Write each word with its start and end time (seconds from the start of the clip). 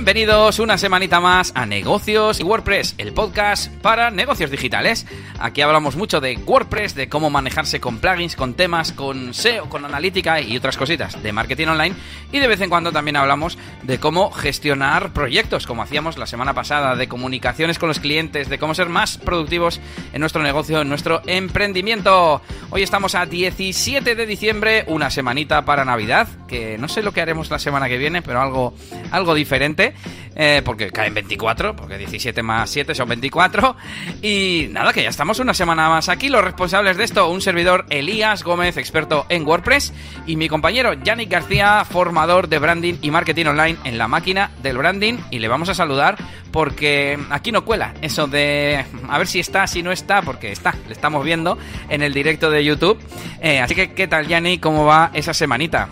Bienvenidos 0.00 0.58
una 0.60 0.78
semanita 0.78 1.20
más 1.20 1.52
a 1.54 1.66
Negocios 1.66 2.40
y 2.40 2.42
WordPress, 2.42 2.94
el 2.96 3.12
podcast 3.12 3.70
para 3.82 4.10
negocios 4.10 4.50
digitales. 4.50 5.06
Aquí 5.38 5.60
hablamos 5.60 5.94
mucho 5.94 6.22
de 6.22 6.38
WordPress, 6.38 6.94
de 6.94 7.10
cómo 7.10 7.28
manejarse 7.28 7.80
con 7.80 7.98
plugins, 7.98 8.34
con 8.34 8.54
temas, 8.54 8.92
con 8.92 9.34
SEO, 9.34 9.68
con 9.68 9.84
analítica 9.84 10.40
y 10.40 10.56
otras 10.56 10.78
cositas 10.78 11.22
de 11.22 11.32
marketing 11.34 11.66
online. 11.66 11.94
Y 12.32 12.38
de 12.38 12.48
vez 12.48 12.62
en 12.62 12.70
cuando 12.70 12.92
también 12.92 13.16
hablamos 13.16 13.58
de 13.82 14.00
cómo 14.00 14.30
gestionar 14.30 15.12
proyectos, 15.12 15.66
como 15.66 15.82
hacíamos 15.82 16.16
la 16.16 16.26
semana 16.26 16.54
pasada, 16.54 16.96
de 16.96 17.06
comunicaciones 17.06 17.78
con 17.78 17.88
los 17.88 18.00
clientes, 18.00 18.48
de 18.48 18.58
cómo 18.58 18.74
ser 18.74 18.88
más 18.88 19.18
productivos 19.18 19.80
en 20.14 20.20
nuestro 20.20 20.42
negocio, 20.42 20.80
en 20.80 20.88
nuestro 20.88 21.20
emprendimiento. 21.26 22.40
Hoy 22.70 22.82
estamos 22.82 23.14
a 23.14 23.26
17 23.26 24.14
de 24.14 24.24
diciembre, 24.26 24.84
una 24.86 25.10
semanita 25.10 25.66
para 25.66 25.84
Navidad, 25.84 26.26
que 26.48 26.78
no 26.78 26.88
sé 26.88 27.02
lo 27.02 27.12
que 27.12 27.20
haremos 27.20 27.50
la 27.50 27.58
semana 27.58 27.86
que 27.88 27.98
viene, 27.98 28.22
pero 28.22 28.40
algo, 28.40 28.72
algo 29.10 29.34
diferente. 29.34 29.89
Eh, 30.36 30.62
porque 30.64 30.90
caen 30.90 31.12
24, 31.12 31.74
porque 31.76 31.98
17 31.98 32.42
más 32.42 32.70
7 32.70 32.94
son 32.94 33.08
24. 33.08 33.76
Y 34.22 34.68
nada, 34.70 34.92
que 34.92 35.02
ya 35.02 35.08
estamos 35.08 35.38
una 35.38 35.54
semana 35.54 35.88
más 35.88 36.08
aquí. 36.08 36.28
Los 36.28 36.44
responsables 36.44 36.96
de 36.96 37.04
esto, 37.04 37.28
un 37.28 37.40
servidor 37.40 37.84
Elías 37.90 38.42
Gómez, 38.44 38.76
experto 38.76 39.26
en 39.28 39.46
WordPress, 39.46 39.92
y 40.26 40.36
mi 40.36 40.48
compañero 40.48 40.94
Yannick 40.94 41.30
García, 41.30 41.84
formador 41.84 42.48
de 42.48 42.58
branding 42.58 42.94
y 43.02 43.10
marketing 43.10 43.46
online 43.46 43.78
en 43.84 43.98
la 43.98 44.08
máquina 44.08 44.50
del 44.62 44.78
branding. 44.78 45.18
Y 45.30 45.40
le 45.40 45.48
vamos 45.48 45.68
a 45.68 45.74
saludar 45.74 46.16
porque 46.52 47.18
aquí 47.30 47.52
no 47.52 47.64
cuela 47.64 47.94
eso 48.02 48.26
de 48.26 48.84
a 49.08 49.18
ver 49.18 49.26
si 49.26 49.40
está, 49.40 49.66
si 49.66 49.82
no 49.82 49.92
está, 49.92 50.22
porque 50.22 50.52
está, 50.52 50.74
le 50.86 50.92
estamos 50.92 51.24
viendo 51.24 51.58
en 51.88 52.02
el 52.02 52.12
directo 52.12 52.50
de 52.50 52.64
YouTube. 52.64 52.98
Eh, 53.40 53.60
así 53.60 53.74
que, 53.74 53.92
¿qué 53.92 54.08
tal, 54.08 54.26
Yannick? 54.26 54.60
¿Cómo 54.60 54.84
va 54.84 55.10
esa 55.12 55.34
semanita? 55.34 55.88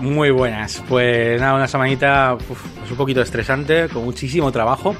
Muy 0.00 0.30
buenas. 0.30 0.82
Pues 0.88 1.38
nada, 1.40 1.54
una 1.54 1.68
semanita 1.68 2.34
uf, 2.34 2.46
pues 2.78 2.90
un 2.90 2.96
poquito 2.96 3.20
estresante, 3.20 3.88
con 3.88 4.04
muchísimo 4.04 4.50
trabajo. 4.50 4.96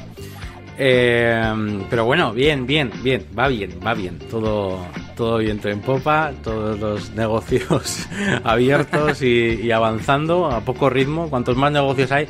Eh, 0.76 1.84
pero 1.88 2.04
bueno, 2.04 2.32
bien, 2.32 2.66
bien, 2.66 2.90
bien, 3.02 3.24
va 3.38 3.48
bien, 3.48 3.80
va 3.84 3.94
bien. 3.94 4.18
Todo, 4.30 4.86
todo 5.16 5.38
viento 5.38 5.70
en 5.70 5.80
popa, 5.80 6.32
todos 6.44 6.78
los 6.78 7.10
negocios 7.14 8.06
abiertos 8.44 9.22
y, 9.22 9.70
avanzando 9.70 10.50
a 10.50 10.60
poco 10.60 10.90
ritmo. 10.90 11.30
Cuantos 11.30 11.56
más 11.56 11.72
negocios 11.72 12.12
hay, 12.12 12.26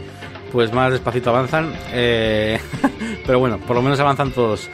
pues 0.52 0.72
más 0.72 0.92
despacito 0.92 1.30
avanzan. 1.30 1.72
Eh, 1.92 2.60
pero 3.26 3.40
bueno, 3.40 3.58
por 3.58 3.74
lo 3.74 3.82
menos 3.82 3.98
avanzan 3.98 4.30
todos. 4.30 4.70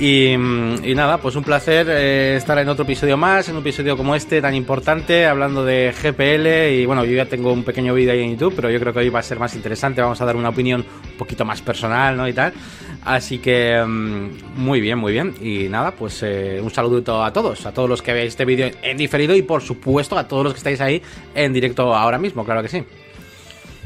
Y, 0.00 0.36
nada, 0.94 1.18
pues 1.18 1.34
un 1.34 1.42
placer 1.42 1.88
eh, 1.90 2.36
estar 2.36 2.56
en 2.58 2.68
otro 2.68 2.84
episodio 2.84 3.16
más, 3.16 3.48
en 3.48 3.56
un 3.56 3.62
episodio 3.62 3.96
como 3.96 4.14
este 4.14 4.40
tan 4.40 4.54
importante, 4.54 5.26
hablando 5.26 5.64
de 5.64 5.92
GPL. 5.92 6.72
Y 6.72 6.86
bueno, 6.86 7.04
yo 7.04 7.16
ya 7.16 7.26
tengo 7.26 7.52
un 7.52 7.64
pequeño 7.64 7.94
vídeo 7.94 8.12
ahí 8.12 8.22
en 8.22 8.30
YouTube, 8.32 8.54
pero 8.54 8.70
yo 8.70 8.78
creo 8.78 8.92
que 8.92 9.00
hoy 9.00 9.08
va 9.08 9.18
a 9.18 9.24
ser 9.24 9.40
más 9.40 9.56
interesante. 9.56 10.00
Vamos 10.00 10.20
a 10.20 10.24
dar 10.24 10.36
una 10.36 10.50
opinión 10.50 10.84
un 11.10 11.16
poquito 11.18 11.44
más 11.44 11.62
personal, 11.62 12.16
¿no? 12.16 12.28
Y 12.28 12.32
tal. 12.32 12.52
Así 13.04 13.38
que 13.38 13.80
um, 13.84 14.30
muy 14.54 14.80
bien, 14.80 14.98
muy 14.98 15.12
bien. 15.12 15.34
Y 15.40 15.68
nada, 15.68 15.90
pues 15.90 16.22
eh, 16.22 16.60
un 16.62 16.70
saludito 16.70 17.24
a 17.24 17.32
todos, 17.32 17.66
a 17.66 17.72
todos 17.72 17.88
los 17.88 18.00
que 18.00 18.12
veáis 18.12 18.28
este 18.28 18.44
vídeo 18.44 18.70
en 18.82 18.96
diferido 18.96 19.34
y 19.34 19.42
por 19.42 19.62
supuesto 19.62 20.16
a 20.16 20.28
todos 20.28 20.44
los 20.44 20.52
que 20.52 20.58
estáis 20.58 20.80
ahí 20.80 21.02
en 21.34 21.52
directo 21.52 21.92
ahora 21.92 22.18
mismo, 22.18 22.44
claro 22.44 22.62
que 22.62 22.68
sí 22.68 22.84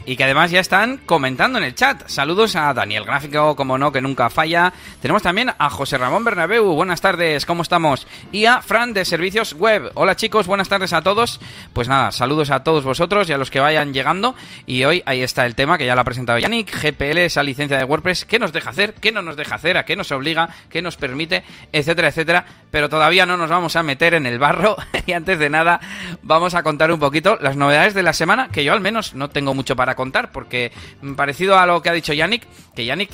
y 0.04 0.16
que 0.16 0.24
además 0.24 0.50
ya 0.50 0.60
están 0.60 0.98
comentando 0.98 1.58
en 1.58 1.64
el 1.64 1.74
chat. 1.74 2.08
Saludos 2.08 2.56
a 2.56 2.72
Daniel 2.74 3.04
Gráfico, 3.04 3.54
como 3.56 3.78
no, 3.78 3.92
que 3.92 4.00
nunca 4.00 4.30
falla. 4.30 4.72
Tenemos 5.00 5.22
también 5.22 5.52
a 5.56 5.70
José 5.70 5.98
Ramón 5.98 6.24
Bernabeu, 6.24 6.74
buenas 6.74 7.00
tardes, 7.00 7.46
¿cómo 7.46 7.62
estamos? 7.62 8.06
Y 8.32 8.46
a 8.46 8.62
Fran 8.62 8.92
de 8.92 9.04
Servicios 9.04 9.54
Web. 9.54 9.92
Hola 9.94 10.16
chicos, 10.16 10.46
buenas 10.46 10.68
tardes 10.68 10.92
a 10.92 11.02
todos. 11.02 11.40
Pues 11.72 11.88
nada, 11.88 12.12
saludos 12.12 12.50
a 12.50 12.64
todos 12.64 12.84
vosotros 12.84 13.28
y 13.28 13.32
a 13.32 13.38
los 13.38 13.50
que 13.50 13.60
vayan 13.60 13.92
llegando. 13.92 14.34
Y 14.66 14.84
hoy 14.84 15.02
ahí 15.06 15.22
está 15.22 15.46
el 15.46 15.54
tema 15.54 15.78
que 15.78 15.86
ya 15.86 15.94
lo 15.94 16.00
ha 16.00 16.04
presentado 16.04 16.38
Yannick, 16.38 16.70
GPL, 16.70 17.18
esa 17.18 17.42
licencia 17.42 17.78
de 17.78 17.84
WordPress, 17.84 18.24
qué 18.24 18.38
nos 18.38 18.52
deja 18.52 18.70
hacer, 18.70 18.94
qué 18.94 19.12
no 19.12 19.22
nos 19.22 19.36
deja 19.36 19.54
hacer, 19.54 19.76
a 19.76 19.84
qué 19.84 19.96
nos 19.96 20.10
obliga, 20.12 20.48
qué 20.68 20.82
nos 20.82 20.96
permite, 20.96 21.44
etcétera, 21.72 22.08
etcétera. 22.08 22.44
Pero 22.70 22.88
todavía 22.88 23.26
no 23.26 23.36
nos 23.36 23.50
vamos 23.50 23.76
a 23.76 23.82
meter 23.82 24.14
en 24.14 24.26
el 24.26 24.38
barro. 24.38 24.76
y 25.06 25.12
antes 25.12 25.38
de 25.38 25.50
nada, 25.50 25.80
vamos 26.22 26.54
a 26.54 26.62
contar 26.62 26.90
un 26.90 27.00
poquito 27.00 27.38
las 27.40 27.56
novedades 27.56 27.94
de 27.94 28.02
la 28.02 28.12
semana, 28.12 28.48
que 28.48 28.64
yo 28.64 28.72
al 28.72 28.80
menos 28.80 29.14
no 29.14 29.30
tengo 29.30 29.54
mucho 29.54 29.76
para 29.76 29.91
contar, 29.94 30.32
porque 30.32 30.72
parecido 31.16 31.58
a 31.58 31.66
lo 31.66 31.82
que 31.82 31.90
ha 31.90 31.92
dicho 31.92 32.12
Yannick, 32.12 32.46
que 32.74 32.84
Yannick 32.84 33.10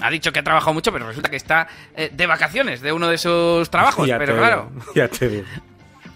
ha 0.00 0.10
dicho 0.10 0.32
que 0.32 0.40
ha 0.40 0.42
trabajado 0.42 0.74
mucho, 0.74 0.92
pero 0.92 1.06
resulta 1.06 1.30
que 1.30 1.36
está 1.36 1.68
eh, 1.96 2.10
de 2.12 2.26
vacaciones 2.26 2.80
de 2.80 2.92
uno 2.92 3.08
de 3.08 3.18
sus 3.18 3.70
trabajos. 3.70 4.06
Ya 4.12 4.18
pero 4.18 4.36
claro, 4.36 4.70
digo, 4.70 4.92
ya 4.94 5.08
te 5.08 5.28
digo. 5.28 5.46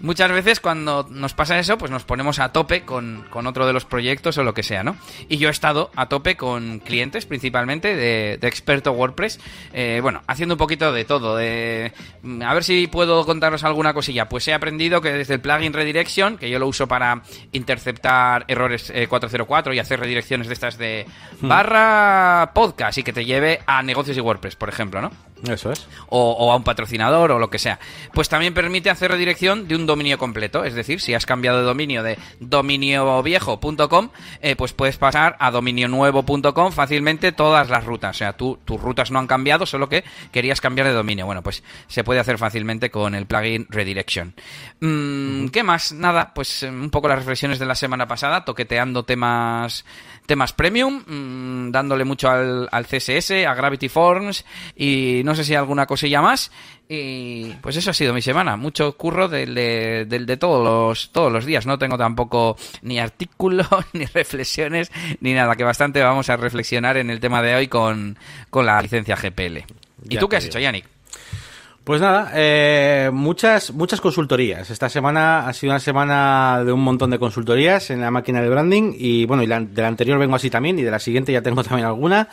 Muchas 0.06 0.30
veces 0.30 0.60
cuando 0.60 1.06
nos 1.10 1.34
pasa 1.34 1.58
eso, 1.58 1.76
pues 1.76 1.90
nos 1.90 2.04
ponemos 2.04 2.38
a 2.38 2.52
tope 2.52 2.82
con, 2.82 3.26
con, 3.28 3.46
otro 3.46 3.66
de 3.66 3.72
los 3.72 3.84
proyectos 3.84 4.38
o 4.38 4.44
lo 4.44 4.54
que 4.54 4.62
sea, 4.62 4.84
¿no? 4.84 4.96
Y 5.28 5.36
yo 5.36 5.48
he 5.48 5.50
estado 5.50 5.90
a 5.96 6.08
tope 6.08 6.36
con 6.36 6.78
clientes, 6.78 7.26
principalmente 7.26 7.94
de, 7.96 8.38
de 8.40 8.48
experto 8.48 8.92
WordPress, 8.92 9.40
eh, 9.72 9.98
bueno, 10.00 10.22
haciendo 10.26 10.54
un 10.54 10.58
poquito 10.58 10.92
de 10.92 11.04
todo, 11.04 11.36
de 11.36 11.92
a 12.42 12.54
ver 12.54 12.64
si 12.64 12.86
puedo 12.86 13.26
contaros 13.26 13.64
alguna 13.64 13.92
cosilla. 13.92 14.28
Pues 14.28 14.46
he 14.48 14.54
aprendido 14.54 15.00
que 15.00 15.12
desde 15.12 15.34
el 15.34 15.40
plugin 15.40 15.72
Redirection, 15.72 16.38
que 16.38 16.48
yo 16.48 16.58
lo 16.58 16.68
uso 16.68 16.86
para 16.86 17.22
interceptar 17.52 18.44
errores 18.48 18.90
eh, 18.94 19.08
404 19.08 19.74
y 19.74 19.78
hacer 19.80 20.00
redirecciones 20.00 20.46
de 20.46 20.54
estas 20.54 20.78
de 20.78 21.06
barra 21.40 22.52
podcast 22.54 22.98
y 22.98 23.02
que 23.02 23.12
te 23.12 23.24
lleve 23.24 23.60
a 23.66 23.82
negocios 23.82 24.16
y 24.16 24.20
WordPress, 24.20 24.54
por 24.54 24.68
ejemplo, 24.68 25.00
¿no? 25.02 25.10
Eso 25.44 25.70
es. 25.70 25.86
O, 26.08 26.32
o, 26.32 26.50
a 26.50 26.56
un 26.56 26.64
patrocinador 26.64 27.30
o 27.30 27.38
lo 27.38 27.50
que 27.50 27.58
sea. 27.58 27.78
Pues 28.14 28.28
también 28.28 28.54
permite 28.54 28.88
hacer 28.88 29.10
redirección 29.10 29.68
de 29.68 29.76
un 29.76 29.86
dominio 29.86 30.16
completo. 30.18 30.64
Es 30.64 30.74
decir, 30.74 31.00
si 31.00 31.14
has 31.14 31.26
cambiado 31.26 31.58
de 31.58 31.64
dominio 31.64 32.02
de 32.02 32.18
dominioviejo.com, 32.40 34.08
eh, 34.40 34.56
pues 34.56 34.72
puedes 34.72 34.96
pasar 34.96 35.36
a 35.38 35.50
dominionuevo.com 35.50 36.72
fácilmente 36.72 37.32
todas 37.32 37.68
las 37.68 37.84
rutas. 37.84 38.16
O 38.16 38.18
sea, 38.18 38.32
tú, 38.32 38.58
tus 38.64 38.80
rutas 38.80 39.10
no 39.10 39.18
han 39.18 39.26
cambiado, 39.26 39.66
solo 39.66 39.88
que 39.88 40.04
querías 40.32 40.60
cambiar 40.60 40.86
de 40.86 40.94
dominio. 40.94 41.26
Bueno, 41.26 41.42
pues 41.42 41.62
se 41.86 42.02
puede 42.02 42.20
hacer 42.20 42.38
fácilmente 42.38 42.90
con 42.90 43.14
el 43.14 43.26
plugin 43.26 43.66
Redirection. 43.68 44.34
Mm, 44.80 45.48
¿Qué 45.48 45.62
más? 45.62 45.92
Nada, 45.92 46.32
pues 46.34 46.62
un 46.62 46.90
poco 46.90 47.08
las 47.08 47.18
reflexiones 47.18 47.58
de 47.58 47.66
la 47.66 47.74
semana 47.74 48.08
pasada, 48.08 48.44
toqueteando 48.44 49.04
temas 49.04 49.84
temas 50.26 50.52
premium, 50.52 51.02
mmm, 51.06 51.70
dándole 51.70 52.04
mucho 52.04 52.28
al, 52.28 52.68
al, 52.70 52.86
CSS, 52.86 53.46
a 53.46 53.54
Gravity 53.54 53.88
Forms 53.88 54.44
y 54.74 55.22
no 55.26 55.34
sé 55.34 55.44
si 55.44 55.54
alguna 55.54 55.86
cosilla 55.86 56.22
más. 56.22 56.50
Y 56.88 57.50
pues 57.60 57.76
eso 57.76 57.90
ha 57.90 57.94
sido 57.94 58.14
mi 58.14 58.22
semana. 58.22 58.56
Mucho 58.56 58.96
curro 58.96 59.28
del 59.28 59.54
de, 59.54 60.06
de, 60.08 60.20
de, 60.20 60.36
todos, 60.36 60.64
los, 60.64 61.10
todos 61.10 61.32
los 61.32 61.44
días. 61.44 61.66
No 61.66 61.78
tengo 61.78 61.98
tampoco 61.98 62.56
ni 62.82 62.98
artículos, 62.98 63.66
ni 63.92 64.06
reflexiones, 64.06 64.90
ni 65.20 65.34
nada. 65.34 65.56
Que 65.56 65.64
bastante 65.64 66.00
vamos 66.00 66.30
a 66.30 66.36
reflexionar 66.36 66.96
en 66.96 67.10
el 67.10 67.20
tema 67.20 67.42
de 67.42 67.56
hoy 67.56 67.68
con, 67.68 68.16
con 68.48 68.64
la 68.64 68.80
licencia 68.80 69.16
GPL. 69.16 69.58
¿Y 70.08 70.14
Ya 70.14 70.20
tú 70.20 70.28
qué 70.28 70.36
has 70.36 70.44
hecho. 70.44 70.60
Yannick? 70.60 70.86
Pues 71.82 72.00
nada, 72.00 72.32
eh, 72.34 73.10
muchas, 73.12 73.72
muchas 73.72 74.00
consultorías. 74.00 74.70
Esta 74.70 74.88
semana 74.88 75.46
ha 75.46 75.52
sido 75.52 75.72
una 75.72 75.78
semana 75.78 76.64
de 76.64 76.72
un 76.72 76.80
montón 76.80 77.10
de 77.10 77.18
consultorías 77.20 77.90
en 77.90 78.00
la 78.00 78.10
máquina 78.10 78.42
de 78.42 78.48
branding 78.48 78.92
y 78.96 79.24
bueno, 79.24 79.44
y 79.44 79.46
la, 79.46 79.60
de 79.60 79.82
la 79.82 79.86
anterior 79.86 80.18
vengo 80.18 80.34
así 80.34 80.50
también 80.50 80.76
y 80.80 80.82
de 80.82 80.90
la 80.90 80.98
siguiente 80.98 81.30
ya 81.32 81.42
tengo 81.42 81.62
también 81.64 81.86
alguna. 81.86 82.28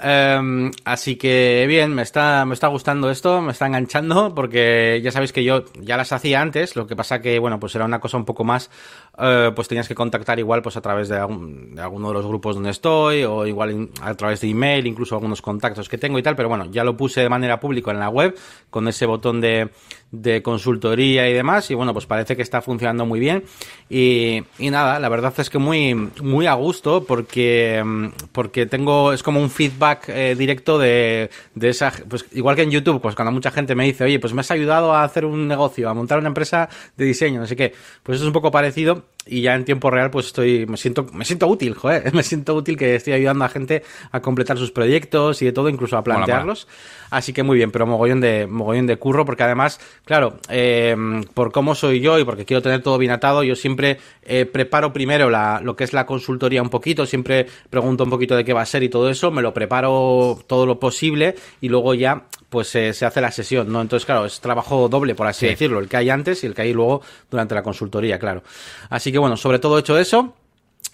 Um, 0.00 0.70
así 0.84 1.16
que 1.16 1.64
bien, 1.66 1.92
me 1.92 2.02
está, 2.02 2.44
me 2.44 2.54
está 2.54 2.68
gustando 2.68 3.10
esto, 3.10 3.42
me 3.42 3.50
está 3.50 3.66
enganchando, 3.66 4.32
porque 4.32 5.00
ya 5.02 5.10
sabéis 5.10 5.32
que 5.32 5.42
yo 5.42 5.64
ya 5.80 5.96
las 5.96 6.12
hacía 6.12 6.40
antes, 6.40 6.76
lo 6.76 6.86
que 6.86 6.94
pasa 6.94 7.20
que, 7.20 7.40
bueno, 7.40 7.58
pues 7.58 7.74
era 7.74 7.84
una 7.84 7.98
cosa 7.98 8.16
un 8.16 8.24
poco 8.24 8.44
más, 8.44 8.70
uh, 9.18 9.52
pues 9.56 9.66
tenías 9.66 9.88
que 9.88 9.96
contactar 9.96 10.38
igual 10.38 10.62
pues 10.62 10.76
a 10.76 10.80
través 10.80 11.08
de, 11.08 11.16
algún, 11.16 11.74
de 11.74 11.82
alguno 11.82 12.08
de 12.08 12.14
los 12.14 12.26
grupos 12.26 12.54
donde 12.54 12.70
estoy, 12.70 13.24
o 13.24 13.44
igual 13.44 13.88
a 14.00 14.14
través 14.14 14.40
de 14.40 14.50
email, 14.50 14.86
incluso 14.86 15.16
algunos 15.16 15.42
contactos 15.42 15.88
que 15.88 15.98
tengo 15.98 16.16
y 16.16 16.22
tal, 16.22 16.36
pero 16.36 16.48
bueno, 16.48 16.66
ya 16.70 16.84
lo 16.84 16.96
puse 16.96 17.22
de 17.22 17.28
manera 17.28 17.58
pública 17.58 17.90
en 17.90 17.98
la 17.98 18.08
web, 18.08 18.38
con 18.70 18.86
ese 18.86 19.04
botón 19.04 19.40
de, 19.40 19.70
de 20.12 20.42
consultoría 20.44 21.28
y 21.28 21.32
demás, 21.32 21.72
y 21.72 21.74
bueno, 21.74 21.92
pues 21.92 22.06
parece 22.06 22.36
que 22.36 22.42
está 22.42 22.62
funcionando 22.62 23.04
muy 23.04 23.18
bien, 23.18 23.42
y, 23.90 24.44
y 24.60 24.70
nada, 24.70 25.00
la 25.00 25.08
verdad 25.08 25.34
es 25.38 25.50
que 25.50 25.58
muy, 25.58 25.92
muy 26.22 26.46
a 26.46 26.54
gusto, 26.54 27.02
porque, 27.02 27.82
porque 28.30 28.66
tengo, 28.66 29.12
es 29.12 29.24
como 29.24 29.40
un 29.40 29.50
feedback 29.50 29.87
eh, 30.08 30.34
directo 30.36 30.78
de, 30.78 31.30
de, 31.54 31.68
esa, 31.68 31.92
pues 32.08 32.26
igual 32.32 32.56
que 32.56 32.62
en 32.62 32.70
YouTube, 32.70 33.00
pues 33.00 33.14
cuando 33.14 33.32
mucha 33.32 33.50
gente 33.50 33.74
me 33.74 33.84
dice, 33.84 34.04
oye, 34.04 34.18
pues 34.18 34.32
me 34.32 34.40
has 34.40 34.50
ayudado 34.50 34.92
a 34.92 35.04
hacer 35.04 35.24
un 35.24 35.46
negocio, 35.48 35.88
a 35.88 35.94
montar 35.94 36.18
una 36.18 36.28
empresa 36.28 36.68
de 36.96 37.04
diseño, 37.04 37.40
no 37.40 37.46
sé 37.46 37.56
qué, 37.56 37.72
pues 38.02 38.20
es 38.20 38.26
un 38.26 38.32
poco 38.32 38.50
parecido 38.50 39.04
y 39.28 39.42
ya 39.42 39.54
en 39.54 39.64
tiempo 39.64 39.90
real 39.90 40.10
pues 40.10 40.26
estoy, 40.26 40.66
me 40.66 40.76
siento, 40.76 41.06
me 41.12 41.24
siento 41.24 41.46
útil, 41.46 41.74
joder, 41.74 42.12
me 42.14 42.22
siento 42.22 42.54
útil 42.54 42.76
que 42.76 42.94
estoy 42.94 43.12
ayudando 43.12 43.44
a 43.44 43.48
gente 43.48 43.82
a 44.10 44.20
completar 44.20 44.58
sus 44.58 44.70
proyectos 44.70 45.42
y 45.42 45.46
de 45.46 45.52
todo, 45.52 45.68
incluso 45.68 45.96
a 45.96 46.04
plantearlos. 46.04 46.66
Mola, 46.66 46.76
mola. 46.76 47.08
Así 47.10 47.32
que 47.32 47.42
muy 47.42 47.56
bien, 47.56 47.70
pero 47.70 47.86
mogollón 47.86 48.20
de, 48.20 48.46
mogollón 48.46 48.86
de 48.86 48.96
curro, 48.96 49.24
porque 49.24 49.42
además, 49.42 49.80
claro, 50.04 50.38
eh, 50.50 50.96
por 51.34 51.52
cómo 51.52 51.74
soy 51.74 52.00
yo 52.00 52.18
y 52.18 52.24
porque 52.24 52.44
quiero 52.44 52.62
tener 52.62 52.82
todo 52.82 52.98
bien 52.98 53.12
atado, 53.12 53.42
yo 53.42 53.56
siempre 53.56 53.98
eh, 54.22 54.44
preparo 54.44 54.92
primero 54.92 55.30
la, 55.30 55.60
lo 55.62 55.76
que 55.76 55.84
es 55.84 55.92
la 55.92 56.06
consultoría 56.06 56.62
un 56.62 56.68
poquito, 56.68 57.06
siempre 57.06 57.46
pregunto 57.70 58.04
un 58.04 58.10
poquito 58.10 58.36
de 58.36 58.44
qué 58.44 58.52
va 58.52 58.62
a 58.62 58.66
ser 58.66 58.82
y 58.82 58.88
todo 58.88 59.08
eso, 59.08 59.30
me 59.30 59.42
lo 59.42 59.54
preparo 59.54 60.38
todo 60.46 60.66
lo 60.66 60.78
posible 60.78 61.34
y 61.60 61.68
luego 61.68 61.94
ya 61.94 62.24
pues 62.48 62.68
se 62.68 62.88
hace 62.90 63.20
la 63.20 63.30
sesión, 63.30 63.70
¿no? 63.70 63.80
Entonces, 63.80 64.06
claro, 64.06 64.24
es 64.24 64.40
trabajo 64.40 64.88
doble, 64.88 65.14
por 65.14 65.26
así 65.26 65.46
decirlo, 65.46 65.80
el 65.80 65.88
que 65.88 65.98
hay 65.98 66.10
antes 66.10 66.42
y 66.44 66.46
el 66.46 66.54
que 66.54 66.62
hay 66.62 66.72
luego 66.72 67.02
durante 67.30 67.54
la 67.54 67.62
consultoría, 67.62 68.18
claro. 68.18 68.42
Así 68.88 69.12
que 69.12 69.18
bueno, 69.18 69.36
sobre 69.36 69.58
todo 69.58 69.76
he 69.76 69.80
hecho 69.80 69.98
eso. 69.98 70.34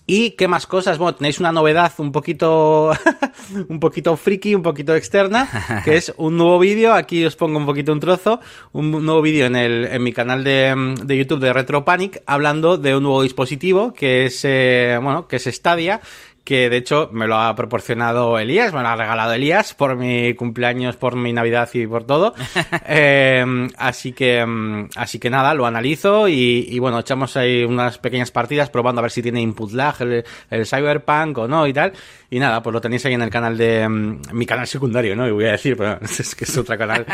¿Y 0.07 0.33
qué 0.33 0.49
más 0.49 0.67
cosas? 0.67 0.99
Bueno, 0.99 1.15
tenéis 1.15 1.41
una 1.41 1.51
novedad 1.51 1.91
un 1.97 2.13
poquito, 2.13 2.93
un 3.69 3.81
poquito 3.81 4.17
friki, 4.19 4.55
un 4.55 4.63
poquito 4.63 4.95
externa, 4.95 5.49
que 5.83 5.97
es 5.97 6.13
un 6.19 6.37
nuevo 6.37 6.59
vídeo. 6.59 6.93
Aquí 6.93 7.25
os 7.25 7.37
pongo 7.37 7.59
un 7.59 7.65
poquito 7.65 7.91
un 7.91 8.01
trozo, 8.01 8.41
un 8.73 8.91
nuevo 8.91 9.23
vídeo 9.23 9.47
en, 9.47 9.57
el, 9.57 9.87
en 9.87 10.03
mi 10.03 10.13
canal 10.13 10.45
de, 10.45 10.95
de 11.03 11.17
YouTube 11.17 11.41
de 11.41 11.55
RetroPanic, 11.55 12.23
hablando 12.27 12.77
de 12.77 12.95
un 12.95 13.03
nuevo 13.05 13.23
dispositivo 13.23 13.95
que 13.95 14.27
es, 14.27 14.45
eh, 14.45 14.99
bueno, 15.03 15.27
que 15.27 15.37
es 15.37 15.45
Stadia, 15.45 16.03
que 16.45 16.69
de 16.69 16.77
hecho 16.77 17.09
me 17.11 17.27
lo 17.27 17.37
ha 17.37 17.55
proporcionado 17.57 18.39
Elías, 18.39 18.73
me 18.75 18.83
lo 18.83 18.89
ha 18.89 18.97
regalado 18.97 19.33
Elías 19.33 19.73
por 19.75 19.97
mi 19.97 20.35
cumpleaños, 20.35 20.97
por 20.97 21.17
mi 21.17 21.33
Navidad 21.33 21.69
y 21.73 21.87
por 21.87 22.05
todo. 22.05 22.35
eh, 22.87 23.45
así 23.79 24.13
que 24.13 24.45
mm, 24.45 24.91
así 24.97 25.19
que 25.19 25.31
nada, 25.31 25.55
lo 25.55 25.65
analizo 25.65 26.29
y, 26.29 26.67
y, 26.69 26.79
bueno, 26.79 26.99
echamos 26.99 27.37
ahí 27.39 27.65
unas 27.65 27.99
pequeñas 27.99 28.31
partidas 28.31 28.69
probando 28.69 29.01
a 29.01 29.03
ver 29.03 29.11
si 29.11 29.23
tiene 29.23 29.41
input 29.41 29.73
lag 29.73 29.95
el, 30.01 30.25
el 30.51 30.67
Cyberpunk 30.67 31.39
o 31.39 31.49
no 31.49 31.67
y 31.67 31.73
tal. 31.73 31.93
Y 32.31 32.39
nada, 32.39 32.63
pues 32.63 32.73
lo 32.73 32.81
tenéis 32.81 33.07
ahí 33.07 33.15
en 33.15 33.23
el 33.23 33.31
canal 33.31 33.57
de 33.57 33.89
mm, 33.89 34.21
mi 34.33 34.45
canal 34.45 34.67
secundario, 34.67 35.17
¿no? 35.17 35.27
Y 35.27 35.31
voy 35.31 35.47
a 35.47 35.53
decir, 35.53 35.77
pero 35.77 35.99
es 36.03 36.35
que 36.35 36.45
es 36.45 36.59
otro 36.59 36.77
canal. 36.77 37.07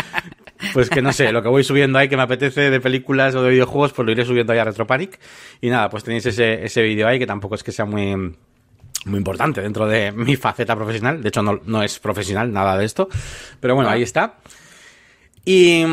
Pues 0.75 0.91
que 0.91 1.01
no 1.01 1.13
sé, 1.13 1.31
lo 1.31 1.43
que 1.43 1.49
voy 1.49 1.63
subiendo 1.63 1.99
ahí 1.99 2.09
que 2.09 2.17
me 2.17 2.23
apetece 2.25 2.69
de 2.71 2.81
películas 2.81 3.35
o 3.35 3.43
de 3.43 3.51
videojuegos, 3.51 3.93
pues 3.93 4.05
lo 4.05 4.13
iré 4.13 4.25
subiendo 4.25 4.53
ahí 4.53 4.59
a 4.59 4.65
Retropanic. 4.65 5.19
Y 5.61 5.71
nada, 5.71 5.89
pues 5.89 6.03
tenéis 6.03 6.27
ese, 6.27 6.65
ese 6.65 6.83
vídeo 6.83 7.07
ahí 7.07 7.19
que 7.19 7.27
tampoco 7.27 7.55
es 7.55 7.63
que 7.63 7.73
sea 7.73 7.85
muy 7.85 8.35
muy 9.07 9.19
importante 9.19 9.61
dentro 9.63 9.87
de 9.87 10.13
mi 10.13 10.37
faceta 10.37 10.77
profesional. 10.77 11.23
De 11.23 11.29
hecho, 11.29 11.43
no, 11.43 11.61
no 11.65 11.83
es 11.83 11.99
profesional 11.99 12.53
nada 12.53 12.77
de 12.77 12.85
esto. 12.85 13.09
Pero 13.61 13.75
bueno, 13.75 13.91
ahí 13.91 14.03
está. 14.03 14.35
Y, 15.53 15.85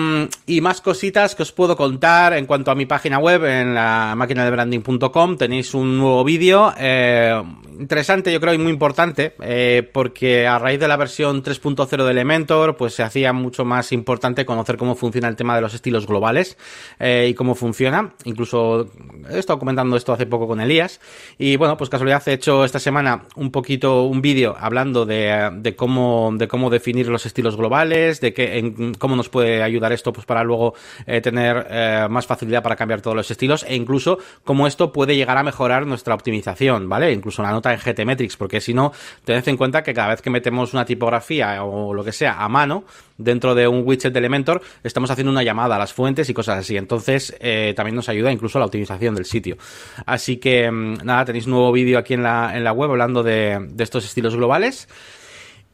y, 0.45 0.61
más 0.61 0.81
cositas 0.81 1.33
que 1.33 1.41
os 1.41 1.51
puedo 1.51 1.75
contar 1.75 2.33
en 2.33 2.45
cuanto 2.45 2.69
a 2.69 2.75
mi 2.75 2.85
página 2.85 3.17
web, 3.17 3.43
en 3.43 3.73
la 3.73 4.13
máquina 4.15 4.45
de 4.45 4.51
branding.com 4.51 5.35
tenéis 5.35 5.73
un 5.73 5.97
nuevo 5.97 6.23
vídeo 6.23 6.75
eh, 6.77 7.41
interesante, 7.79 8.31
yo 8.31 8.39
creo, 8.39 8.53
y 8.53 8.57
muy 8.57 8.71
importante, 8.71 9.33
eh, 9.41 9.89
porque 9.91 10.47
a 10.47 10.59
raíz 10.59 10.79
de 10.79 10.87
la 10.87 10.97
versión 10.97 11.43
3.0 11.43 12.05
de 12.05 12.11
Elementor, 12.11 12.75
pues 12.77 12.93
se 12.93 13.03
hacía 13.03 13.33
mucho 13.33 13.65
más 13.65 13.91
importante 13.91 14.45
conocer 14.45 14.77
cómo 14.77 14.95
funciona 14.95 15.27
el 15.27 15.35
tema 15.35 15.55
de 15.55 15.61
los 15.61 15.73
estilos 15.73 16.05
globales 16.05 16.57
eh, 16.99 17.27
y 17.29 17.33
cómo 17.33 17.55
funciona. 17.55 18.13
Incluso 18.25 18.91
he 19.29 19.39
estado 19.39 19.59
comentando 19.59 19.97
esto 19.97 20.13
hace 20.13 20.25
poco 20.25 20.47
con 20.47 20.61
Elías 20.61 20.99
y 21.37 21.55
bueno, 21.55 21.77
pues 21.77 21.89
casualidad 21.89 22.21
he 22.27 22.33
hecho 22.33 22.63
esta 22.63 22.79
semana 22.79 23.23
un 23.35 23.51
poquito 23.51 24.03
un 24.03 24.21
vídeo 24.21 24.55
hablando 24.59 25.05
de, 25.05 25.49
de 25.53 25.75
cómo 25.75 26.31
de 26.33 26.47
cómo 26.47 26.69
definir 26.69 27.07
los 27.07 27.25
estilos 27.25 27.57
globales, 27.57 28.21
de 28.21 28.33
que 28.33 28.59
en, 28.59 28.93
cómo 28.95 29.15
nos 29.15 29.29
puede 29.29 29.46
ayudar 29.63 29.91
esto 29.91 30.13
pues 30.13 30.25
para 30.25 30.43
luego 30.43 30.73
eh, 31.05 31.21
tener 31.21 31.67
eh, 31.69 32.07
más 32.09 32.25
facilidad 32.25 32.63
para 32.63 32.75
cambiar 32.75 33.01
todos 33.01 33.15
los 33.15 33.29
estilos 33.29 33.65
e 33.67 33.75
incluso 33.75 34.17
cómo 34.43 34.67
esto 34.67 34.91
puede 34.91 35.15
llegar 35.15 35.37
a 35.37 35.43
mejorar 35.43 35.85
nuestra 35.85 36.13
optimización, 36.13 36.89
¿vale? 36.89 37.11
Incluso 37.11 37.41
una 37.41 37.51
nota 37.51 37.73
en 37.73 37.79
GTmetrix, 37.79 38.37
porque 38.37 38.61
si 38.61 38.73
no, 38.73 38.91
tened 39.23 39.47
en 39.47 39.57
cuenta 39.57 39.83
que 39.83 39.93
cada 39.93 40.09
vez 40.09 40.21
que 40.21 40.29
metemos 40.29 40.73
una 40.73 40.85
tipografía 40.85 41.63
o 41.63 41.93
lo 41.93 42.03
que 42.03 42.11
sea 42.11 42.43
a 42.43 42.49
mano 42.49 42.85
dentro 43.17 43.55
de 43.55 43.67
un 43.67 43.83
widget 43.85 44.13
de 44.13 44.19
Elementor, 44.19 44.61
estamos 44.83 45.09
haciendo 45.09 45.31
una 45.31 45.43
llamada 45.43 45.75
a 45.75 45.79
las 45.79 45.93
fuentes 45.93 46.29
y 46.29 46.33
cosas 46.33 46.59
así. 46.59 46.77
Entonces, 46.77 47.35
eh, 47.39 47.73
también 47.75 47.95
nos 47.95 48.09
ayuda 48.09 48.31
incluso 48.31 48.57
a 48.57 48.61
la 48.61 48.65
optimización 48.65 49.15
del 49.15 49.25
sitio. 49.25 49.57
Así 50.05 50.37
que, 50.37 50.69
nada, 50.71 51.25
tenéis 51.25 51.45
un 51.45 51.53
nuevo 51.53 51.71
vídeo 51.71 51.97
aquí 51.97 52.13
en 52.13 52.23
la, 52.23 52.55
en 52.55 52.63
la 52.63 52.71
web 52.71 52.91
hablando 52.91 53.23
de, 53.23 53.67
de 53.69 53.83
estos 53.83 54.05
estilos 54.05 54.35
globales. 54.35 54.87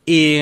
Y, 0.06 0.42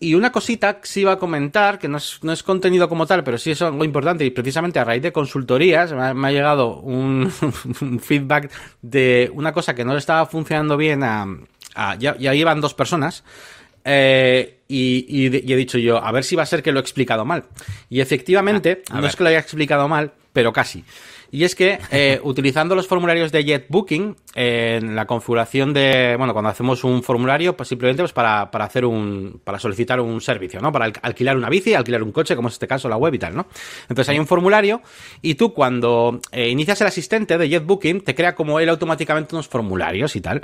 y, 0.00 0.14
una 0.14 0.32
cosita 0.32 0.80
que 0.80 0.88
sí 0.88 1.02
iba 1.02 1.12
a 1.12 1.18
comentar, 1.18 1.78
que 1.78 1.86
no 1.86 1.98
es, 1.98 2.18
no 2.22 2.32
es, 2.32 2.42
contenido 2.42 2.88
como 2.88 3.06
tal, 3.06 3.22
pero 3.22 3.38
sí 3.38 3.52
es 3.52 3.62
algo 3.62 3.84
importante, 3.84 4.24
y 4.24 4.30
precisamente 4.30 4.80
a 4.80 4.84
raíz 4.84 5.02
de 5.02 5.12
consultorías 5.12 5.92
me 5.92 6.02
ha, 6.02 6.14
me 6.14 6.28
ha 6.28 6.32
llegado 6.32 6.80
un, 6.80 7.32
un, 7.80 8.00
feedback 8.00 8.50
de 8.82 9.30
una 9.32 9.52
cosa 9.52 9.74
que 9.74 9.84
no 9.84 9.92
le 9.92 10.00
estaba 10.00 10.26
funcionando 10.26 10.76
bien 10.76 11.04
a... 11.04 11.26
a 11.76 11.94
ya, 11.94 12.16
ya 12.18 12.34
llevan 12.34 12.60
dos 12.60 12.74
personas, 12.74 13.22
eh, 13.84 14.62
y, 14.66 15.06
y, 15.08 15.26
y, 15.28 15.52
he 15.52 15.56
dicho 15.56 15.78
yo, 15.78 16.02
a 16.04 16.10
ver 16.10 16.24
si 16.24 16.34
va 16.34 16.42
a 16.42 16.46
ser 16.46 16.62
que 16.62 16.72
lo 16.72 16.80
he 16.80 16.82
explicado 16.82 17.24
mal. 17.24 17.44
Y 17.88 18.00
efectivamente, 18.00 18.82
ah, 18.90 18.96
no 18.96 19.02
ver. 19.02 19.10
es 19.10 19.16
que 19.16 19.22
lo 19.22 19.28
haya 19.28 19.38
explicado 19.38 19.88
mal, 19.88 20.12
pero 20.32 20.52
casi. 20.52 20.84
Y 21.30 21.44
es 21.44 21.54
que 21.54 21.78
eh, 21.90 22.20
utilizando 22.24 22.74
los 22.74 22.86
formularios 22.86 23.32
de 23.32 23.44
JetBooking, 23.44 24.16
eh, 24.34 24.78
en 24.80 24.94
la 24.94 25.06
configuración 25.06 25.72
de, 25.72 26.14
bueno, 26.16 26.32
cuando 26.32 26.50
hacemos 26.50 26.84
un 26.84 27.02
formulario, 27.02 27.56
pues 27.56 27.68
simplemente 27.68 28.02
pues 28.02 28.12
para, 28.12 28.50
para 28.50 28.64
hacer 28.64 28.84
un, 28.84 29.40
para 29.44 29.58
solicitar 29.58 30.00
un 30.00 30.20
servicio, 30.20 30.60
¿no? 30.60 30.72
Para 30.72 30.92
alquilar 31.02 31.36
una 31.36 31.48
bici, 31.48 31.74
alquilar 31.74 32.02
un 32.02 32.12
coche, 32.12 32.36
como 32.36 32.48
es 32.48 32.54
este 32.54 32.66
caso 32.66 32.88
la 32.88 32.96
web 32.96 33.14
y 33.14 33.18
tal, 33.18 33.34
¿no? 33.34 33.46
Entonces 33.82 34.08
hay 34.10 34.18
un 34.18 34.26
formulario 34.26 34.82
y 35.22 35.34
tú 35.34 35.52
cuando 35.52 36.20
eh, 36.32 36.48
inicias 36.48 36.80
el 36.80 36.86
asistente 36.86 37.38
de 37.38 37.48
JetBooking, 37.48 38.02
te 38.02 38.14
crea 38.14 38.34
como 38.34 38.60
él 38.60 38.68
automáticamente 38.68 39.34
unos 39.34 39.48
formularios 39.48 40.16
y 40.16 40.20
tal. 40.20 40.42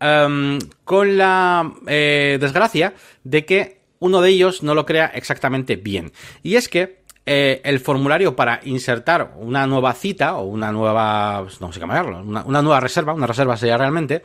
Um, 0.00 0.58
con 0.84 1.16
la 1.16 1.72
eh, 1.86 2.38
desgracia 2.40 2.94
de 3.24 3.44
que 3.44 3.78
uno 4.00 4.20
de 4.20 4.30
ellos 4.30 4.62
no 4.62 4.74
lo 4.74 4.86
crea 4.86 5.06
exactamente 5.06 5.76
bien. 5.76 6.12
Y 6.42 6.56
es 6.56 6.68
que 6.68 6.98
eh, 7.30 7.60
el 7.62 7.78
formulario 7.78 8.34
para 8.34 8.58
insertar 8.64 9.34
una 9.36 9.66
nueva 9.66 9.92
cita 9.92 10.38
o 10.38 10.46
una 10.46 10.72
nueva, 10.72 11.46
no 11.60 11.70
sé 11.70 11.78
cómo 11.78 11.92
llamarlo, 11.92 12.22
una, 12.22 12.42
una, 12.42 12.62
nueva 12.62 12.80
reserva, 12.80 13.12
una 13.12 13.26
reserva 13.26 13.54
sería 13.54 13.76
realmente, 13.76 14.22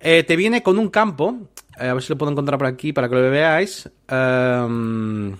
eh, 0.00 0.22
te 0.22 0.36
viene 0.36 0.62
con 0.62 0.78
un 0.78 0.88
campo, 0.88 1.36
eh, 1.76 1.88
a 1.88 1.94
ver 1.94 2.02
si 2.04 2.12
lo 2.12 2.16
puedo 2.16 2.30
encontrar 2.30 2.56
por 2.56 2.68
aquí 2.68 2.92
para 2.92 3.08
que 3.08 3.16
lo 3.16 3.28
veáis. 3.28 3.90
Um, 4.08 5.36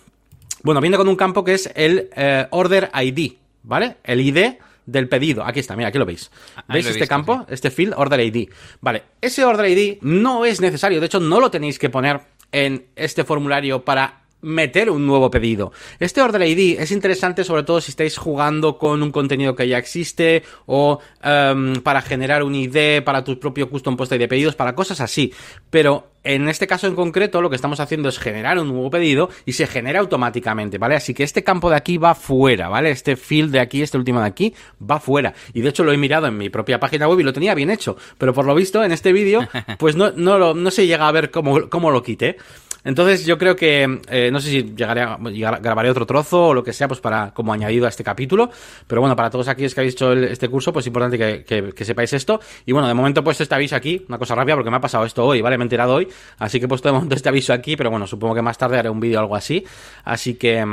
bueno, 0.64 0.80
viene 0.80 0.96
con 0.96 1.06
un 1.06 1.14
campo 1.14 1.44
que 1.44 1.54
es 1.54 1.70
el 1.76 2.10
Order 2.50 2.90
ID, 2.92 3.34
¿vale? 3.62 3.98
El 4.02 4.20
ID 4.20 4.54
del 4.84 5.08
pedido. 5.08 5.44
Aquí 5.44 5.60
está, 5.60 5.76
mira, 5.76 5.90
aquí 5.90 5.98
lo 5.98 6.06
veis. 6.06 6.32
¿Veis 6.66 6.84
este 6.84 6.98
visto, 6.98 7.14
campo? 7.14 7.44
Sí. 7.46 7.54
Este 7.54 7.70
field 7.70 7.94
Order 7.96 8.18
ID. 8.18 8.48
Vale, 8.80 9.04
ese 9.20 9.44
Order 9.44 9.70
ID 9.70 9.98
no 10.00 10.44
es 10.44 10.60
necesario, 10.60 10.98
de 10.98 11.06
hecho 11.06 11.20
no 11.20 11.38
lo 11.38 11.48
tenéis 11.48 11.78
que 11.78 11.90
poner 11.90 12.22
en 12.50 12.86
este 12.96 13.22
formulario 13.22 13.84
para 13.84 14.23
meter 14.44 14.90
un 14.90 15.06
nuevo 15.06 15.30
pedido. 15.30 15.72
Este 15.98 16.22
Order 16.22 16.42
ID 16.42 16.80
es 16.80 16.92
interesante 16.92 17.44
sobre 17.44 17.62
todo 17.62 17.80
si 17.80 17.90
estáis 17.90 18.16
jugando 18.16 18.78
con 18.78 19.02
un 19.02 19.10
contenido 19.10 19.56
que 19.56 19.66
ya 19.66 19.78
existe 19.78 20.42
o 20.66 21.00
um, 21.24 21.74
para 21.82 22.02
generar 22.02 22.42
un 22.42 22.54
ID 22.54 23.02
para 23.02 23.24
tu 23.24 23.38
propio 23.40 23.68
custom 23.68 23.96
post 23.96 24.12
de 24.12 24.28
pedidos, 24.28 24.54
para 24.54 24.74
cosas 24.74 25.00
así. 25.00 25.32
Pero 25.70 26.14
en 26.24 26.48
este 26.48 26.66
caso 26.66 26.86
en 26.86 26.94
concreto 26.94 27.42
lo 27.42 27.50
que 27.50 27.56
estamos 27.56 27.80
haciendo 27.80 28.08
es 28.08 28.18
generar 28.18 28.58
un 28.58 28.68
nuevo 28.68 28.90
pedido 28.90 29.28
y 29.44 29.52
se 29.52 29.66
genera 29.66 30.00
automáticamente, 30.00 30.78
¿vale? 30.78 30.96
Así 30.96 31.14
que 31.14 31.22
este 31.22 31.44
campo 31.44 31.70
de 31.70 31.76
aquí 31.76 31.98
va 31.98 32.14
fuera, 32.14 32.68
¿vale? 32.68 32.90
Este 32.90 33.16
field 33.16 33.52
de 33.52 33.60
aquí, 33.60 33.82
este 33.82 33.98
último 33.98 34.20
de 34.20 34.26
aquí, 34.26 34.54
va 34.80 35.00
fuera. 35.00 35.34
Y 35.52 35.60
de 35.60 35.68
hecho 35.68 35.84
lo 35.84 35.92
he 35.92 35.96
mirado 35.96 36.26
en 36.26 36.36
mi 36.36 36.48
propia 36.48 36.80
página 36.80 37.08
web 37.08 37.20
y 37.20 37.24
lo 37.24 37.32
tenía 37.32 37.54
bien 37.54 37.70
hecho. 37.70 37.96
Pero 38.18 38.32
por 38.32 38.46
lo 38.46 38.54
visto 38.54 38.82
en 38.82 38.92
este 38.92 39.12
vídeo, 39.12 39.46
pues 39.78 39.96
no, 39.96 40.12
no, 40.12 40.38
lo, 40.38 40.54
no 40.54 40.70
se 40.70 40.86
llega 40.86 41.06
a 41.06 41.12
ver 41.12 41.30
cómo, 41.30 41.68
cómo 41.68 41.90
lo 41.90 42.02
quité. 42.02 42.36
Entonces 42.84 43.24
yo 43.24 43.38
creo 43.38 43.56
que, 43.56 44.00
eh, 44.08 44.30
no 44.30 44.40
sé 44.40 44.50
si 44.50 44.74
llegaré 44.74 45.02
a, 45.02 45.18
llegar, 45.18 45.60
grabaré 45.60 45.90
otro 45.90 46.06
trozo 46.06 46.48
o 46.48 46.54
lo 46.54 46.62
que 46.62 46.72
sea, 46.72 46.86
pues 46.86 47.00
para 47.00 47.32
como 47.32 47.52
añadido 47.52 47.86
a 47.86 47.88
este 47.88 48.04
capítulo. 48.04 48.50
Pero 48.86 49.00
bueno, 49.00 49.16
para 49.16 49.30
todos 49.30 49.48
aquellos 49.48 49.74
que 49.74 49.80
habéis 49.80 49.94
hecho 49.94 50.12
el, 50.12 50.24
este 50.24 50.48
curso, 50.48 50.72
pues 50.72 50.84
es 50.84 50.88
importante 50.88 51.18
que, 51.18 51.44
que, 51.44 51.72
que, 51.72 51.84
sepáis 51.84 52.12
esto. 52.12 52.40
Y 52.66 52.72
bueno, 52.72 52.86
de 52.86 52.94
momento 52.94 53.24
pues 53.24 53.40
este 53.40 53.54
aviso 53.54 53.76
aquí, 53.76 54.04
una 54.08 54.18
cosa 54.18 54.34
rápida 54.34 54.54
porque 54.54 54.70
me 54.70 54.76
ha 54.76 54.80
pasado 54.80 55.04
esto 55.04 55.24
hoy, 55.24 55.40
¿vale? 55.40 55.56
Me 55.56 55.64
he 55.64 55.66
enterado 55.66 55.94
hoy. 55.94 56.08
Así 56.38 56.58
que 56.58 56.66
he 56.66 56.68
puesto 56.68 56.88
de 56.88 56.92
momento 56.92 57.14
este 57.14 57.28
aviso 57.28 57.52
aquí, 57.52 57.76
pero 57.76 57.90
bueno, 57.90 58.06
supongo 58.06 58.34
que 58.34 58.42
más 58.42 58.58
tarde 58.58 58.78
haré 58.78 58.90
un 58.90 59.00
vídeo 59.00 59.18
o 59.18 59.22
algo 59.22 59.36
así. 59.36 59.64
Así 60.04 60.34
que, 60.34 60.64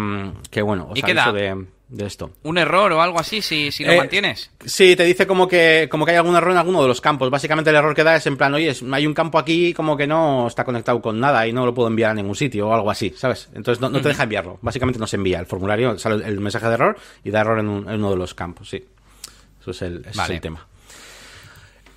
que 0.49 0.61
bueno, 0.61 0.87
os 0.91 0.99
¿Y 0.99 1.03
aviso 1.03 1.31
de 1.33 1.65
de 1.91 2.05
esto. 2.05 2.31
¿Un 2.43 2.57
error 2.57 2.91
o 2.93 3.01
algo 3.01 3.19
así 3.19 3.41
si, 3.41 3.69
si 3.71 3.83
lo 3.83 3.91
eh, 3.91 3.97
mantienes? 3.97 4.49
Sí, 4.65 4.95
te 4.95 5.03
dice 5.03 5.27
como 5.27 5.47
que, 5.47 5.87
como 5.91 6.05
que 6.05 6.11
hay 6.11 6.17
algún 6.17 6.35
error 6.35 6.51
en 6.51 6.57
alguno 6.57 6.81
de 6.81 6.87
los 6.87 7.01
campos. 7.01 7.29
Básicamente 7.29 7.69
el 7.69 7.75
error 7.75 7.93
que 7.93 8.03
da 8.03 8.15
es 8.15 8.25
en 8.27 8.37
plan, 8.37 8.53
oye, 8.53 8.73
hay 8.91 9.05
un 9.05 9.13
campo 9.13 9.37
aquí 9.37 9.73
como 9.73 9.97
que 9.97 10.07
no 10.07 10.47
está 10.47 10.63
conectado 10.63 11.01
con 11.01 11.19
nada 11.19 11.45
y 11.45 11.53
no 11.53 11.65
lo 11.65 11.73
puedo 11.73 11.89
enviar 11.89 12.11
a 12.11 12.13
ningún 12.13 12.35
sitio 12.35 12.69
o 12.69 12.73
algo 12.73 12.89
así, 12.89 13.13
¿sabes? 13.15 13.49
Entonces 13.53 13.81
no, 13.81 13.89
no 13.89 14.01
te 14.01 14.07
deja 14.07 14.23
enviarlo. 14.23 14.57
Básicamente 14.61 14.99
no 14.99 15.07
se 15.07 15.17
envía 15.17 15.39
el 15.39 15.45
formulario, 15.45 15.99
sale 15.99 16.25
el 16.25 16.39
mensaje 16.39 16.67
de 16.67 16.73
error 16.73 16.97
y 17.23 17.29
da 17.29 17.41
error 17.41 17.59
en, 17.59 17.67
un, 17.67 17.89
en 17.89 17.95
uno 17.95 18.11
de 18.11 18.17
los 18.17 18.33
campos, 18.33 18.69
sí. 18.69 18.83
Eso 19.59 19.71
es 19.71 19.81
el, 19.81 20.05
ese 20.05 20.17
vale. 20.17 20.33
es 20.33 20.37
el 20.37 20.41
tema. 20.41 20.67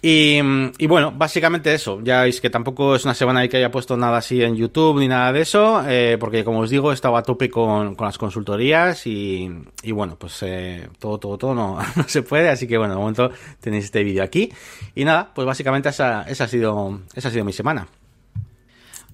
Y, 0.07 0.39
y, 0.77 0.87
bueno, 0.87 1.13
básicamente 1.13 1.73
eso. 1.73 1.99
Ya 2.03 2.21
veis 2.25 2.39
que 2.43 2.51
tampoco 2.51 2.95
es 2.95 3.07
una 3.07 3.15
semana 3.15 3.49
que 3.49 3.57
haya 3.57 3.71
puesto 3.71 3.97
nada 3.97 4.19
así 4.19 4.43
en 4.43 4.55
YouTube 4.55 5.01
ni 5.01 5.09
nada 5.09 5.33
de 5.33 5.41
eso, 5.41 5.83
eh, 5.89 6.19
porque 6.21 6.45
como 6.45 6.59
os 6.59 6.69
digo, 6.69 6.93
estaba 6.93 7.21
a 7.21 7.23
tope 7.23 7.49
con, 7.49 7.95
con 7.95 8.05
las 8.05 8.19
consultorías 8.19 9.07
y, 9.07 9.51
y 9.83 9.93
bueno, 9.93 10.17
pues 10.19 10.43
eh, 10.43 10.91
todo, 10.99 11.17
todo, 11.17 11.39
todo 11.39 11.55
no, 11.55 11.79
no, 11.97 12.05
se 12.07 12.21
puede. 12.21 12.51
Así 12.51 12.69
que 12.69 12.77
bueno, 12.77 12.93
de 12.93 13.01
momento 13.01 13.31
tenéis 13.61 13.87
este 13.87 14.05
vídeo 14.05 14.23
aquí. 14.23 14.53
Y 14.95 15.07
nada, 15.07 15.33
pues 15.35 15.47
básicamente 15.47 15.89
esa, 15.89 16.25
esa, 16.25 16.45
ha, 16.45 16.49
sido, 16.49 17.01
esa 17.15 17.29
ha 17.29 17.31
sido 17.31 17.47
mi 17.47 17.55
semana. 17.55 17.89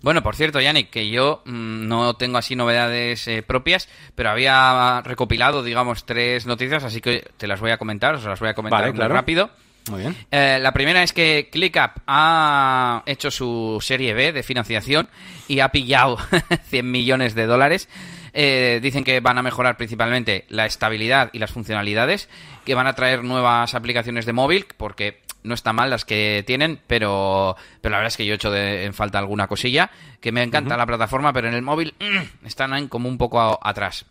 Bueno, 0.02 0.24
por 0.24 0.34
cierto, 0.34 0.60
Yannick, 0.60 0.90
que 0.90 1.08
yo 1.08 1.42
mmm, 1.44 1.86
no 1.86 2.14
tengo 2.14 2.38
así 2.38 2.56
novedades 2.56 3.28
eh, 3.28 3.44
propias, 3.44 3.88
pero 4.16 4.30
había 4.30 5.02
recopilado, 5.04 5.62
digamos, 5.62 6.04
tres 6.04 6.46
noticias, 6.46 6.82
así 6.82 7.00
que 7.00 7.30
te 7.36 7.46
las 7.46 7.60
voy 7.60 7.70
a 7.70 7.78
comentar, 7.78 8.16
os 8.16 8.24
las 8.24 8.40
voy 8.40 8.48
a 8.48 8.54
comentar 8.54 8.80
vale, 8.80 8.90
muy 8.90 8.98
claro. 8.98 9.14
rápido. 9.14 9.50
Muy 9.88 10.00
bien. 10.00 10.16
Eh, 10.30 10.58
la 10.60 10.72
primera 10.72 11.02
es 11.02 11.12
que 11.12 11.48
ClickUp 11.50 12.02
ha 12.06 13.02
hecho 13.06 13.30
su 13.30 13.78
serie 13.80 14.14
B 14.14 14.32
de 14.32 14.42
financiación 14.42 15.08
y 15.48 15.60
ha 15.60 15.70
pillado 15.70 16.18
100 16.68 16.90
millones 16.90 17.34
de 17.34 17.46
dólares. 17.46 17.88
Eh, 18.32 18.78
dicen 18.82 19.02
que 19.02 19.18
van 19.20 19.38
a 19.38 19.42
mejorar 19.42 19.76
principalmente 19.76 20.44
la 20.48 20.66
estabilidad 20.66 21.30
y 21.32 21.38
las 21.40 21.50
funcionalidades, 21.50 22.28
que 22.64 22.74
van 22.74 22.86
a 22.86 22.92
traer 22.94 23.24
nuevas 23.24 23.74
aplicaciones 23.74 24.26
de 24.26 24.32
móvil, 24.32 24.66
porque 24.76 25.20
no 25.42 25.54
está 25.54 25.72
mal 25.72 25.90
las 25.90 26.04
que 26.04 26.44
tienen, 26.46 26.78
pero, 26.86 27.56
pero 27.80 27.90
la 27.92 27.96
verdad 27.98 28.08
es 28.12 28.16
que 28.16 28.26
yo 28.26 28.32
he 28.34 28.36
hecho 28.36 28.50
de, 28.52 28.84
en 28.84 28.94
falta 28.94 29.18
alguna 29.18 29.48
cosilla, 29.48 29.90
que 30.20 30.30
me 30.30 30.42
encanta 30.44 30.76
la 30.76 30.86
plataforma, 30.86 31.32
pero 31.32 31.48
en 31.48 31.54
el 31.54 31.62
móvil 31.62 31.94
mm, 31.98 32.46
están 32.46 32.86
como 32.88 33.08
un 33.08 33.18
poco 33.18 33.40
a- 33.40 33.58
atrás. 33.68 34.04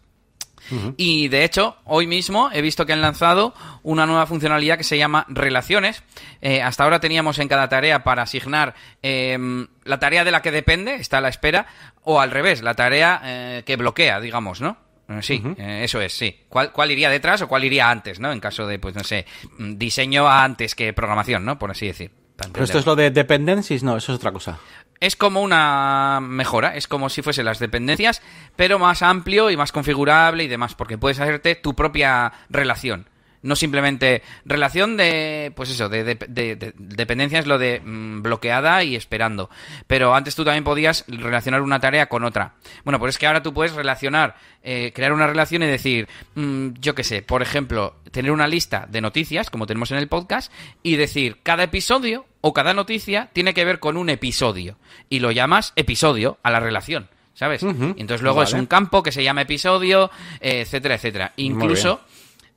Y 0.97 1.27
de 1.27 1.43
hecho, 1.43 1.77
hoy 1.85 2.07
mismo 2.07 2.49
he 2.53 2.61
visto 2.61 2.85
que 2.85 2.93
han 2.93 3.01
lanzado 3.01 3.53
una 3.83 4.05
nueva 4.05 4.25
funcionalidad 4.27 4.77
que 4.77 4.83
se 4.83 4.97
llama 4.97 5.25
Relaciones. 5.29 6.03
Eh, 6.41 6.61
hasta 6.61 6.83
ahora 6.83 6.99
teníamos 6.99 7.39
en 7.39 7.47
cada 7.47 7.69
tarea 7.69 8.03
para 8.03 8.23
asignar 8.23 8.75
em, 9.01 9.67
la 9.83 9.99
tarea 9.99 10.23
de 10.23 10.31
la 10.31 10.41
que 10.41 10.51
depende, 10.51 10.95
está 10.95 11.19
a 11.19 11.21
la 11.21 11.29
espera, 11.29 11.67
o 12.03 12.19
al 12.19 12.31
revés, 12.31 12.61
la 12.61 12.75
tarea 12.75 13.21
eh, 13.23 13.63
que 13.65 13.75
bloquea, 13.75 14.19
digamos, 14.19 14.61
¿no? 14.61 14.77
Eh, 15.09 15.19
Sí, 15.21 15.41
eh, 15.57 15.81
eso 15.83 15.99
es, 16.01 16.13
sí. 16.13 16.43
¿Cuál, 16.49 16.71
¿Cuál 16.71 16.91
iría 16.91 17.09
detrás 17.09 17.41
o 17.41 17.47
cuál 17.47 17.63
iría 17.63 17.89
antes, 17.89 18.19
¿no? 18.19 18.31
En 18.31 18.39
caso 18.39 18.67
de, 18.67 18.77
pues 18.77 18.95
no 18.95 19.03
sé, 19.03 19.25
mm, 19.57 19.75
diseño 19.75 20.29
antes 20.29 20.75
que 20.75 20.93
programación, 20.93 21.43
¿no? 21.45 21.57
Por 21.57 21.71
así 21.71 21.87
decir. 21.87 22.11
Pero 22.51 22.63
esto 22.63 22.79
es 22.79 22.85
lo 22.85 22.95
de 22.95 23.11
dependencies, 23.11 23.83
no, 23.83 23.97
eso 23.97 24.13
es 24.13 24.17
otra 24.17 24.31
cosa. 24.31 24.59
Es 24.99 25.15
como 25.15 25.41
una 25.41 26.19
mejora, 26.21 26.75
es 26.75 26.87
como 26.87 27.09
si 27.09 27.21
fuesen 27.21 27.45
las 27.45 27.59
dependencias, 27.59 28.21
pero 28.55 28.79
más 28.79 29.01
amplio 29.01 29.49
y 29.49 29.55
más 29.57 29.71
configurable 29.71 30.43
y 30.43 30.47
demás, 30.47 30.75
porque 30.75 30.97
puedes 30.97 31.19
hacerte 31.19 31.55
tu 31.55 31.73
propia 31.73 32.33
relación. 32.49 33.07
No 33.41 33.55
simplemente 33.55 34.21
relación 34.43 34.97
de, 34.97 35.53
pues 35.55 35.69
eso, 35.69 35.87
de, 35.87 36.03
de- 36.03 36.15
de- 36.15 37.43
lo 37.45 37.57
de 37.57 37.79
mm, 37.79 38.21
bloqueada 38.21 38.83
y 38.83 38.97
esperando. 38.97 39.49
Pero 39.87 40.13
antes 40.13 40.35
tú 40.35 40.43
también 40.43 40.65
podías 40.65 41.05
relacionar 41.07 41.61
una 41.61 41.79
tarea 41.79 42.09
con 42.09 42.25
otra. 42.25 42.55
Bueno, 42.83 42.99
pues 42.99 43.15
es 43.15 43.17
que 43.19 43.27
ahora 43.27 43.41
tú 43.41 43.53
puedes 43.53 43.71
relacionar, 43.73 44.35
eh, 44.61 44.91
crear 44.93 45.13
una 45.13 45.27
relación 45.27 45.63
y 45.63 45.67
decir, 45.67 46.09
mm, 46.35 46.71
yo 46.81 46.93
qué 46.95 47.05
sé, 47.05 47.21
por 47.21 47.41
ejemplo, 47.41 47.95
tener 48.11 48.31
una 48.33 48.47
lista 48.49 48.85
de 48.89 48.99
noticias, 48.99 49.49
como 49.49 49.65
tenemos 49.65 49.91
en 49.91 49.99
el 49.99 50.09
podcast, 50.09 50.51
y 50.83 50.97
decir, 50.97 51.39
cada 51.41 51.63
episodio 51.63 52.25
o 52.41 52.53
cada 52.53 52.73
noticia 52.73 53.29
tiene 53.33 53.53
que 53.53 53.65
ver 53.65 53.79
con 53.79 53.97
un 53.97 54.09
episodio. 54.09 54.77
Y 55.09 55.19
lo 55.19 55.31
llamas 55.31 55.73
episodio 55.75 56.37
a 56.43 56.51
la 56.51 56.59
relación. 56.59 57.09
¿Sabes? 57.33 57.63
Entonces 57.63 58.21
luego 58.21 58.43
es 58.43 58.51
un 58.51 58.65
campo 58.65 59.01
que 59.01 59.13
se 59.13 59.23
llama 59.23 59.43
episodio, 59.43 60.11
eh, 60.41 60.61
etcétera, 60.61 60.95
etcétera. 60.95 61.33
Incluso 61.37 62.01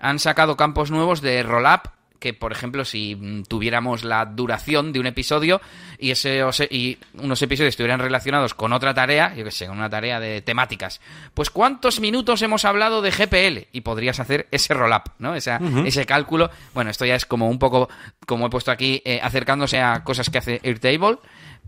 han 0.00 0.18
sacado 0.18 0.56
campos 0.56 0.90
nuevos 0.90 1.20
de 1.20 1.44
roll-up 1.44 1.90
que, 2.22 2.32
por 2.32 2.52
ejemplo, 2.52 2.84
si 2.84 3.16
mm, 3.16 3.42
tuviéramos 3.44 4.04
la 4.04 4.24
duración 4.24 4.92
de 4.92 5.00
un 5.00 5.06
episodio 5.06 5.60
y, 5.98 6.12
ese, 6.12 6.44
o 6.44 6.52
se- 6.52 6.68
y 6.70 6.96
unos 7.14 7.42
episodios 7.42 7.70
estuvieran 7.70 7.98
relacionados 7.98 8.54
con 8.54 8.72
otra 8.72 8.94
tarea, 8.94 9.34
yo 9.34 9.44
que 9.44 9.50
sé, 9.50 9.66
con 9.66 9.76
una 9.76 9.90
tarea 9.90 10.20
de 10.20 10.40
temáticas, 10.40 11.00
pues 11.34 11.50
¿cuántos 11.50 11.98
minutos 12.00 12.40
hemos 12.42 12.64
hablado 12.64 13.02
de 13.02 13.10
GPL? 13.10 13.66
Y 13.72 13.80
podrías 13.80 14.20
hacer 14.20 14.46
ese 14.52 14.72
roll-up, 14.72 15.10
¿no? 15.18 15.34
Esa- 15.34 15.58
Ese 15.86 16.06
cálculo. 16.06 16.48
Bueno, 16.74 16.90
esto 16.90 17.04
ya 17.04 17.16
es 17.16 17.26
como 17.26 17.48
un 17.50 17.58
poco, 17.58 17.88
como 18.26 18.46
he 18.46 18.50
puesto 18.50 18.70
aquí, 18.70 19.02
eh, 19.04 19.18
acercándose 19.22 19.80
a 19.80 20.04
cosas 20.04 20.30
que 20.30 20.38
hace 20.38 20.60
Airtable, 20.62 21.18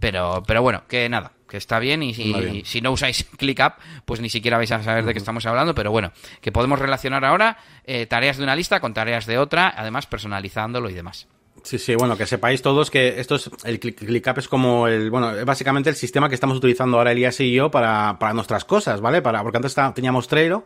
pero, 0.01 0.43
pero 0.47 0.63
bueno, 0.63 0.83
que 0.89 1.09
nada, 1.09 1.33
que 1.49 1.57
está 1.57 1.79
bien 1.79 2.03
y, 2.03 2.63
si 2.65 2.81
no 2.81 2.93
usáis 2.93 3.25
ClickUp, 3.39 3.75
pues 4.05 4.21
ni 4.21 4.29
siquiera 4.31 4.57
vais 4.57 4.71
a 4.73 4.83
saber 4.83 5.05
de 5.05 5.13
qué 5.13 5.19
estamos 5.19 5.45
hablando, 5.47 5.75
pero 5.75 5.91
bueno, 5.91 6.13
que 6.41 6.53
podemos 6.53 6.79
relacionar 6.79 7.25
ahora 7.25 7.59
eh, 7.85 8.07
tareas 8.07 8.37
de 8.37 8.43
una 8.45 8.57
lista 8.57 8.81
con 8.81 8.93
tareas 8.95 9.27
de 9.27 9.39
otra, 9.39 9.73
además 9.77 10.07
personalizándolo 10.07 10.91
y 10.91 10.95
demás. 10.95 11.29
Sí, 11.63 11.79
sí, 11.79 11.95
bueno, 11.95 12.15
que 12.19 12.27
sepáis 12.27 12.61
todos 12.61 12.91
que 12.91 13.19
esto 13.21 13.37
es, 13.37 13.49
el 13.65 13.81
Click- 13.81 13.95
ClickUp 14.05 14.37
es 14.39 14.49
como 14.49 14.87
el, 14.87 15.11
bueno, 15.11 15.31
es 15.35 15.45
básicamente 15.47 15.89
el 15.89 15.97
sistema 15.97 16.29
que 16.29 16.35
estamos 16.35 16.59
utilizando 16.59 16.99
ahora 16.99 17.13
Elías 17.13 17.41
y 17.41 17.53
yo 17.55 17.71
para, 17.71 18.19
para 18.19 18.35
nuestras 18.35 18.67
cosas, 18.67 19.01
¿vale? 19.01 19.23
Para, 19.23 19.43
porque 19.43 19.57
antes 19.57 19.71
está- 19.71 19.95
teníamos 19.95 20.29
Trello, 20.29 20.65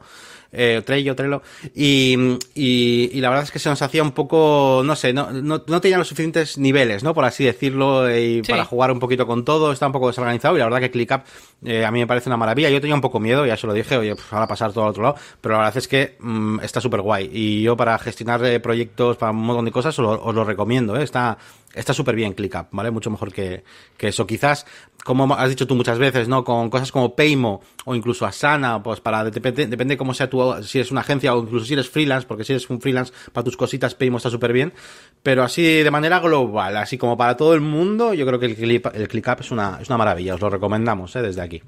eh, 0.52 0.82
Trello, 0.84 1.14
Trello, 1.14 1.42
y, 1.74 2.16
y, 2.54 3.10
y 3.12 3.20
la 3.20 3.28
verdad 3.28 3.44
es 3.44 3.50
que 3.50 3.58
se 3.58 3.68
nos 3.68 3.82
hacía 3.82 4.02
un 4.02 4.12
poco, 4.12 4.82
no 4.84 4.96
sé, 4.96 5.12
no, 5.12 5.30
no, 5.30 5.62
no 5.66 5.80
tenía 5.80 5.98
los 5.98 6.08
suficientes 6.08 6.58
niveles, 6.58 7.02
¿no? 7.02 7.14
Por 7.14 7.24
así 7.24 7.44
decirlo, 7.44 8.08
y 8.10 8.42
Sí. 8.44 8.50
para 8.52 8.64
jugar 8.64 8.90
un 8.90 8.98
poquito 9.00 9.26
con 9.26 9.44
todo, 9.44 9.72
está 9.72 9.86
un 9.86 9.92
poco 9.92 10.06
desorganizado, 10.08 10.56
y 10.56 10.58
la 10.58 10.64
verdad 10.66 10.80
que 10.80 10.90
ClickUp 10.90 11.20
eh, 11.64 11.84
a 11.84 11.90
mí 11.90 11.98
me 12.00 12.06
parece 12.06 12.28
una 12.28 12.36
maravilla. 12.36 12.70
Yo 12.70 12.80
tenía 12.80 12.94
un 12.94 13.00
poco 13.00 13.18
miedo, 13.20 13.44
ya 13.46 13.56
se 13.56 13.66
lo 13.66 13.72
dije, 13.72 13.96
oye, 13.96 14.14
pues 14.14 14.26
ahora 14.32 14.46
pasar 14.46 14.72
todo 14.72 14.84
al 14.84 14.90
otro 14.90 15.02
lado, 15.02 15.16
pero 15.40 15.54
la 15.54 15.58
verdad 15.64 15.76
es 15.78 15.88
que 15.88 16.16
mm, 16.20 16.60
está 16.60 16.80
súper 16.80 17.00
guay. 17.00 17.28
Y 17.32 17.62
yo 17.62 17.76
para 17.76 17.98
gestionar 17.98 18.44
eh, 18.44 18.60
proyectos, 18.60 19.16
para 19.16 19.32
un 19.32 19.38
montón 19.38 19.64
de 19.64 19.72
cosas, 19.72 19.98
os 19.98 20.02
lo, 20.02 20.22
os 20.24 20.34
lo 20.34 20.44
recomiendo, 20.44 20.96
¿eh? 20.96 21.02
Está 21.02 21.36
está 21.74 21.92
súper 21.92 22.14
bien 22.14 22.32
ClickUp, 22.32 22.68
¿vale? 22.72 22.90
Mucho 22.90 23.10
mejor 23.10 23.32
que, 23.32 23.64
que 23.96 24.08
eso. 24.08 24.26
Quizás, 24.26 24.66
como 25.04 25.34
has 25.34 25.48
dicho 25.48 25.66
tú 25.66 25.74
muchas 25.74 25.98
veces, 25.98 26.28
¿no? 26.28 26.44
Con 26.44 26.70
cosas 26.70 26.90
como 26.92 27.14
Paymo 27.14 27.60
o 27.84 27.94
incluso 27.94 28.26
Asana, 28.26 28.82
pues 28.82 29.00
para, 29.00 29.24
depende, 29.24 29.66
depende 29.66 29.96
cómo 29.96 30.14
sea 30.14 30.28
tu, 30.28 30.54
si 30.62 30.78
eres 30.78 30.90
una 30.90 31.02
agencia 31.02 31.34
o 31.34 31.42
incluso 31.42 31.66
si 31.66 31.74
eres 31.74 31.88
freelance, 31.88 32.26
porque 32.26 32.44
si 32.44 32.52
eres 32.52 32.68
un 32.70 32.80
freelance 32.80 33.12
para 33.32 33.44
tus 33.44 33.56
cositas, 33.56 33.94
Paymo 33.94 34.16
está 34.16 34.30
súper 34.30 34.52
bien. 34.52 34.72
Pero 35.22 35.42
así 35.42 35.62
de 35.62 35.90
manera 35.90 36.20
global, 36.20 36.76
así 36.76 36.96
como 36.98 37.16
para 37.16 37.36
todo 37.36 37.54
el 37.54 37.60
mundo, 37.60 38.14
yo 38.14 38.26
creo 38.26 38.38
que 38.38 38.46
el, 38.46 38.82
el 38.94 39.08
ClickUp 39.08 39.40
es 39.40 39.50
una, 39.50 39.78
es 39.80 39.88
una 39.88 39.98
maravilla, 39.98 40.34
os 40.34 40.40
lo 40.40 40.50
recomendamos, 40.50 41.14
¿eh? 41.16 41.22
Desde 41.22 41.42
aquí. 41.42 41.62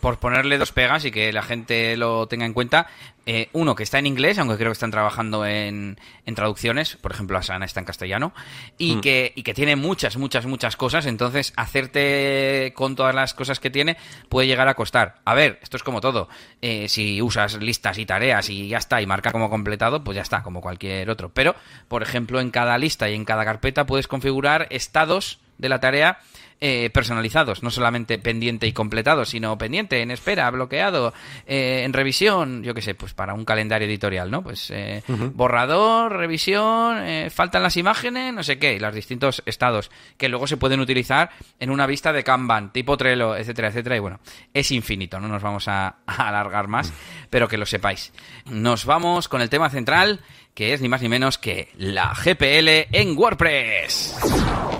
Por 0.00 0.18
ponerle 0.18 0.58
dos 0.58 0.72
pegas 0.72 1.04
y 1.04 1.10
que 1.10 1.32
la 1.32 1.42
gente 1.42 1.96
lo 1.96 2.26
tenga 2.28 2.46
en 2.46 2.52
cuenta, 2.52 2.86
eh, 3.26 3.50
uno 3.52 3.74
que 3.74 3.82
está 3.82 3.98
en 3.98 4.06
inglés, 4.06 4.38
aunque 4.38 4.56
creo 4.56 4.68
que 4.68 4.74
están 4.74 4.90
trabajando 4.90 5.44
en, 5.44 5.98
en 6.24 6.34
traducciones, 6.34 6.96
por 6.96 7.12
ejemplo, 7.12 7.36
Asana 7.36 7.66
está 7.66 7.80
en 7.80 7.86
castellano, 7.86 8.32
y, 8.78 9.00
que, 9.00 9.32
y 9.34 9.42
que 9.42 9.54
tiene 9.54 9.76
muchas, 9.76 10.16
muchas, 10.16 10.46
muchas 10.46 10.76
cosas, 10.76 11.04
entonces 11.04 11.52
hacerte 11.56 12.72
con 12.74 12.96
todas 12.96 13.14
las 13.14 13.34
cosas 13.34 13.60
que 13.60 13.70
tiene 13.70 13.96
puede 14.28 14.46
llegar 14.46 14.68
a 14.68 14.74
costar. 14.74 15.16
A 15.24 15.34
ver, 15.34 15.58
esto 15.62 15.76
es 15.76 15.82
como 15.82 16.00
todo, 16.00 16.28
eh, 16.62 16.88
si 16.88 17.20
usas 17.20 17.54
listas 17.60 17.98
y 17.98 18.06
tareas 18.06 18.48
y 18.48 18.68
ya 18.68 18.78
está, 18.78 19.02
y 19.02 19.06
marca 19.06 19.30
como 19.30 19.50
completado, 19.50 20.04
pues 20.04 20.16
ya 20.16 20.22
está, 20.22 20.42
como 20.42 20.60
cualquier 20.60 21.10
otro. 21.10 21.28
Pero, 21.28 21.54
por 21.88 22.02
ejemplo, 22.02 22.40
en 22.40 22.50
cada 22.50 22.78
lista 22.78 23.10
y 23.10 23.14
en 23.14 23.24
cada 23.24 23.44
carpeta 23.44 23.84
puedes 23.84 24.08
configurar 24.08 24.68
estados 24.70 25.40
de 25.58 25.68
la 25.68 25.80
tarea 25.80 26.18
eh, 26.60 26.90
personalizados, 26.90 27.62
no 27.62 27.70
solamente 27.70 28.18
pendiente 28.18 28.66
y 28.66 28.72
completado, 28.72 29.24
sino 29.24 29.56
pendiente, 29.56 30.02
en 30.02 30.10
espera, 30.10 30.50
bloqueado, 30.50 31.14
eh, 31.46 31.82
en 31.84 31.92
revisión, 31.92 32.64
yo 32.64 32.74
qué 32.74 32.82
sé, 32.82 32.96
pues 32.96 33.14
para 33.14 33.32
un 33.32 33.44
calendario 33.44 33.86
editorial, 33.86 34.28
¿no? 34.28 34.42
Pues 34.42 34.72
eh, 34.72 35.04
borrador, 35.34 36.16
revisión, 36.16 36.98
faltan 37.30 37.62
las 37.62 37.76
imágenes, 37.76 38.34
no 38.34 38.42
sé 38.42 38.58
qué, 38.58 38.74
y 38.74 38.80
los 38.80 38.92
distintos 38.92 39.40
estados 39.46 39.92
que 40.16 40.28
luego 40.28 40.48
se 40.48 40.56
pueden 40.56 40.80
utilizar 40.80 41.30
en 41.60 41.70
una 41.70 41.86
vista 41.86 42.12
de 42.12 42.24
Kanban, 42.24 42.72
tipo 42.72 42.96
Trello, 42.96 43.36
etcétera, 43.36 43.68
etcétera, 43.68 43.94
y 43.94 44.00
bueno, 44.00 44.18
es 44.52 44.72
infinito, 44.72 45.20
no 45.20 45.28
nos 45.28 45.42
vamos 45.42 45.68
a, 45.68 45.98
a 46.06 46.28
alargar 46.28 46.66
más, 46.66 46.92
pero 47.30 47.46
que 47.46 47.56
lo 47.56 47.66
sepáis. 47.66 48.12
Nos 48.46 48.84
vamos 48.84 49.28
con 49.28 49.42
el 49.42 49.48
tema 49.48 49.70
central, 49.70 50.22
que 50.54 50.72
es 50.72 50.80
ni 50.80 50.88
más 50.88 51.02
ni 51.02 51.08
menos 51.08 51.38
que 51.38 51.68
la 51.76 52.14
GPL 52.14 52.92
en 52.92 53.16
WordPress. 53.16 54.77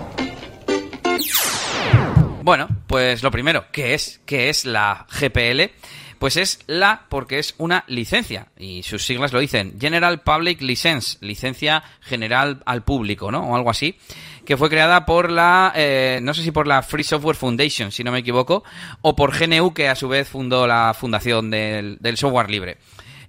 Bueno, 2.48 2.66
pues 2.86 3.22
lo 3.22 3.30
primero, 3.30 3.66
¿qué 3.72 3.92
es? 3.92 4.22
¿Qué 4.24 4.48
es 4.48 4.64
la 4.64 5.06
GPL? 5.10 5.70
Pues 6.18 6.38
es 6.38 6.60
la 6.66 7.04
porque 7.10 7.38
es 7.38 7.54
una 7.58 7.84
licencia 7.88 8.46
y 8.56 8.84
sus 8.84 9.04
siglas 9.04 9.34
lo 9.34 9.40
dicen 9.40 9.78
General 9.78 10.22
Public 10.22 10.62
License, 10.62 11.18
licencia 11.20 11.82
general 12.00 12.62
al 12.64 12.84
público, 12.84 13.30
¿no? 13.30 13.50
O 13.50 13.54
algo 13.54 13.68
así, 13.68 13.98
que 14.46 14.56
fue 14.56 14.70
creada 14.70 15.04
por 15.04 15.30
la, 15.30 15.74
eh, 15.76 16.20
no 16.22 16.32
sé 16.32 16.42
si 16.42 16.50
por 16.50 16.66
la 16.66 16.80
Free 16.80 17.04
Software 17.04 17.36
Foundation, 17.36 17.92
si 17.92 18.02
no 18.02 18.12
me 18.12 18.20
equivoco, 18.20 18.64
o 19.02 19.14
por 19.14 19.38
GNU, 19.38 19.74
que 19.74 19.90
a 19.90 19.94
su 19.94 20.08
vez 20.08 20.26
fundó 20.26 20.66
la 20.66 20.94
fundación 20.98 21.50
del, 21.50 21.98
del 22.00 22.16
software 22.16 22.48
libre. 22.48 22.78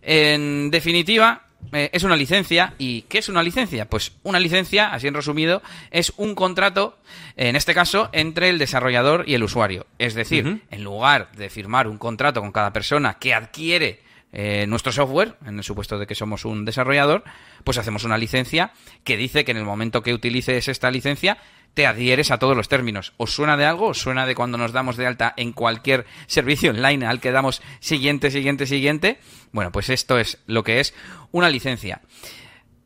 En 0.02 0.72
definitiva, 0.72 1.49
eh, 1.72 1.90
es 1.94 2.04
una 2.04 2.16
licencia. 2.16 2.74
¿Y 2.78 3.04
qué 3.04 3.20
es 3.20 3.30
una 3.30 3.44
licencia? 3.44 3.86
Pues 3.90 4.14
una 4.24 4.40
licencia, 4.40 4.94
así 4.94 5.08
en 5.08 5.14
resumido, 5.14 5.62
es 5.92 6.14
un 6.18 6.36
contrato, 6.36 6.98
en 7.36 7.56
este 7.56 7.74
caso, 7.74 8.10
entre 8.12 8.50
el 8.50 8.58
desarrollador 8.58 9.24
y 9.28 9.36
el 9.36 9.44
usuario. 9.44 9.86
Es 9.98 10.14
decir, 10.14 10.62
en 10.70 10.84
lugar 10.84 11.32
de 11.34 11.50
firmar 11.50 11.88
un 11.88 11.98
contrato 11.98 12.42
con 12.42 12.52
cada 12.52 12.74
persona 12.74 13.18
que 13.20 13.34
adquiere 13.34 14.02
eh, 14.32 14.66
nuestro 14.68 14.92
software, 14.92 15.36
en 15.46 15.58
el 15.58 15.64
supuesto 15.64 15.98
de 15.98 16.06
que 16.06 16.16
somos 16.16 16.46
un 16.46 16.66
desarrollador, 16.66 17.24
pues 17.64 17.78
hacemos 17.78 18.04
una 18.04 18.18
licencia 18.18 18.74
que 19.04 19.18
dice 19.18 19.44
que 19.44 19.52
en 19.52 19.58
el 19.58 19.66
momento 19.66 20.04
que 20.04 20.14
utilices 20.14 20.68
esta 20.68 20.92
licencia 20.92 21.38
te 21.74 21.88
adhieres 21.88 22.32
a 22.32 22.40
todos 22.40 22.56
los 22.56 22.68
términos. 22.68 23.14
¿Os 23.18 23.34
suena 23.34 23.58
de 23.58 23.66
algo? 23.66 23.88
¿Os 23.88 24.00
suena 24.00 24.26
de 24.26 24.36
cuando 24.36 24.58
nos 24.58 24.72
damos 24.72 24.98
de 24.98 25.08
alta 25.08 25.34
en 25.38 25.54
cualquier 25.54 26.06
servicio 26.28 26.72
online 26.72 27.06
al 27.06 27.20
que 27.20 27.32
damos 27.32 27.62
siguiente, 27.80 28.32
siguiente, 28.32 28.66
siguiente? 28.66 29.20
Bueno, 29.52 29.72
pues 29.72 29.90
esto 29.90 30.20
es 30.20 30.40
lo 30.46 30.64
que 30.64 30.80
es 30.80 30.94
una 31.32 31.50
licencia. 31.50 32.02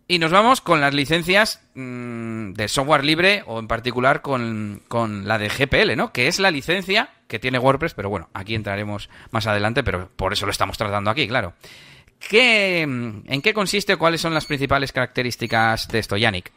Y 0.08 0.20
nos 0.20 0.32
vamos 0.32 0.60
con 0.60 0.82
las 0.82 0.94
licencias 0.94 1.62
mmm, 1.76 2.52
de 2.54 2.68
software 2.68 3.06
libre 3.06 3.44
o 3.48 3.60
en 3.60 3.68
particular 3.68 4.22
con, 4.22 4.84
con, 4.88 5.28
la 5.28 5.38
de 5.38 5.50
GPL, 5.50 5.96
¿no? 5.96 6.12
Que 6.12 6.28
es 6.28 6.40
la 6.40 6.52
licencia 6.52 7.10
que 7.34 7.40
tiene 7.40 7.58
WordPress, 7.58 7.96
pero 7.96 8.10
bueno, 8.10 8.30
aquí 8.36 8.54
entraremos 8.54 9.10
más 9.32 9.48
adelante, 9.48 9.84
pero 9.84 10.08
por 10.16 10.34
eso 10.34 10.46
lo 10.46 10.52
estamos 10.52 10.78
tratando 10.78 11.10
aquí, 11.10 11.28
claro. 11.28 11.56
¿Qué, 12.20 12.82
¿En 12.82 13.42
qué 13.42 13.56
consiste 13.56 13.98
cuáles 13.98 14.22
son 14.22 14.36
las 14.36 14.46
principales 14.46 14.92
características 14.92 15.88
de 15.88 15.98
esto, 15.98 16.16
Yannick? 16.16 16.52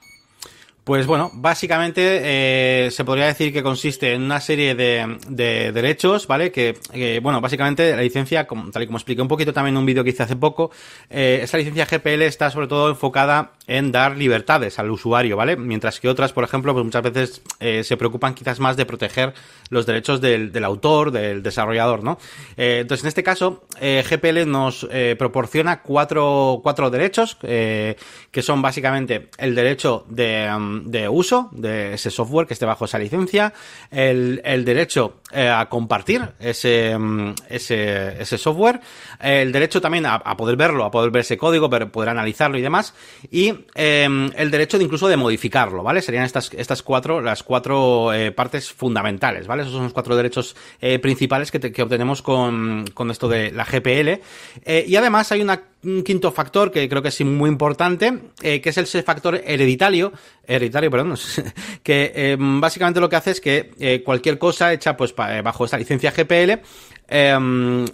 Pues 0.86 1.08
bueno, 1.08 1.32
básicamente 1.34 2.20
eh, 2.22 2.92
se 2.92 3.04
podría 3.04 3.26
decir 3.26 3.52
que 3.52 3.64
consiste 3.64 4.12
en 4.12 4.22
una 4.22 4.40
serie 4.40 4.76
de, 4.76 5.72
derechos, 5.74 6.28
¿vale? 6.28 6.52
Que, 6.52 6.78
bueno, 7.20 7.40
básicamente 7.40 7.90
la 7.96 8.02
licencia, 8.02 8.46
tal 8.46 8.82
y 8.84 8.86
como 8.86 8.96
expliqué 8.96 9.20
un 9.20 9.26
poquito 9.26 9.52
también 9.52 9.74
en 9.74 9.78
un 9.78 9.86
vídeo 9.86 10.04
que 10.04 10.10
hice 10.10 10.22
hace 10.22 10.36
poco, 10.36 10.70
eh, 11.10 11.40
esta 11.42 11.58
licencia 11.58 11.86
GPL 11.86 12.22
está 12.22 12.52
sobre 12.52 12.68
todo 12.68 12.88
enfocada 12.88 13.50
en 13.66 13.90
dar 13.90 14.16
libertades 14.16 14.78
al 14.78 14.88
usuario, 14.92 15.36
¿vale? 15.36 15.56
Mientras 15.56 15.98
que 15.98 16.08
otras, 16.08 16.32
por 16.32 16.44
ejemplo, 16.44 16.72
pues 16.72 16.84
muchas 16.84 17.02
veces 17.02 17.42
eh, 17.58 17.82
se 17.82 17.96
preocupan 17.96 18.34
quizás 18.34 18.60
más 18.60 18.76
de 18.76 18.86
proteger 18.86 19.34
los 19.70 19.86
derechos 19.86 20.20
del, 20.20 20.52
autor, 20.62 21.10
del 21.10 21.42
desarrollador, 21.42 22.04
¿no? 22.04 22.16
Eh, 22.56 22.78
entonces, 22.82 23.02
en 23.02 23.08
este 23.08 23.24
caso, 23.24 23.64
GPL 23.80 24.48
nos 24.48 24.86
proporciona 25.18 25.82
cuatro, 25.82 26.60
cuatro 26.62 26.90
derechos, 26.90 27.36
que 27.40 27.96
son 28.42 28.62
básicamente 28.62 29.30
el 29.38 29.56
derecho 29.56 30.04
de, 30.08 30.48
mm, 30.56 30.75
de, 30.84 31.08
uso 31.08 31.48
de 31.52 31.94
ese 31.94 32.10
software 32.10 32.46
que 32.46 32.54
esté 32.54 32.66
bajo 32.66 32.84
esa 32.84 32.98
licencia, 32.98 33.52
el, 33.90 34.40
el 34.44 34.64
derecho 34.64 35.20
a 35.32 35.68
compartir 35.68 36.30
ese, 36.38 36.96
mm, 36.96 37.34
ese, 37.48 38.22
ese 38.22 38.38
software, 38.38 38.80
el 39.20 39.52
derecho 39.52 39.80
también 39.80 40.06
a, 40.06 40.36
poder 40.36 40.56
verlo, 40.56 40.84
a 40.84 40.90
poder 40.90 41.10
ver 41.10 41.20
ese 41.20 41.36
código, 41.36 41.68
poder 41.68 42.08
analizarlo 42.08 42.58
y 42.58 42.62
demás, 42.62 42.94
y 43.30 43.54
Em, 43.74 44.30
el 44.36 44.50
derecho 44.50 44.78
de 44.78 44.84
incluso 44.84 45.08
de 45.08 45.16
modificarlo, 45.16 45.82
¿vale? 45.82 46.02
Serían 46.02 46.24
estas, 46.24 46.50
estas 46.54 46.82
cuatro, 46.82 47.20
las 47.20 47.42
cuatro 47.42 48.12
eh, 48.12 48.32
partes 48.32 48.72
fundamentales, 48.72 49.46
¿vale? 49.46 49.62
Esos 49.62 49.74
son 49.74 49.84
los 49.84 49.92
cuatro 49.92 50.16
derechos 50.16 50.56
eh, 50.80 50.98
principales 50.98 51.50
que, 51.50 51.60
que, 51.60 51.82
obtenemos 51.82 52.22
con, 52.22 52.84
con 52.94 53.10
esto 53.10 53.28
de 53.28 53.52
la 53.52 53.64
GPL. 53.64 54.20
Eh, 54.64 54.84
y 54.86 54.96
además 54.96 55.30
hay 55.32 55.42
un 55.42 56.02
quinto 56.02 56.32
factor 56.32 56.72
que 56.72 56.88
creo 56.88 57.02
que 57.02 57.08
es 57.08 57.20
muy 57.24 57.48
importante, 57.48 58.18
que 58.40 58.62
es 58.64 58.76
el 58.76 58.86
factor 59.04 59.40
hereditario, 59.44 60.12
hereditario, 60.46 60.65
perdón, 60.70 61.14
que 61.82 62.12
em, 62.14 62.60
básicamente 62.60 63.00
lo 63.00 63.08
que 63.08 63.16
hace 63.16 63.30
es 63.32 63.40
que 63.40 64.02
cualquier 64.04 64.38
cosa 64.38 64.72
hecha 64.72 64.96
pues 64.96 65.14
bajo 65.14 65.64
esta 65.64 65.78
licencia 65.78 66.12
GPL, 66.12 66.60
em, 67.08 67.84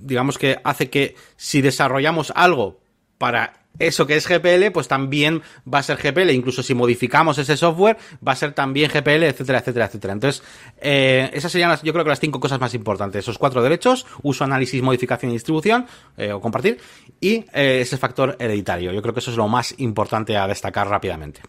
digamos 0.00 0.38
que 0.38 0.58
hace 0.62 0.90
que 0.90 1.14
si 1.36 1.60
desarrollamos 1.60 2.32
algo 2.34 2.80
para 3.18 3.60
eso 3.78 4.06
que 4.06 4.16
es 4.16 4.26
GPL, 4.26 4.70
pues 4.72 4.88
también 4.88 5.42
va 5.72 5.78
a 5.78 5.82
ser 5.82 5.96
GPL. 5.96 6.30
Incluso 6.30 6.62
si 6.62 6.74
modificamos 6.74 7.38
ese 7.38 7.56
software, 7.56 7.96
va 8.26 8.32
a 8.32 8.36
ser 8.36 8.52
también 8.52 8.90
GPL, 8.90 9.24
etcétera, 9.24 9.60
etcétera, 9.60 9.86
etcétera. 9.86 10.12
Entonces, 10.12 10.42
eh, 10.80 11.30
esas 11.32 11.50
serían 11.50 11.70
yo 11.82 11.92
creo 11.92 12.04
que 12.04 12.10
las 12.10 12.20
cinco 12.20 12.40
cosas 12.40 12.60
más 12.60 12.74
importantes. 12.74 13.24
Esos 13.24 13.38
cuatro 13.38 13.62
derechos, 13.62 14.06
uso, 14.22 14.44
análisis, 14.44 14.82
modificación 14.82 15.30
y 15.30 15.34
distribución, 15.34 15.86
eh, 16.16 16.32
o 16.32 16.40
compartir, 16.40 16.78
y 17.20 17.44
eh, 17.52 17.80
ese 17.80 17.96
factor 17.96 18.36
hereditario. 18.38 18.92
Yo 18.92 19.00
creo 19.02 19.14
que 19.14 19.20
eso 19.20 19.30
es 19.30 19.36
lo 19.36 19.48
más 19.48 19.74
importante 19.78 20.36
a 20.36 20.46
destacar 20.46 20.88
rápidamente. 20.88 21.40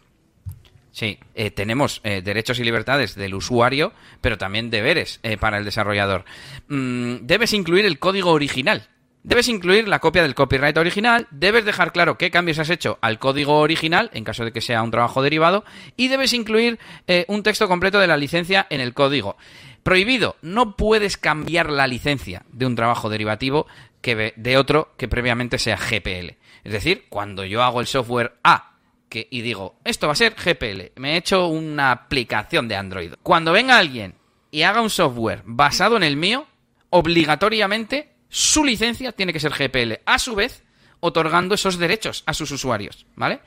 Sí, 0.91 1.19
eh, 1.35 1.51
tenemos 1.51 2.01
eh, 2.03 2.21
derechos 2.21 2.59
y 2.59 2.63
libertades 2.63 3.15
del 3.15 3.33
usuario, 3.33 3.93
pero 4.19 4.37
también 4.37 4.69
deberes 4.69 5.19
eh, 5.23 5.37
para 5.37 5.57
el 5.57 5.65
desarrollador. 5.65 6.25
Mm, 6.67 7.19
debes 7.21 7.53
incluir 7.53 7.85
el 7.85 7.99
código 7.99 8.31
original 8.31 8.87
Debes 9.23 9.49
incluir 9.49 9.87
la 9.87 9.99
copia 9.99 10.23
del 10.23 10.33
copyright 10.33 10.75
original, 10.77 11.27
debes 11.29 11.63
dejar 11.63 11.91
claro 11.91 12.17
qué 12.17 12.31
cambios 12.31 12.57
has 12.57 12.71
hecho 12.71 12.97
al 13.01 13.19
código 13.19 13.59
original, 13.59 14.09
en 14.15 14.23
caso 14.23 14.43
de 14.43 14.51
que 14.51 14.61
sea 14.61 14.81
un 14.81 14.89
trabajo 14.89 15.21
derivado, 15.21 15.63
y 15.95 16.07
debes 16.07 16.33
incluir 16.33 16.79
un 17.27 17.43
texto 17.43 17.67
completo 17.67 17.99
de 17.99 18.07
la 18.07 18.17
licencia 18.17 18.65
en 18.71 18.81
el 18.81 18.95
código. 18.95 19.37
Prohibido, 19.83 20.37
no 20.41 20.75
puedes 20.75 21.17
cambiar 21.17 21.69
la 21.69 21.85
licencia 21.85 22.45
de 22.51 22.65
un 22.65 22.75
trabajo 22.75 23.11
derivativo 23.11 23.67
que 24.01 24.33
de 24.35 24.57
otro 24.57 24.91
que 24.97 25.07
previamente 25.07 25.59
sea 25.59 25.77
GPL. 25.77 26.37
Es 26.63 26.73
decir, 26.73 27.05
cuando 27.07 27.45
yo 27.45 27.61
hago 27.61 27.79
el 27.79 27.85
software 27.85 28.33
A 28.43 28.70
y 29.13 29.41
digo, 29.41 29.79
esto 29.83 30.07
va 30.07 30.13
a 30.13 30.15
ser 30.15 30.35
GPL, 30.35 30.99
me 30.99 31.13
he 31.13 31.17
hecho 31.17 31.47
una 31.47 31.91
aplicación 31.91 32.67
de 32.67 32.75
Android. 32.75 33.13
Cuando 33.23 33.51
venga 33.51 33.77
alguien 33.77 34.15
y 34.49 34.63
haga 34.63 34.81
un 34.81 34.89
software 34.89 35.41
basado 35.45 35.97
en 35.97 36.03
el 36.03 36.17
mío, 36.17 36.47
obligatoriamente 36.89 38.15
su 38.29 38.63
licencia 38.63 39.11
tiene 39.11 39.33
que 39.33 39.39
ser 39.39 39.51
GPL, 39.51 40.01
a 40.05 40.19
su 40.19 40.35
vez 40.35 40.63
otorgando 40.99 41.55
esos 41.55 41.77
derechos 41.77 42.23
a 42.25 42.33
sus 42.33 42.51
usuarios, 42.51 43.05
¿vale? 43.15 43.41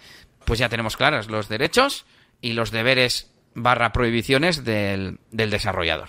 Pues 0.45 0.59
ya 0.59 0.69
tenemos 0.69 0.97
claros 0.97 1.29
los 1.29 1.49
derechos 1.49 2.05
y 2.41 2.53
los 2.53 2.71
deberes 2.71 3.31
barra 3.55 3.93
prohibiciones 3.93 4.65
del, 4.65 5.21
del 5.31 5.51
desarrollador. 5.51 6.09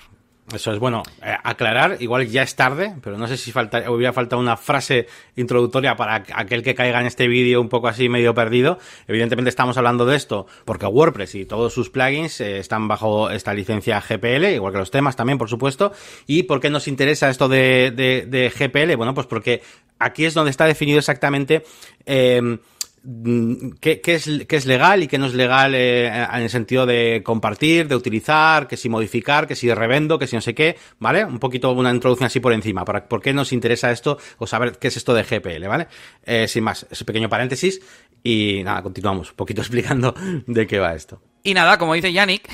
Eso 0.54 0.72
es 0.72 0.78
bueno. 0.78 1.02
Eh, 1.24 1.36
aclarar, 1.44 1.98
igual 2.02 2.28
ya 2.28 2.44
es 2.44 2.56
tarde, 2.56 2.94
pero 3.02 3.18
no 3.18 3.28
sé 3.28 3.36
si 3.36 3.52
falta, 3.52 3.90
hubiera 3.90 4.14
faltado 4.14 4.40
una 4.40 4.58
frase 4.58 5.08
introductoria 5.36 5.96
para 5.96 6.24
aquel 6.36 6.62
que 6.62 6.76
caiga 6.76 7.02
en 7.02 7.08
este 7.08 7.28
vídeo 7.28 7.60
un 7.60 7.68
poco 7.68 7.88
así 7.88 8.10
medio 8.10 8.36
perdido. 8.36 8.78
Evidentemente 9.08 9.50
estamos 9.50 9.76
hablando 9.78 10.06
de 10.06 10.16
esto 10.16 10.46
porque 10.64 10.86
WordPress 10.86 11.34
y 11.34 11.46
todos 11.46 11.74
sus 11.74 11.90
plugins 11.90 12.42
eh, 12.42 12.60
están 12.60 12.88
bajo 12.88 13.32
esta 13.32 13.56
licencia 13.56 14.00
GPL, 14.00 14.46
igual 14.54 14.72
que 14.72 14.80
los 14.80 14.92
temas 14.92 15.16
también, 15.16 15.40
por 15.40 15.50
supuesto. 15.50 15.94
¿Y 16.28 16.44
por 16.44 16.60
qué 16.60 16.70
nos 16.70 16.88
interesa 16.88 17.30
esto 17.30 17.50
de, 17.50 17.92
de, 17.96 18.28
de 18.28 18.50
GPL? 18.52 18.96
Bueno, 18.98 19.16
pues 19.16 19.26
porque 19.26 19.64
aquí 19.98 20.26
es 20.26 20.36
donde 20.36 20.52
está 20.52 20.66
definido 20.66 21.00
exactamente 21.00 21.64
eh, 22.06 22.60
Mm, 23.08 23.74
qué, 23.80 24.02
es, 24.04 24.28
qué 24.48 24.56
es 24.56 24.66
legal 24.66 25.04
y 25.04 25.08
qué 25.08 25.20
no 25.20 25.28
es 25.28 25.36
legal 25.36 25.76
eh, 25.76 26.08
en 26.08 26.42
el 26.42 26.50
sentido 26.50 26.88
de 26.88 27.22
compartir, 27.24 27.88
de 27.88 27.96
utilizar, 27.96 28.68
que 28.68 28.78
si 28.78 28.90
modificar, 28.90 29.46
que 29.46 29.56
si 29.56 29.72
revendo, 29.72 30.18
que 30.18 30.26
si 30.26 30.36
no 30.36 30.42
sé 30.42 30.56
qué, 30.56 30.76
¿vale? 30.98 31.24
Un 31.24 31.38
poquito 31.38 31.72
una 31.72 31.92
introducción 31.92 32.26
así 32.26 32.40
por 32.40 32.52
encima, 32.52 32.84
por 32.84 33.22
qué 33.22 33.32
nos 33.32 33.54
interesa 33.54 33.92
esto 33.92 34.18
o 34.40 34.48
saber 34.48 34.80
qué 34.80 34.88
es 34.88 34.98
esto 34.98 35.14
de 35.14 35.24
GPL, 35.24 35.68
¿vale? 35.68 35.88
Eh, 36.24 36.48
sin 36.48 36.64
más, 36.64 36.88
ese 36.90 37.06
pequeño 37.06 37.30
paréntesis 37.30 37.80
y 38.24 38.64
nada, 38.64 38.82
continuamos 38.82 39.30
un 39.30 39.36
poquito 39.36 39.62
explicando 39.64 40.16
de 40.48 40.66
qué 40.66 40.80
va 40.80 40.96
esto. 40.96 41.22
Y 41.44 41.54
nada, 41.54 41.78
como 41.78 41.94
dice 41.94 42.12
Yannick, 42.12 42.50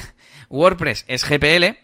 WordPress 0.50 1.06
es 1.08 1.24
GPL 1.24 1.78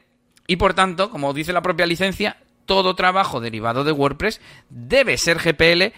y 0.45 0.57
por 0.57 0.73
tanto, 0.73 1.09
como 1.09 1.33
dice 1.33 1.53
la 1.53 1.61
propia 1.61 1.85
licencia, 1.85 2.35
todo 2.65 2.95
trabajo 2.95 3.39
derivado 3.39 3.85
de 3.85 3.93
WordPress 3.93 4.41
debe 4.69 5.17
ser 5.17 5.37
GPL, 5.37 5.93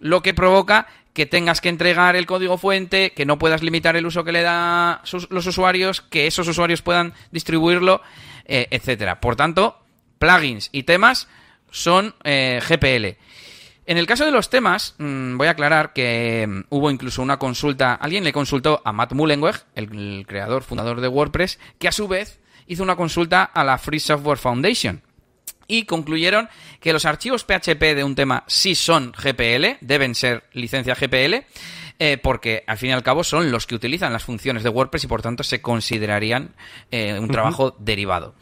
lo 0.00 0.20
que 0.20 0.34
provoca 0.34 0.88
que 1.12 1.26
tengas 1.26 1.60
que 1.60 1.68
entregar 1.68 2.16
el 2.16 2.26
código 2.26 2.58
fuente, 2.58 3.12
que 3.12 3.26
no 3.26 3.38
puedas 3.38 3.62
limitar 3.62 3.96
el 3.96 4.06
uso 4.06 4.24
que 4.24 4.32
le 4.32 4.42
da 4.42 5.02
los 5.30 5.46
usuarios, 5.46 6.00
que 6.00 6.26
esos 6.26 6.46
usuarios 6.48 6.82
puedan 6.82 7.14
distribuirlo, 7.30 8.02
eh, 8.44 8.68
etcétera. 8.70 9.20
Por 9.20 9.36
tanto, 9.36 9.78
plugins 10.18 10.68
y 10.72 10.84
temas 10.84 11.28
son 11.70 12.14
eh, 12.24 12.60
GPL. 12.66 13.18
En 13.86 13.96
el 13.96 14.06
caso 14.06 14.24
de 14.24 14.30
los 14.30 14.50
temas, 14.50 14.94
mm, 14.98 15.38
voy 15.38 15.48
a 15.48 15.52
aclarar 15.52 15.92
que 15.92 16.46
mm, 16.46 16.64
hubo 16.68 16.90
incluso 16.90 17.22
una 17.22 17.38
consulta, 17.38 17.94
alguien 17.94 18.22
le 18.22 18.32
consultó 18.32 18.82
a 18.84 18.92
Matt 18.92 19.12
Mullenweg, 19.12 19.64
el 19.74 20.26
creador, 20.26 20.62
fundador 20.62 21.00
de 21.00 21.08
WordPress, 21.08 21.58
que 21.78 21.88
a 21.88 21.92
su 21.92 22.06
vez 22.06 22.38
hizo 22.66 22.82
una 22.82 22.96
consulta 22.96 23.44
a 23.44 23.64
la 23.64 23.78
Free 23.78 23.98
Software 23.98 24.38
Foundation 24.38 25.02
y 25.68 25.84
concluyeron 25.84 26.48
que 26.80 26.92
los 26.92 27.04
archivos 27.04 27.44
PHP 27.44 27.94
de 27.94 28.02
un 28.02 28.14
tema 28.14 28.42
sí 28.48 28.74
son 28.74 29.12
GPL, 29.12 29.76
deben 29.80 30.14
ser 30.14 30.44
licencia 30.52 30.94
GPL, 30.94 31.44
eh, 32.00 32.16
porque 32.16 32.64
al 32.66 32.78
fin 32.78 32.90
y 32.90 32.92
al 32.92 33.02
cabo 33.02 33.22
son 33.22 33.52
los 33.52 33.66
que 33.66 33.74
utilizan 33.74 34.12
las 34.12 34.24
funciones 34.24 34.62
de 34.62 34.70
WordPress 34.70 35.04
y 35.04 35.08
por 35.08 35.22
tanto 35.22 35.44
se 35.44 35.60
considerarían 35.60 36.54
eh, 36.90 37.18
un 37.20 37.28
trabajo 37.28 37.76
derivado. 37.78 38.34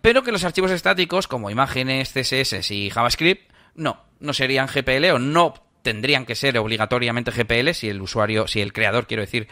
Pero 0.00 0.22
que 0.22 0.32
los 0.32 0.44
archivos 0.44 0.70
estáticos 0.70 1.26
como 1.26 1.50
imágenes, 1.50 2.12
CSS 2.12 2.70
y 2.70 2.88
JavaScript 2.88 3.50
no, 3.74 4.02
no 4.20 4.32
serían 4.32 4.68
GPL 4.68 5.06
o 5.12 5.18
no 5.18 5.54
tendrían 5.82 6.26
que 6.26 6.34
ser 6.34 6.58
obligatoriamente 6.58 7.30
GPL 7.30 7.72
si 7.72 7.88
el 7.88 8.00
usuario, 8.00 8.46
si 8.46 8.60
el 8.60 8.72
creador, 8.72 9.06
quiero 9.06 9.22
decir, 9.22 9.48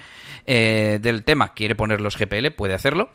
eh, 0.47 0.99
del 1.01 1.25
tema 1.25 1.55
quiere 1.55 1.75
ponerlos 1.75 2.17
GPL, 2.17 2.51
puede 2.51 2.75
hacerlo. 2.75 3.11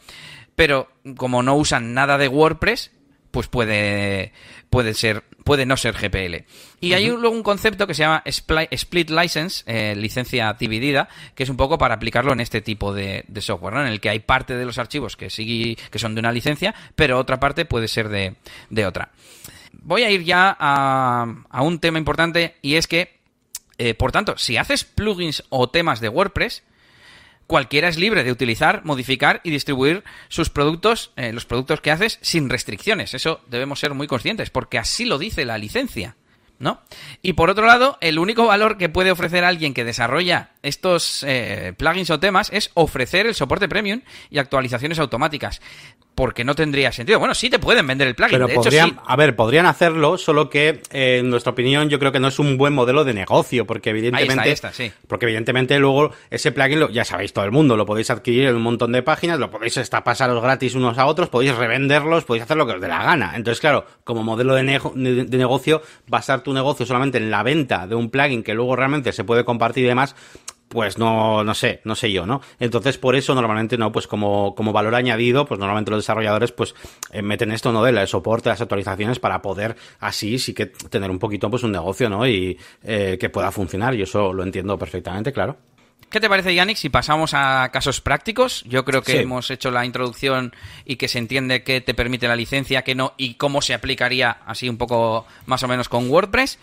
Pero 0.56 0.92
como 1.18 1.42
no 1.42 1.56
usan 1.56 1.94
nada 1.94 2.18
de 2.18 2.28
WordPress, 2.28 2.92
pues 3.34 3.48
puede, 3.48 4.32
puede 4.70 4.94
ser, 4.94 5.24
puede 5.44 5.66
no 5.66 5.76
ser 5.76 5.96
GPL. 5.96 6.46
Y 6.80 6.94
hay 6.94 7.08
luego 7.08 7.32
un 7.32 7.42
concepto 7.42 7.88
que 7.88 7.96
se 7.96 8.04
llama 8.04 8.22
split 8.26 9.10
license, 9.10 9.64
eh, 9.66 9.96
licencia 9.96 10.54
dividida, 10.54 11.10
que 11.34 11.42
es 11.42 11.50
un 11.50 11.58
poco 11.58 11.80
para 11.80 11.96
aplicarlo 11.96 12.32
en 12.32 12.42
este 12.42 12.62
tipo 12.62 12.94
de, 12.94 13.26
software, 13.40 13.74
¿no? 13.74 13.82
En 13.82 13.88
el 13.88 14.00
que 14.00 14.12
hay 14.12 14.20
parte 14.20 14.56
de 14.56 14.66
los 14.66 14.78
archivos 14.78 15.18
que 15.18 15.32
sí, 15.32 15.76
que 15.90 15.98
son 15.98 16.14
de 16.14 16.20
una 16.20 16.32
licencia, 16.32 16.76
pero 16.96 17.18
otra 17.18 17.40
parte 17.40 17.66
puede 17.66 17.88
ser 17.88 18.10
de, 18.10 18.36
de 18.70 18.86
otra. 18.86 19.10
Voy 19.82 20.04
a 20.04 20.12
ir 20.12 20.24
ya 20.24 20.56
a, 20.60 21.26
a 21.50 21.62
un 21.64 21.80
tema 21.80 21.98
importante 21.98 22.58
y 22.62 22.76
es 22.76 22.86
que, 22.86 23.20
eh, 23.80 23.96
por 23.96 24.12
tanto, 24.12 24.38
si 24.38 24.58
haces 24.58 24.84
plugins 24.84 25.44
o 25.50 25.72
temas 25.72 26.02
de 26.02 26.10
WordPress, 26.10 26.62
cualquiera 27.48 27.88
es 27.88 27.98
libre 27.98 28.24
de 28.24 28.32
utilizar, 28.32 28.84
modificar 28.86 29.42
y 29.44 29.52
distribuir 29.52 30.04
sus 30.30 30.50
productos, 30.50 31.12
eh, 31.16 31.34
los 31.34 31.46
productos 31.46 31.82
que 31.82 31.92
haces, 31.92 32.20
sin 32.22 32.50
restricciones. 32.50 33.14
Eso 33.14 33.42
debemos 33.48 33.80
ser 33.80 33.94
muy 33.94 34.08
conscientes, 34.08 34.50
porque 34.50 34.78
así 34.78 35.06
lo 35.06 35.18
dice 35.18 35.46
la 35.46 35.58
licencia. 35.58 36.16
¿No? 36.60 36.82
Y 37.22 37.34
por 37.34 37.50
otro 37.50 37.66
lado, 37.66 37.98
el 38.00 38.20
único 38.20 38.46
valor 38.46 38.78
que 38.78 38.88
puede 38.88 39.12
ofrecer 39.12 39.44
alguien 39.44 39.74
que 39.74 39.84
desarrolla 39.84 40.52
estos 40.62 41.26
eh, 41.28 41.74
plugins 41.76 42.10
o 42.10 42.22
temas 42.22 42.50
es 42.54 42.70
ofrecer 42.76 43.26
el 43.26 43.36
soporte 43.36 43.68
premium 43.68 44.02
y 44.30 44.38
actualizaciones 44.38 45.00
automáticas 45.00 45.62
porque 46.16 46.44
no 46.44 46.54
tendría 46.56 46.92
sentido. 46.92 47.18
Bueno, 47.20 47.34
sí 47.34 47.50
te 47.50 47.58
pueden 47.60 47.88
vender 47.88 48.08
el 48.08 48.16
plugin. 48.16 48.34
Pero 48.36 48.48
de 48.48 48.54
podrían, 48.56 48.90
hecho, 48.90 48.96
sí. 49.00 49.02
a 49.08 49.16
ver, 49.16 49.36
podrían 49.36 49.66
hacerlo, 49.66 50.18
solo 50.18 50.50
que 50.50 50.82
eh, 50.92 51.18
en 51.20 51.30
nuestra 51.30 51.52
opinión 51.54 51.90
yo 51.90 51.98
creo 52.00 52.12
que 52.12 52.20
no 52.20 52.28
es 52.28 52.38
un 52.40 52.58
buen 52.58 52.74
modelo 52.74 53.04
de 53.04 53.14
negocio, 53.14 53.66
porque 53.66 53.90
evidentemente, 53.90 54.44
Ahí 54.44 54.52
está, 54.52 54.68
ahí 54.68 54.72
está, 54.74 54.74
sí. 54.74 54.92
porque 55.08 55.26
evidentemente 55.26 55.78
luego 55.80 56.12
ese 56.30 56.52
plugin 56.52 56.80
lo, 56.80 56.90
ya 56.90 57.04
sabéis 57.04 57.34
todo 57.34 57.46
el 57.46 57.52
mundo, 57.52 57.76
lo 57.76 57.86
podéis 57.86 58.10
adquirir 58.12 58.46
en 58.48 58.56
un 58.56 58.62
montón 58.62 58.92
de 58.92 59.02
páginas, 59.02 59.40
lo 59.40 59.50
podéis 59.50 59.78
hasta 59.80 60.04
pasaros 60.04 60.42
gratis 60.42 60.76
unos 60.76 60.98
a 60.98 61.06
otros, 61.08 61.30
podéis 61.30 61.56
revenderlos, 61.56 62.26
podéis 62.26 62.44
hacer 62.44 62.58
lo 62.58 62.68
que 62.68 62.74
os 62.74 62.82
dé 62.82 62.88
la 62.88 63.04
gana. 63.04 63.34
Entonces, 63.36 63.60
claro, 63.60 63.86
como 64.04 64.24
modelo 64.24 64.54
de, 64.54 64.64
nego- 64.64 64.94
de- 64.96 65.26
de 65.26 65.38
negocio, 65.38 65.82
basar 66.08 66.42
tu 66.42 66.54
negocio 66.54 66.86
solamente 66.86 67.18
en 67.18 67.32
la 67.32 67.42
venta 67.44 67.88
de 67.88 67.96
un 67.96 68.10
plugin 68.10 68.44
que 68.44 68.54
luego 68.54 68.76
realmente 68.76 69.12
se 69.14 69.24
puede 69.24 69.44
compartir 69.44 69.86
y 69.86 69.88
demás, 69.88 70.16
pues 70.74 70.98
no, 70.98 71.44
no 71.44 71.54
sé, 71.54 71.80
no 71.86 71.96
sé 71.96 72.12
yo, 72.12 72.26
¿no? 72.26 72.42
Entonces, 72.60 72.98
por 72.98 73.16
eso 73.16 73.34
normalmente 73.36 73.78
no, 73.78 73.92
pues 73.92 74.08
como, 74.08 74.56
como 74.56 74.74
valor 74.74 74.96
añadido, 74.96 75.46
pues 75.46 75.60
normalmente 75.60 75.92
los 75.92 76.00
desarrolladores 76.00 76.52
pues 76.52 76.74
eh, 77.12 77.22
meten 77.22 77.52
esto, 77.52 77.72
¿no? 77.72 77.84
Del 77.84 78.06
soporte, 78.08 78.50
las 78.50 78.60
actualizaciones 78.60 79.20
para 79.20 79.42
poder 79.42 79.76
así 80.00 80.40
sí 80.40 80.54
que 80.54 80.66
tener 80.66 81.12
un 81.12 81.20
poquito 81.20 81.50
pues 81.50 81.64
un 81.64 81.72
negocio, 81.72 82.10
¿no? 82.10 82.28
Y 82.28 82.58
eh, 82.84 83.18
que 83.20 83.30
pueda 83.30 83.52
funcionar. 83.52 83.94
Y 83.94 84.02
eso 84.02 84.34
lo 84.34 84.44
entiendo 84.44 84.78
perfectamente, 84.78 85.32
claro. 85.32 85.56
¿Qué 86.10 86.20
te 86.20 86.30
parece, 86.30 86.54
Yannick, 86.54 86.78
si 86.78 86.90
pasamos 86.90 87.34
a 87.34 87.70
casos 87.74 88.00
prácticos? 88.00 88.64
Yo 88.68 88.86
creo 88.86 89.02
que 89.02 89.14
Sí. 89.14 89.18
hemos 89.20 89.50
hecho 89.50 89.72
la 89.72 89.84
introducción 89.84 90.54
y 90.86 90.98
que 90.98 91.08
se 91.08 91.18
entiende 91.18 91.64
qué 91.64 91.82
te 91.82 91.96
permite 91.96 92.28
la 92.28 92.36
licencia, 92.36 92.84
qué 92.84 92.94
no, 92.94 93.14
y 93.18 93.34
cómo 93.34 93.64
se 93.64 93.74
aplicaría 93.74 94.30
así 94.46 94.70
un 94.70 94.78
poco 94.78 95.26
más 95.48 95.64
o 95.64 95.68
menos 95.68 95.90
con 95.90 96.08
WordPress. 96.12 96.60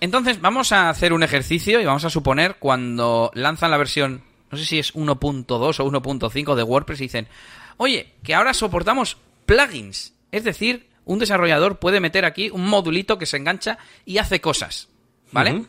Entonces, 0.00 0.40
vamos 0.40 0.72
a 0.72 0.88
hacer 0.88 1.12
un 1.12 1.22
ejercicio 1.22 1.80
y 1.80 1.84
vamos 1.84 2.04
a 2.04 2.10
suponer 2.10 2.56
cuando 2.58 3.30
lanzan 3.34 3.70
la 3.70 3.76
versión, 3.76 4.22
no 4.50 4.58
sé 4.58 4.64
si 4.64 4.78
es 4.78 4.94
1.2 4.94 5.80
o 5.80 5.90
1.5 5.90 6.54
de 6.54 6.62
WordPress 6.62 7.00
y 7.00 7.04
dicen, 7.04 7.28
oye, 7.76 8.14
que 8.22 8.34
ahora 8.34 8.54
soportamos 8.54 9.18
plugins. 9.46 10.14
Es 10.32 10.44
decir, 10.44 10.88
un 11.04 11.18
desarrollador 11.18 11.78
puede 11.78 12.00
meter 12.00 12.24
aquí 12.24 12.50
un 12.50 12.66
modulito 12.66 13.18
que 13.18 13.26
se 13.26 13.36
engancha 13.36 13.78
y 14.04 14.18
hace 14.18 14.40
cosas. 14.40 14.88
¿Vale? 15.32 15.64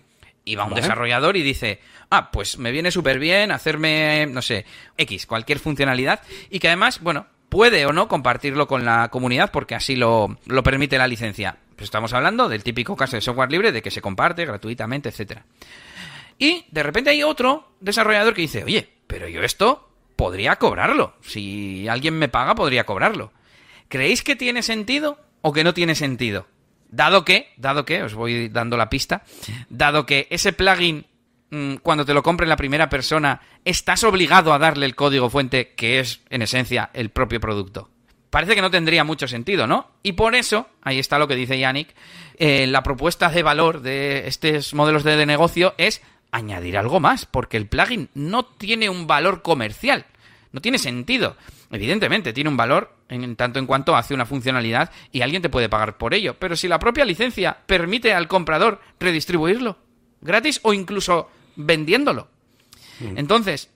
Y 0.45 0.55
va 0.55 0.63
un 0.63 0.71
Vale. 0.71 0.81
desarrollador 0.81 1.37
y 1.37 1.43
dice, 1.43 1.79
ah, 2.09 2.31
pues 2.31 2.57
me 2.57 2.71
viene 2.71 2.89
súper 2.89 3.19
bien 3.19 3.51
hacerme, 3.51 4.27
no 4.27 4.41
sé, 4.41 4.65
X, 4.97 5.27
cualquier 5.27 5.59
funcionalidad, 5.59 6.21
y 6.49 6.59
que 6.59 6.67
además, 6.67 6.99
bueno, 7.01 7.27
puede 7.49 7.85
o 7.85 7.93
no 7.93 8.07
compartirlo 8.07 8.67
con 8.67 8.85
la 8.85 9.09
comunidad 9.09 9.51
porque 9.51 9.75
así 9.75 9.95
lo, 9.95 10.37
lo 10.45 10.63
permite 10.63 10.97
la 10.97 11.07
licencia. 11.07 11.57
Pues 11.81 11.87
estamos 11.87 12.13
hablando 12.13 12.47
del 12.47 12.63
típico 12.63 12.95
caso 12.95 13.15
de 13.15 13.23
software 13.23 13.51
libre, 13.51 13.71
de 13.71 13.81
que 13.81 13.89
se 13.89 14.03
comparte 14.03 14.45
gratuitamente, 14.45 15.09
etcétera. 15.09 15.47
Y 16.37 16.63
de 16.69 16.83
repente 16.83 17.09
hay 17.09 17.23
otro 17.23 17.71
desarrollador 17.79 18.35
que 18.35 18.43
dice, 18.43 18.63
oye, 18.63 18.87
pero 19.07 19.27
yo 19.27 19.41
esto 19.41 19.89
podría 20.15 20.57
cobrarlo. 20.57 21.15
Si 21.21 21.87
alguien 21.87 22.19
me 22.19 22.29
paga, 22.29 22.53
podría 22.53 22.85
cobrarlo. 22.85 23.33
¿Creéis 23.87 24.21
que 24.21 24.35
tiene 24.35 24.61
sentido 24.61 25.17
o 25.41 25.53
que 25.53 25.63
no 25.63 25.73
tiene 25.73 25.95
sentido? 25.95 26.45
Dado 26.87 27.25
que, 27.25 27.51
dado 27.57 27.83
que, 27.83 28.03
os 28.03 28.13
voy 28.13 28.49
dando 28.49 28.77
la 28.77 28.91
pista, 28.91 29.23
dado 29.67 30.05
que 30.05 30.27
ese 30.29 30.53
plugin, 30.53 31.07
mm, 31.49 31.77
cuando 31.77 32.05
te 32.05 32.13
lo 32.13 32.21
compre 32.21 32.45
la 32.45 32.57
primera 32.57 32.89
persona, 32.89 33.41
estás 33.65 34.03
obligado 34.03 34.53
a 34.53 34.59
darle 34.59 34.85
el 34.85 34.93
código 34.93 35.31
fuente, 35.31 35.73
que 35.73 35.99
es, 35.99 36.21
en 36.29 36.43
esencia, 36.43 36.91
el 36.93 37.09
propio 37.09 37.39
producto. 37.39 37.89
Parece 38.31 38.55
que 38.55 38.61
no 38.61 38.71
tendría 38.71 39.03
mucho 39.03 39.27
sentido, 39.27 39.67
¿no? 39.67 39.91
Y 40.01 40.13
por 40.13 40.33
eso, 40.33 40.67
ahí 40.81 40.97
está 40.97 41.19
lo 41.19 41.27
que 41.27 41.35
dice 41.35 41.59
Yannick, 41.59 41.93
eh, 42.39 42.65
la 42.65 42.81
propuesta 42.81 43.29
de 43.29 43.43
valor 43.43 43.81
de 43.81 44.27
estos 44.27 44.73
modelos 44.73 45.03
de, 45.03 45.15
de 45.15 45.25
negocio 45.27 45.75
es 45.77 46.01
añadir 46.31 46.77
algo 46.77 46.99
más, 46.99 47.27
porque 47.27 47.57
el 47.57 47.67
plugin 47.67 48.09
no 48.15 48.45
tiene 48.45 48.89
un 48.89 49.05
valor 49.05 49.43
comercial, 49.43 50.07
no 50.51 50.61
tiene 50.61 50.79
sentido. 50.79 51.35
Evidentemente, 51.69 52.33
tiene 52.33 52.49
un 52.49 52.57
valor 52.57 52.95
en 53.09 53.35
tanto 53.35 53.59
en 53.59 53.67
cuanto 53.67 53.95
hace 53.95 54.13
una 54.13 54.25
funcionalidad 54.25 54.91
y 55.11 55.21
alguien 55.21 55.41
te 55.41 55.49
puede 55.49 55.69
pagar 55.69 55.97
por 55.97 56.13
ello, 56.13 56.35
pero 56.39 56.55
si 56.55 56.67
la 56.67 56.79
propia 56.79 57.05
licencia 57.05 57.57
permite 57.65 58.13
al 58.13 58.27
comprador 58.27 58.81
redistribuirlo 58.99 59.77
gratis 60.21 60.59
o 60.63 60.73
incluso 60.73 61.29
vendiéndolo. 61.55 62.29
Entonces, 63.15 63.69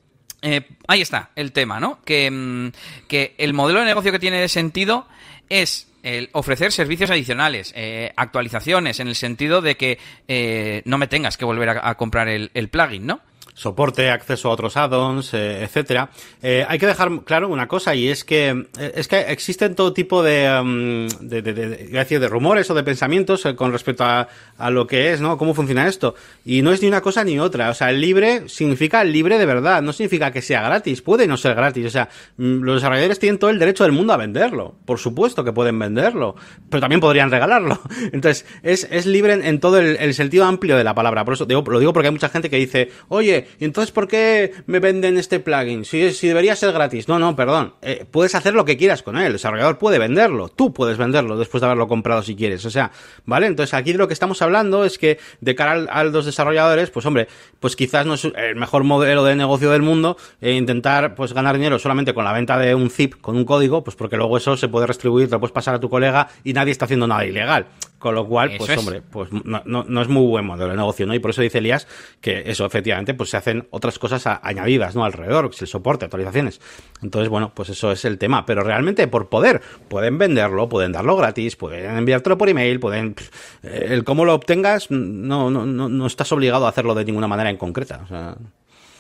eh, 0.46 0.62
ahí 0.88 1.02
está 1.02 1.32
el 1.36 1.52
tema, 1.52 1.80
¿no? 1.80 2.00
Que, 2.06 2.30
mm, 2.30 2.72
que 3.08 3.34
el 3.40 3.54
modelo 3.54 3.80
de 3.80 3.86
negocio 3.86 4.12
que 4.12 4.20
tiene 4.20 4.48
sentido 4.48 5.08
es 5.50 5.88
el 6.04 6.30
ofrecer 6.34 6.72
servicios 6.72 7.10
adicionales, 7.10 7.74
eh, 7.76 8.14
actualizaciones, 8.16 9.00
en 9.00 9.08
el 9.08 9.16
sentido 9.16 9.62
de 9.62 9.76
que 9.76 9.98
eh, 10.28 10.84
no 10.86 11.00
me 11.00 11.08
tengas 11.08 11.36
que 11.36 11.46
volver 11.46 11.70
a, 11.70 11.90
a 11.90 11.96
comprar 11.96 12.28
el, 12.28 12.52
el 12.54 12.70
plugin, 12.70 13.08
¿no? 13.08 13.22
Soporte, 13.56 14.10
acceso 14.12 14.50
a 14.50 14.52
otros 14.52 14.76
add-ons, 14.78 15.34
eh, 15.34 15.64
etcétera. 15.64 16.10
Eh, 16.44 16.64
hay 16.68 16.78
que 16.78 16.86
dejar 16.86 17.10
claro 17.24 17.48
una 17.48 17.68
cosa 17.68 17.96
y 17.96 18.10
es 18.10 18.24
que 18.26 18.50
eh, 18.78 18.92
es 18.96 19.08
que 19.08 19.20
existen 19.32 19.74
todo 19.76 19.94
tipo 19.94 20.22
de, 20.22 20.48
um, 20.62 21.08
de, 21.28 21.42
de, 21.42 21.54
de- 21.54 22.20
de- 22.20 22.28
rumores 22.28 22.70
o 22.70 22.74
de 22.76 22.84
pensamientos 22.84 23.46
eh, 23.46 23.56
con 23.56 23.72
respecto 23.72 24.04
a, 24.04 24.28
a 24.58 24.70
lo 24.70 24.86
que 24.86 25.14
es, 25.14 25.22
¿no? 25.22 25.38
Cómo 25.38 25.54
funciona 25.54 25.88
esto. 25.88 26.16
Y 26.46 26.62
no 26.62 26.72
es 26.74 26.82
ni 26.82 26.90
una 26.90 27.00
cosa 27.02 27.24
ni 27.24 27.40
otra. 27.40 27.70
O 27.70 27.74
sea, 27.74 27.90
el 27.92 28.02
libre 28.02 28.50
significa 28.50 29.04
libre 29.06 29.40
de 29.40 29.46
verdad. 29.46 29.82
No 29.82 29.94
significa 29.94 30.32
que 30.32 30.42
sea 30.42 30.62
gratis. 30.62 31.02
Puede 31.02 31.26
no 31.26 31.38
ser 31.38 31.56
gratis. 31.56 31.86
O 31.86 31.90
sea, 31.90 32.10
mm, 32.38 32.62
los 32.62 32.76
desarrolladores 32.76 33.20
tienen 33.20 33.40
todo 33.40 33.52
el 33.52 33.60
derecho 33.60 33.84
del 33.86 33.94
mundo 33.94 34.12
a 34.12 34.18
venderlo. 34.18 34.76
Por 34.86 35.00
supuesto 35.00 35.46
que 35.46 35.54
pueden 35.54 35.80
venderlo. 35.80 36.36
Pero 36.70 36.82
también 36.82 37.00
podrían 37.00 37.32
regalarlo. 37.32 37.80
Entonces, 38.12 38.46
es, 38.64 38.86
es 38.92 39.06
libre 39.06 39.34
en, 39.34 39.60
todo 39.62 39.80
el, 39.80 39.96
el 39.98 40.14
sentido 40.14 40.44
amplio 40.44 40.76
de 40.76 40.84
la 40.84 40.94
palabra. 40.94 41.24
Por 41.24 41.36
eso 41.36 41.46
digo, 41.46 41.64
lo 41.66 41.80
digo 41.80 41.94
porque 41.94 42.08
hay 42.10 42.14
mucha 42.14 42.28
gente 42.30 42.50
que 42.50 42.58
dice, 42.58 42.92
oye, 43.08 43.45
¿y 43.60 43.66
entonces 43.66 43.92
por 43.92 44.08
qué 44.08 44.54
me 44.66 44.80
venden 44.80 45.18
este 45.18 45.40
plugin? 45.40 45.86
Si, 45.86 46.00
debería 46.28 46.56
ser 46.56 46.72
gratis. 46.74 47.08
No, 47.08 47.20
no, 47.20 47.36
perdón. 47.36 47.74
Eh, 47.82 48.06
puedes 48.10 48.36
hacer 48.36 48.54
lo 48.54 48.66
que 48.66 48.78
quieras 48.78 49.04
con 49.04 49.18
él. 49.18 49.28
El 49.28 49.34
desarrollador 49.34 49.78
puede 49.78 50.00
venderlo. 50.00 50.50
Tú 50.50 50.74
puedes 50.74 50.98
venderlo 50.98 51.38
después 51.38 51.62
de 51.62 51.66
haberlo 51.68 51.88
comprado 51.88 52.22
si 52.24 52.36
quieres. 52.36 52.66
O 52.66 52.70
sea, 52.70 52.92
¿vale? 53.26 53.48
Entonces 53.48 53.74
aquí 53.74 53.92
de 53.92 53.98
lo 53.98 54.08
que 54.08 54.14
estamos 54.14 54.42
hablando 54.42 54.86
es 54.86 54.98
que 54.98 55.20
de 55.42 55.56
cara 55.56 55.72
al- 55.74 55.90
a 55.92 56.04
los 56.04 56.26
desarrolladores, 56.26 56.90
pues 56.90 57.06
hombre, 57.06 57.28
pues 57.60 57.76
quizás 57.76 58.06
no 58.06 58.14
es 58.16 58.26
el 58.26 58.56
mejor 58.56 58.84
modelo 58.84 59.24
de 59.24 59.36
negocio 59.36 59.72
del 59.72 59.82
mundo 59.82 60.18
eh, 60.42 60.54
intentar 60.54 61.16
pues 61.16 61.34
ganar 61.34 61.56
dinero 61.56 61.80
solamente 61.80 62.14
con 62.14 62.26
la 62.26 62.34
venta 62.34 62.58
de 62.58 62.76
un 62.76 62.90
zip, 62.90 63.16
con 63.22 63.36
un 63.36 63.46
código, 63.46 63.84
pues 63.84 63.96
porque 63.96 64.18
luego 64.18 64.38
eso 64.38 64.58
se 64.58 64.68
puede 64.68 64.88
restribuir, 64.88 65.28
te 65.28 65.34
lo 65.36 65.40
puedes 65.40 65.54
pasar 65.54 65.76
a 65.76 65.80
tu 65.80 65.90
colega 65.90 66.28
y 66.44 66.54
nadie 66.54 66.72
está 66.72 66.86
haciendo 66.86 67.08
nada 67.08 67.26
ilegal. 67.26 67.68
Con 68.06 68.14
lo 68.14 68.28
cual, 68.28 68.50
Eso 68.52 68.58
pues 68.60 68.70
es. 68.70 68.78
hombre, 68.78 69.02
pues 69.02 69.32
no, 69.32 69.64
no, 69.66 69.84
no 69.84 70.02
es 70.04 70.08
muy 70.08 70.28
buen 70.28 70.46
modelo 70.46 70.70
de 70.70 70.78
negocio, 70.78 71.08
¿no? 71.08 71.16
Y 71.16 71.20
por 71.20 71.32
eso 71.32 71.42
dice 71.42 71.58
Elías 71.58 71.88
que 72.22 72.44
eso, 72.46 72.64
efectivamente, 72.64 73.16
pues 73.16 73.32
se 73.32 73.38
hacen 73.38 73.68
otras 73.72 73.98
cosas 73.98 74.28
a- 74.28 74.40
añadidas, 74.44 74.96
¿no? 74.96 75.04
Alrededor, 75.06 75.50
el 75.60 75.68
soporte, 75.68 76.06
actualizaciones. 76.06 76.62
Entonces, 77.02 77.30
bueno, 77.30 77.52
pues 77.56 77.70
eso 77.70 77.92
es 77.92 78.06
el 78.06 78.20
tema. 78.20 78.46
Pero 78.46 78.62
realmente, 78.62 79.08
por 79.08 79.28
poder, 79.30 79.60
pueden 79.88 80.20
venderlo, 80.20 80.70
pueden 80.70 80.92
darlo 80.92 81.18
gratis, 81.18 81.56
pueden 81.56 81.98
enviártelo 81.98 82.38
por 82.38 82.48
email, 82.48 82.80
pueden... 82.80 83.16
eh, 83.64 83.88
El 83.90 84.04
cómo 84.04 84.24
lo 84.24 84.36
obtengas, 84.36 84.92
no, 84.92 85.50
no, 85.50 85.66
no, 85.66 85.90
no 85.90 86.06
estás 86.06 86.32
obligado 86.32 86.68
a 86.68 86.70
hacerlo 86.70 86.94
de 86.94 87.06
ninguna 87.06 87.28
manera 87.28 87.50
en 87.50 87.58
concreta. 87.58 88.02
O 88.04 88.08
sea, 88.08 88.36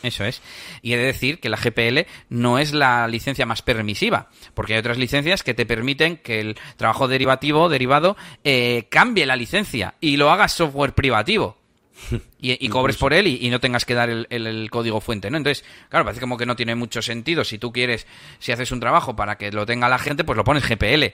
Eso 0.05 0.23
es. 0.23 0.41
Y 0.81 0.93
he 0.93 0.97
de 0.97 1.05
decir 1.05 1.39
que 1.39 1.49
la 1.49 1.57
GPL 1.57 2.07
no 2.29 2.59
es 2.59 2.73
la 2.73 3.07
licencia 3.07 3.45
más 3.45 3.61
permisiva, 3.61 4.29
porque 4.53 4.73
hay 4.73 4.79
otras 4.79 4.97
licencias 4.97 5.43
que 5.43 5.53
te 5.53 5.65
permiten 5.65 6.17
que 6.17 6.39
el 6.39 6.57
trabajo 6.77 7.07
derivativo, 7.07 7.69
derivado, 7.69 8.15
eh, 8.43 8.87
cambie 8.89 9.25
la 9.25 9.35
licencia 9.35 9.95
y 9.99 10.17
lo 10.17 10.29
hagas 10.31 10.53
software 10.53 10.93
privativo. 10.93 11.57
Y, 12.45 12.63
y 12.63 12.69
cobres 12.69 12.97
por 12.97 13.11
él 13.15 13.25
y, 13.25 13.39
y 13.41 13.49
no 13.49 13.59
tengas 13.59 13.85
que 13.85 13.95
dar 13.95 14.07
el, 14.11 14.27
el- 14.29 14.45
el 14.45 14.69
código 14.69 15.01
fuente, 15.01 15.31
¿no? 15.31 15.37
Entonces, 15.37 15.65
claro, 15.89 16.05
parece 16.05 16.21
como 16.21 16.37
que 16.37 16.45
no 16.45 16.55
tiene 16.55 16.75
mucho 16.75 17.01
sentido. 17.01 17.43
Si 17.43 17.57
tú 17.57 17.71
quieres, 17.73 18.05
si 18.37 18.51
haces 18.51 18.71
un 18.71 18.79
trabajo 18.79 19.15
para 19.15 19.39
que 19.39 19.51
lo 19.51 19.65
tenga 19.65 19.89
la 19.89 19.97
gente, 19.97 20.23
pues 20.23 20.37
lo 20.37 20.43
pones 20.43 20.63
GPL, 20.69 21.05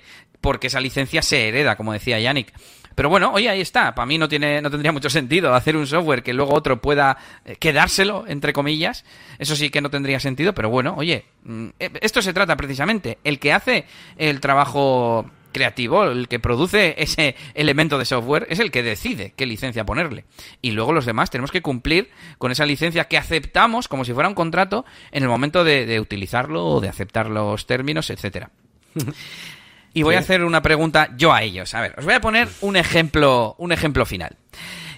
porque 0.42 0.68
esa 0.68 0.82
licencia 0.82 1.22
se 1.22 1.48
hereda, 1.48 1.78
como 1.78 1.94
decía 1.94 2.20
Yannick. 2.20 2.52
Pero 2.96 3.10
bueno, 3.10 3.32
oye, 3.34 3.50
ahí 3.50 3.62
está. 3.62 3.96
Para 3.96 4.06
mí 4.06 4.18
no 4.18 4.28
tiene, 4.28 4.62
no 4.62 4.70
tendría 4.70 4.92
mucho 4.92 5.10
sentido 5.10 5.54
hacer 5.54 5.76
un 5.76 5.88
software 5.88 6.24
que 6.24 6.34
luego 6.34 6.54
otro 6.54 6.82
pueda 6.82 7.18
eh, 7.46 7.56
quedárselo, 7.58 8.26
entre 8.28 8.54
comillas. 8.54 9.06
Eso 9.40 9.56
sí 9.56 9.70
que 9.70 9.82
no 9.82 9.90
tendría 9.90 10.20
sentido, 10.20 10.54
pero 10.54 10.70
bueno, 10.70 10.96
oye, 10.98 11.26
mm, 11.44 11.68
eh, 11.80 11.90
esto 12.02 12.22
se 12.22 12.34
trata 12.34 12.56
precisamente. 12.56 13.18
El 13.24 13.40
que 13.40 13.54
hace 13.54 13.86
el 14.18 14.40
trabajo 14.40 15.30
creativo, 15.52 16.06
el 16.06 16.28
que 16.28 16.40
produce 16.40 16.96
ese 16.98 17.36
elemento 17.54 17.98
de 17.98 18.06
software, 18.06 18.48
es 18.50 18.60
el 18.60 18.72
que 18.72 18.84
decide 18.84 19.34
qué 19.36 19.46
licencia 19.46 19.86
ponerle. 19.86 20.26
Y 20.62 20.72
luego 20.72 20.94
los 20.94 21.06
demás 21.06 21.30
tenemos 21.30 21.52
que 21.52 21.62
cumplir 21.62 22.10
con 22.38 22.52
esa 22.52 22.66
licencia 22.66 23.06
que 23.06 23.18
aceptamos 23.18 23.88
como 23.88 24.06
si 24.06 24.14
fuera 24.14 24.30
un 24.30 24.36
contrato 24.36 24.86
en 25.12 25.24
el 25.24 25.30
momento 25.30 25.64
de, 25.64 25.86
de 25.86 26.00
utilizarlo 26.00 26.66
o 26.66 26.82
de 26.82 26.90
aceptar 26.90 27.30
los 27.30 27.66
términos, 27.66 28.10
etcétera. 28.10 28.50
Y 29.94 30.04
voy 30.04 30.16
a 30.16 30.20
hacer 30.20 30.44
una 30.44 30.62
pregunta 30.62 31.10
yo 31.18 31.34
a 31.34 31.44
ellos. 31.44 31.74
A 31.74 31.82
ver, 31.82 31.96
os 31.98 32.06
voy 32.06 32.14
a 32.14 32.22
poner 32.22 32.48
un 32.62 32.78
ejemplo, 32.78 33.56
un 33.58 33.72
ejemplo 33.72 34.06
final. 34.06 34.38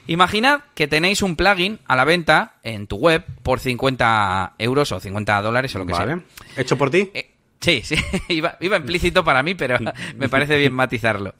Imaginad 0.05 0.61
que 0.75 0.87
tenéis 0.87 1.21
un 1.21 1.35
plugin 1.35 1.79
a 1.87 1.95
la 1.95 2.03
venta 2.03 2.55
en 2.63 2.87
tu 2.87 2.97
web 2.97 3.23
por 3.41 3.59
50 3.59 4.55
euros 4.57 4.91
o 4.91 4.99
50 4.99 5.41
dólares 5.41 5.73
o 5.75 5.79
lo 5.79 5.85
que 5.85 5.95
sea. 5.95 6.19
¿Hecho 6.57 6.77
por 6.77 6.91
ti? 6.91 7.09
Eh, 7.13 7.31
sí, 7.61 7.81
sí, 7.83 7.95
iba, 8.27 8.57
iba 8.59 8.77
implícito 8.77 9.23
para 9.23 9.41
mí, 9.41 9.55
pero 9.55 9.77
me 10.17 10.29
parece 10.29 10.57
bien 10.57 10.73
matizarlo. 10.73 11.33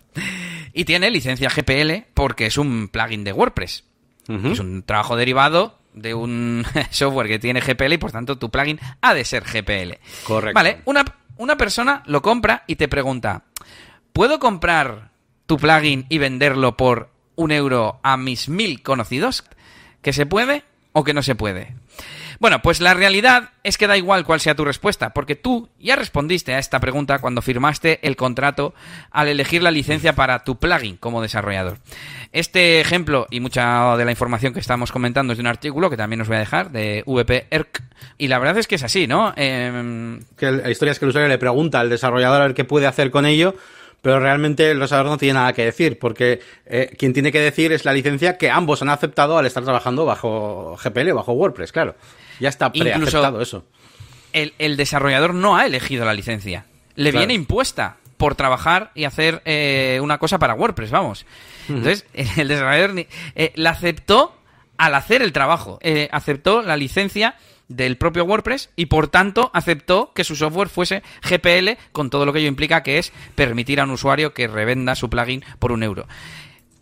Y 0.73 0.85
tiene 0.85 1.11
licencia 1.11 1.49
GPL 1.49 2.05
porque 2.13 2.45
es 2.45 2.57
un 2.57 2.87
plugin 2.87 3.23
de 3.23 3.33
WordPress. 3.33 3.83
Es 4.25 4.59
un 4.59 4.83
trabajo 4.83 5.17
derivado 5.17 5.77
de 5.93 6.13
un 6.13 6.65
software 6.89 7.27
que 7.27 7.39
tiene 7.39 7.59
GPL 7.59 7.93
y 7.93 7.97
por 7.97 8.11
tanto 8.11 8.37
tu 8.37 8.49
plugin 8.49 8.79
ha 9.01 9.13
de 9.13 9.25
ser 9.25 9.43
GPL. 9.43 9.97
Correcto. 10.23 10.55
Vale, 10.55 10.79
una, 10.85 11.03
una 11.37 11.57
persona 11.57 12.03
lo 12.05 12.21
compra 12.21 12.63
y 12.67 12.75
te 12.75 12.87
pregunta, 12.87 13.43
¿puedo 14.11 14.39
comprar 14.39 15.11
tu 15.45 15.57
plugin 15.57 16.05
y 16.09 16.17
venderlo 16.17 16.77
por 16.77 17.09
un 17.35 17.51
euro 17.51 17.99
a 18.03 18.17
mis 18.17 18.49
mil 18.49 18.81
conocidos? 18.81 19.43
¿Que 20.01 20.13
se 20.13 20.25
puede 20.25 20.63
o 20.91 21.03
que 21.03 21.13
no 21.13 21.23
se 21.23 21.35
puede? 21.35 21.75
Bueno, 22.43 22.61
pues 22.61 22.81
la 22.81 22.93
realidad 22.93 23.51
es 23.63 23.77
que 23.77 23.87
da 23.87 23.95
igual 23.95 24.25
cuál 24.25 24.41
sea 24.41 24.53
tu 24.53 24.65
respuesta, 24.65 25.13
porque 25.13 25.37
tú 25.37 25.69
ya 25.79 25.95
respondiste 25.95 26.53
a 26.53 26.59
esta 26.59 26.81
pregunta 26.81 27.19
cuando 27.19 27.41
firmaste 27.41 28.05
el 28.05 28.17
contrato 28.17 28.73
al 29.11 29.29
elegir 29.29 29.63
la 29.63 29.71
licencia 29.71 30.11
para 30.13 30.43
tu 30.43 30.57
plugin 30.57 30.97
como 30.97 31.21
desarrollador. 31.21 31.77
Este 32.33 32.81
ejemplo 32.81 33.27
y 33.31 33.39
mucha 33.39 33.95
de 33.95 34.03
la 34.03 34.11
información 34.11 34.51
que 34.51 34.59
estamos 34.59 34.91
comentando 34.91 35.31
es 35.31 35.37
de 35.37 35.41
un 35.43 35.47
artículo 35.47 35.89
que 35.89 35.95
también 35.95 36.19
os 36.19 36.27
voy 36.27 36.35
a 36.35 36.39
dejar 36.41 36.71
de 36.71 37.03
VP-ERC 37.05 37.81
y 38.17 38.27
la 38.27 38.39
verdad 38.39 38.57
es 38.57 38.67
que 38.67 38.75
es 38.75 38.83
así, 38.83 39.07
¿no? 39.07 39.33
Eh... 39.37 40.19
Que 40.35 40.51
la 40.51 40.69
historia 40.69 40.91
es 40.91 40.99
que 40.99 41.05
el 41.05 41.09
usuario 41.11 41.29
le 41.29 41.37
pregunta 41.37 41.79
al 41.79 41.89
desarrollador 41.89 42.41
a 42.41 42.47
ver 42.47 42.55
qué 42.55 42.65
puede 42.65 42.87
hacer 42.87 43.09
con 43.09 43.25
ello 43.25 43.55
pero 44.01 44.19
realmente 44.19 44.69
el 44.69 44.81
desarrollador 44.81 45.13
no 45.13 45.17
tiene 45.17 45.35
nada 45.35 45.53
que 45.53 45.63
decir, 45.63 45.97
porque 45.97 46.41
eh, 46.65 46.93
quien 46.97 47.13
tiene 47.13 47.31
que 47.31 47.39
decir 47.39 47.71
es 47.71 47.85
la 47.85 47.93
licencia 47.93 48.37
que 48.37 48.49
ambos 48.51 48.81
han 48.81 48.89
aceptado 48.89 49.37
al 49.37 49.45
estar 49.45 49.63
trabajando 49.63 50.03
bajo 50.05 50.77
GPL 50.83 51.11
o 51.11 51.15
bajo 51.15 51.31
WordPress, 51.31 51.71
claro. 51.71 51.95
Ya 52.39 52.49
está 52.49 52.71
preaceptado 52.71 53.41
eso. 53.41 53.65
El, 54.31 54.53
el, 54.57 54.77
desarrollador 54.77 55.33
no 55.33 55.57
ha 55.57 55.65
elegido 55.65 56.05
la 56.05 56.13
licencia. 56.13 56.65
Le 56.95 57.11
claro. 57.11 57.19
viene 57.19 57.33
impuesta 57.33 57.97
por 58.17 58.35
trabajar 58.35 58.91
y 58.95 59.03
hacer 59.03 59.41
eh, 59.45 59.99
una 60.01 60.17
cosa 60.17 60.39
para 60.39 60.53
WordPress, 60.53 60.91
vamos. 60.91 61.25
Uh 61.67 61.73
-huh. 61.73 61.77
Entonces, 61.77 62.05
el 62.37 62.47
desarrollador 62.47 63.05
eh, 63.35 63.51
la 63.55 63.71
aceptó 63.71 64.35
al 64.77 64.95
hacer 64.95 65.21
el 65.21 65.33
trabajo. 65.33 65.79
Eh, 65.81 66.09
aceptó 66.11 66.61
la 66.61 66.77
licencia 66.77 67.35
del 67.67 67.97
propio 67.97 68.25
WordPress 68.25 68.69
y 68.75 68.87
por 68.87 69.07
tanto 69.07 69.49
aceptó 69.53 70.11
que 70.13 70.23
su 70.23 70.35
software 70.35 70.69
fuese 70.69 71.01
GPL 71.23 71.71
con 71.91 72.09
todo 72.09 72.25
lo 72.25 72.33
que 72.33 72.39
ello 72.39 72.47
implica 72.47 72.83
que 72.83 72.97
es 72.97 73.11
permitir 73.35 73.79
a 73.79 73.83
un 73.83 73.91
usuario 73.91 74.33
que 74.33 74.47
revenda 74.47 74.95
su 74.95 75.09
plugin 75.09 75.43
por 75.59 75.71
un 75.71 75.83
euro. 75.83 76.07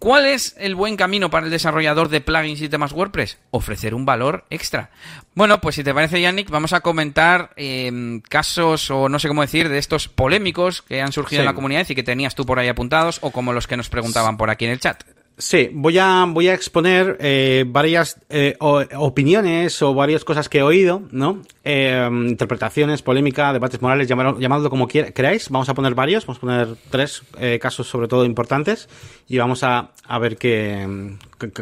¿Cuál 0.01 0.25
es 0.25 0.55
el 0.57 0.73
buen 0.73 0.97
camino 0.97 1.29
para 1.29 1.45
el 1.45 1.51
desarrollador 1.51 2.09
de 2.09 2.21
plugins 2.21 2.59
y 2.59 2.67
temas 2.67 2.91
WordPress? 2.91 3.37
Ofrecer 3.51 3.93
un 3.93 4.03
valor 4.03 4.45
extra. 4.49 4.89
Bueno, 5.35 5.61
pues 5.61 5.75
si 5.75 5.83
te 5.83 5.93
parece, 5.93 6.19
Yannick, 6.19 6.49
vamos 6.49 6.73
a 6.73 6.79
comentar 6.79 7.51
eh, 7.55 8.19
casos, 8.27 8.89
o 8.89 9.09
no 9.09 9.19
sé 9.19 9.27
cómo 9.27 9.43
decir, 9.43 9.69
de 9.69 9.77
estos 9.77 10.07
polémicos 10.07 10.81
que 10.81 11.03
han 11.03 11.11
surgido 11.11 11.41
sí. 11.41 11.41
en 11.41 11.45
la 11.45 11.53
comunidad 11.53 11.85
y 11.87 11.93
que 11.93 12.01
tenías 12.01 12.33
tú 12.33 12.47
por 12.47 12.57
ahí 12.57 12.67
apuntados, 12.67 13.19
o 13.21 13.29
como 13.29 13.53
los 13.53 13.67
que 13.67 13.77
nos 13.77 13.89
preguntaban 13.89 14.37
por 14.37 14.49
aquí 14.49 14.65
en 14.65 14.71
el 14.71 14.79
chat. 14.79 15.03
Sí, 15.41 15.71
voy 15.73 15.97
a, 15.97 16.25
voy 16.27 16.49
a 16.49 16.54
exponer 16.54 17.17
eh, 17.19 17.65
varias 17.67 18.21
eh, 18.30 18.56
opiniones 18.60 19.82
o 19.82 19.95
varias 19.95 20.23
cosas 20.23 20.47
que 20.47 20.60
he 20.60 20.62
oído, 20.62 21.01
¿no? 21.10 21.41
Eh, 21.63 22.08
interpretaciones, 22.12 23.01
polémica, 23.01 23.51
debates 23.51 23.82
morales, 23.82 24.08
llamadlo, 24.08 24.39
llamadlo 24.39 24.69
como 24.69 24.88
queráis. 24.88 25.49
Vamos 25.49 25.67
a 25.67 25.73
poner 25.73 25.95
varios, 25.95 26.27
vamos 26.27 26.38
a 26.38 26.41
poner 26.41 26.67
tres 26.91 27.23
eh, 27.39 27.58
casos 27.60 27.88
sobre 27.88 28.08
todo 28.08 28.23
importantes 28.23 28.88
y 29.27 29.39
vamos 29.39 29.63
a, 29.63 29.93
a 30.06 30.19
ver 30.19 30.38
qué, 30.38 31.17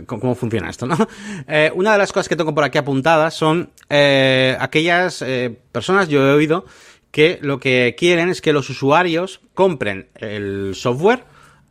cómo 0.05 0.35
funciona 0.35 0.69
esto, 0.69 0.85
¿no? 0.85 0.97
Eh, 1.47 1.71
una 1.73 1.93
de 1.93 1.97
las 1.99 2.11
cosas 2.11 2.27
que 2.27 2.35
tengo 2.35 2.53
por 2.53 2.65
aquí 2.65 2.77
apuntadas 2.77 3.33
son 3.33 3.71
aquellas 3.89 5.23
personas, 5.71 6.09
yo 6.09 6.27
he 6.27 6.33
oído, 6.33 6.65
que 7.11 7.39
lo 7.41 7.59
que 7.59 7.95
quieren 7.97 8.27
es 8.27 8.41
que 8.41 8.51
los 8.51 8.69
usuarios 8.69 9.39
compren 9.53 10.09
el 10.15 10.75
software 10.75 11.23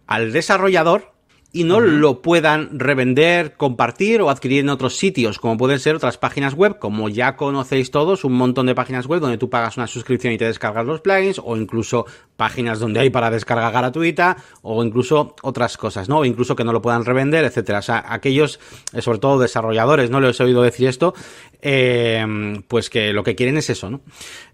al 0.06 0.32
desarrollador 0.32 1.17
y 1.50 1.64
no 1.64 1.78
uh 1.78 1.80
-huh. 1.80 1.98
lo 1.98 2.20
puedan 2.20 2.78
revender, 2.78 3.54
compartir 3.54 4.20
o 4.20 4.28
adquirir 4.28 4.60
en 4.60 4.68
otros 4.68 4.96
sitios, 4.96 5.38
como 5.38 5.56
pueden 5.56 5.78
ser 5.78 5.96
otras 5.96 6.18
páginas 6.18 6.52
web, 6.54 6.78
como 6.78 7.08
ya 7.08 7.36
conocéis 7.36 7.90
todos, 7.90 8.24
un 8.24 8.34
montón 8.34 8.66
de 8.66 8.74
páginas 8.74 9.06
web 9.06 9.20
donde 9.20 9.38
tú 9.38 9.48
pagas 9.48 9.78
una 9.78 9.86
suscripción 9.86 10.34
y 10.34 10.38
te 10.38 10.44
descargas 10.44 10.84
los 10.84 11.00
plugins, 11.00 11.40
o 11.42 11.56
incluso 11.56 12.04
páginas 12.36 12.80
donde 12.80 13.00
hay 13.00 13.10
para 13.10 13.30
descarga 13.30 13.70
gratuita, 13.70 14.36
o 14.60 14.84
incluso 14.84 15.36
otras 15.42 15.78
cosas, 15.78 16.08
¿no? 16.08 16.18
O 16.18 16.24
incluso 16.26 16.54
que 16.54 16.64
no 16.64 16.72
lo 16.72 16.82
puedan 16.82 17.06
revender, 17.06 17.44
etcétera. 17.46 17.78
O 17.78 17.82
sea, 17.82 18.04
aquellos, 18.06 18.60
eh, 18.92 19.00
sobre 19.00 19.18
todo 19.18 19.38
desarrolladores, 19.38 20.10
no 20.10 20.20
les 20.20 20.38
he 20.38 20.44
oído 20.44 20.62
decir 20.62 20.86
esto, 20.86 21.14
eh, 21.62 22.60
pues 22.68 22.90
que 22.90 23.14
lo 23.14 23.24
que 23.24 23.34
quieren 23.34 23.56
es 23.56 23.70
eso, 23.70 23.88
¿no? 23.88 24.02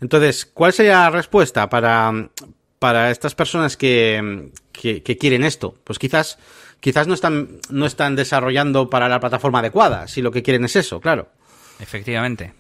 Entonces, 0.01 0.47
¿cuál 0.47 0.73
sería 0.73 1.01
la 1.01 1.11
respuesta 1.11 1.69
para, 1.69 2.31
para 2.79 3.11
estas 3.11 3.35
personas 3.35 3.77
que, 3.77 4.53
que, 4.71 5.03
que 5.03 5.19
quieren 5.19 5.43
esto? 5.43 5.75
Pues 5.83 5.99
quizás 5.99 6.39
quizás 6.85 7.07
no 7.07 7.15
están, 7.15 7.49
no 7.71 7.87
están 7.87 8.15
desarrollando 8.15 8.91
para 8.91 9.09
la 9.09 9.19
plataforma 9.19 9.61
adecuada, 9.61 10.07
si 10.07 10.21
lo 10.21 10.31
que 10.31 10.43
quieren 10.43 10.67
es 10.67 10.77
eso, 10.77 11.01
claro. 11.01 11.29
Efectivamente. 11.81 12.53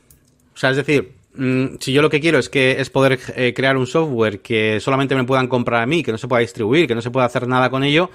O 0.54 0.56
sea, 0.56 0.70
es 0.70 0.78
decir, 0.78 1.12
mmm, 1.34 1.76
si 1.78 1.92
yo 1.92 2.00
lo 2.00 2.08
que 2.08 2.20
quiero 2.20 2.38
es 2.38 2.48
que 2.48 2.80
es 2.80 2.88
poder 2.88 3.20
eh, 3.36 3.52
crear 3.54 3.76
un 3.76 3.86
software 3.86 4.40
que 4.40 4.80
solamente 4.80 5.14
me 5.14 5.24
puedan 5.24 5.46
comprar 5.46 5.82
a 5.82 5.86
mí, 5.86 6.02
que 6.02 6.10
no 6.10 6.16
se 6.16 6.26
pueda 6.26 6.40
distribuir, 6.40 6.88
que 6.88 6.94
no 6.94 7.02
se 7.02 7.10
pueda 7.10 7.26
hacer 7.26 7.46
nada 7.46 7.68
con 7.68 7.84
ello, 7.84 8.10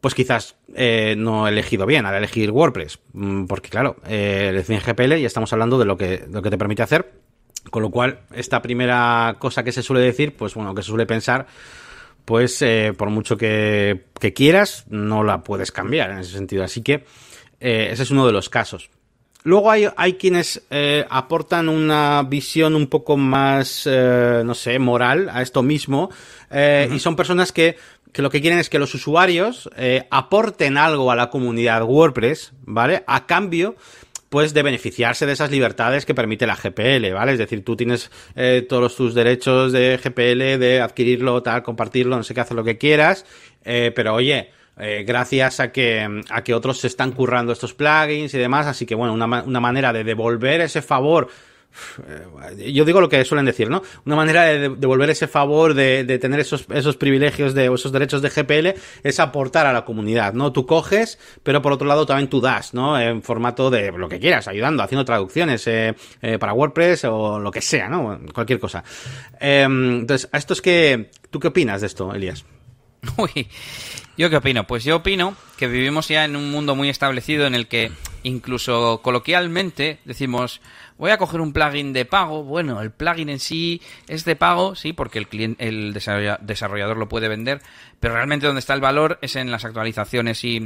pues 0.00 0.14
quizás 0.14 0.54
eh, 0.76 1.16
no 1.18 1.48
he 1.48 1.50
elegido 1.50 1.84
bien 1.84 2.06
al 2.06 2.14
elegir 2.14 2.52
WordPress. 2.52 3.00
Mm, 3.12 3.46
porque 3.46 3.70
claro, 3.70 3.96
eh, 4.06 4.64
el 4.68 4.80
GPL 4.80 5.18
y 5.18 5.24
estamos 5.24 5.52
hablando 5.52 5.80
de 5.80 5.84
lo 5.84 5.96
que, 5.96 6.18
de 6.18 6.28
lo 6.28 6.42
que 6.42 6.50
te 6.50 6.58
permite 6.58 6.84
hacer. 6.84 7.10
Con 7.72 7.82
lo 7.82 7.90
cual, 7.90 8.20
esta 8.32 8.62
primera 8.62 9.34
cosa 9.40 9.64
que 9.64 9.72
se 9.72 9.82
suele 9.82 10.00
decir, 10.00 10.36
pues 10.36 10.54
bueno, 10.54 10.76
que 10.76 10.82
se 10.82 10.90
suele 10.90 11.06
pensar, 11.06 11.48
pues 12.28 12.60
eh, 12.60 12.92
por 12.94 13.08
mucho 13.08 13.38
que, 13.38 14.04
que, 14.20 14.34
quieras, 14.34 14.84
no 14.90 15.24
la 15.24 15.42
puedes 15.42 15.72
cambiar 15.72 16.10
en 16.10 16.18
ese 16.18 16.32
sentido. 16.32 16.62
Así 16.62 16.82
que 16.82 17.06
eh, 17.58 17.88
ese 17.90 18.02
es 18.02 18.10
uno 18.10 18.26
de 18.26 18.32
los 18.34 18.50
casos. 18.50 18.90
Luego 19.44 19.70
hay, 19.70 19.88
hay 19.96 20.12
quienes 20.14 20.62
eh, 20.68 21.06
aportan 21.08 21.70
una 21.70 22.22
visión 22.28 22.74
un 22.74 22.88
poco 22.88 23.16
más, 23.16 23.84
eh, 23.90 24.42
no 24.44 24.54
sé, 24.54 24.78
moral 24.78 25.30
a 25.32 25.40
esto 25.40 25.62
mismo, 25.62 26.10
uh 26.50 26.54
-huh. 26.54 26.94
y 26.94 26.98
son 26.98 27.16
personas 27.16 27.50
que, 27.50 27.78
que, 28.12 28.20
lo 28.20 28.28
que 28.28 28.42
quieren 28.42 28.58
es 28.58 28.68
que 28.68 28.78
los 28.78 28.94
usuarios 28.94 29.70
aporten 30.10 30.76
algo 30.76 31.10
a 31.10 31.16
la 31.16 31.30
comunidad 31.30 31.82
WordPress, 31.82 32.52
¿vale? 32.66 33.04
A 33.06 33.24
cambio 33.24 33.74
pues 34.28 34.54
de 34.54 34.62
beneficiarse 34.62 35.26
de 35.26 35.32
esas 35.32 35.50
libertades 35.50 36.04
que 36.04 36.14
permite 36.14 36.46
la 36.46 36.56
GPL, 36.56 37.12
¿vale? 37.12 37.32
Es 37.32 37.38
decir, 37.38 37.64
tú 37.64 37.76
tienes 37.76 38.10
eh, 38.36 38.66
todos 38.68 38.96
tus 38.96 39.14
derechos 39.14 39.72
de 39.72 39.98
GPL, 40.02 40.58
de 40.58 40.80
adquirirlo, 40.80 41.42
tal, 41.42 41.62
compartirlo, 41.62 42.16
no 42.16 42.22
sé 42.22 42.34
qué, 42.34 42.40
hacer 42.40 42.56
lo 42.56 42.64
que 42.64 42.78
quieras, 42.78 43.24
eh, 43.64 43.92
pero 43.94 44.14
oye, 44.14 44.50
eh, 44.78 45.04
gracias 45.06 45.60
a 45.60 45.72
que, 45.72 46.22
a 46.30 46.44
que 46.44 46.54
otros 46.54 46.78
se 46.78 46.86
están 46.86 47.12
currando 47.12 47.52
estos 47.52 47.74
plugins 47.74 48.34
y 48.34 48.38
demás, 48.38 48.66
así 48.66 48.86
que 48.86 48.94
bueno, 48.94 49.14
una, 49.14 49.42
una 49.42 49.60
manera 49.60 49.92
de 49.92 50.04
devolver 50.04 50.60
ese 50.60 50.82
favor 50.82 51.28
yo 52.56 52.84
digo 52.84 53.00
lo 53.00 53.08
que 53.08 53.24
suelen 53.24 53.46
decir, 53.46 53.70
¿no? 53.70 53.82
Una 54.04 54.16
manera 54.16 54.44
de 54.44 54.68
devolver 54.70 55.10
ese 55.10 55.28
favor, 55.28 55.74
de, 55.74 56.18
tener 56.18 56.40
esos, 56.40 56.66
esos 56.70 56.96
privilegios, 56.96 57.54
de 57.54 57.66
esos 57.72 57.92
derechos 57.92 58.22
de 58.22 58.30
GPL, 58.30 58.80
es 59.02 59.20
aportar 59.20 59.66
a 59.66 59.72
la 59.72 59.84
comunidad, 59.84 60.32
¿no? 60.32 60.52
Tú 60.52 60.66
coges, 60.66 61.18
pero 61.42 61.62
por 61.62 61.72
otro 61.72 61.86
lado 61.86 62.06
también 62.06 62.28
tú 62.28 62.40
das, 62.40 62.74
¿no? 62.74 62.98
En 62.98 63.22
formato 63.22 63.70
de 63.70 63.92
lo 63.92 64.08
que 64.08 64.18
quieras, 64.18 64.48
ayudando, 64.48 64.82
haciendo 64.82 65.04
traducciones 65.04 65.66
eh, 65.66 65.94
eh, 66.22 66.38
para 66.38 66.52
WordPress 66.52 67.04
o 67.04 67.38
lo 67.38 67.50
que 67.50 67.60
sea, 67.60 67.88
¿no? 67.88 68.20
Cualquier 68.32 68.58
cosa. 68.58 68.82
Eh, 69.40 69.66
entonces, 69.68 70.28
¿a 70.32 70.38
esto 70.38 70.54
es 70.54 70.62
que, 70.62 71.10
¿tú 71.30 71.38
qué 71.38 71.48
opinas 71.48 71.80
de 71.80 71.86
esto, 71.86 72.12
Elías? 72.12 72.44
Uy, 73.16 73.48
¿yo 74.16 74.30
qué 74.30 74.36
opino? 74.36 74.66
Pues 74.66 74.84
yo 74.84 74.96
opino 74.96 75.36
que 75.56 75.68
vivimos 75.68 76.08
ya 76.08 76.24
en 76.24 76.36
un 76.36 76.50
mundo 76.50 76.74
muy 76.74 76.88
establecido 76.88 77.46
en 77.46 77.54
el 77.54 77.68
que 77.68 77.92
incluso 78.22 79.00
coloquialmente 79.02 79.98
decimos 80.04 80.60
voy 80.98 81.10
a 81.10 81.18
coger 81.18 81.40
un 81.40 81.52
plugin 81.52 81.92
de 81.92 82.04
pago. 82.04 82.42
Bueno, 82.42 82.82
el 82.82 82.90
plugin 82.90 83.28
en 83.28 83.38
sí 83.38 83.80
es 84.08 84.24
de 84.24 84.36
pago, 84.36 84.74
sí, 84.74 84.92
porque 84.92 85.18
el 85.18 85.28
cliente, 85.28 85.66
el 85.66 85.94
desarrollador 85.94 86.96
lo 86.96 87.08
puede 87.08 87.28
vender, 87.28 87.62
pero 88.00 88.14
realmente 88.14 88.46
donde 88.46 88.60
está 88.60 88.74
el 88.74 88.80
valor 88.80 89.18
es 89.22 89.36
en 89.36 89.50
las 89.50 89.64
actualizaciones 89.64 90.44
y, 90.44 90.60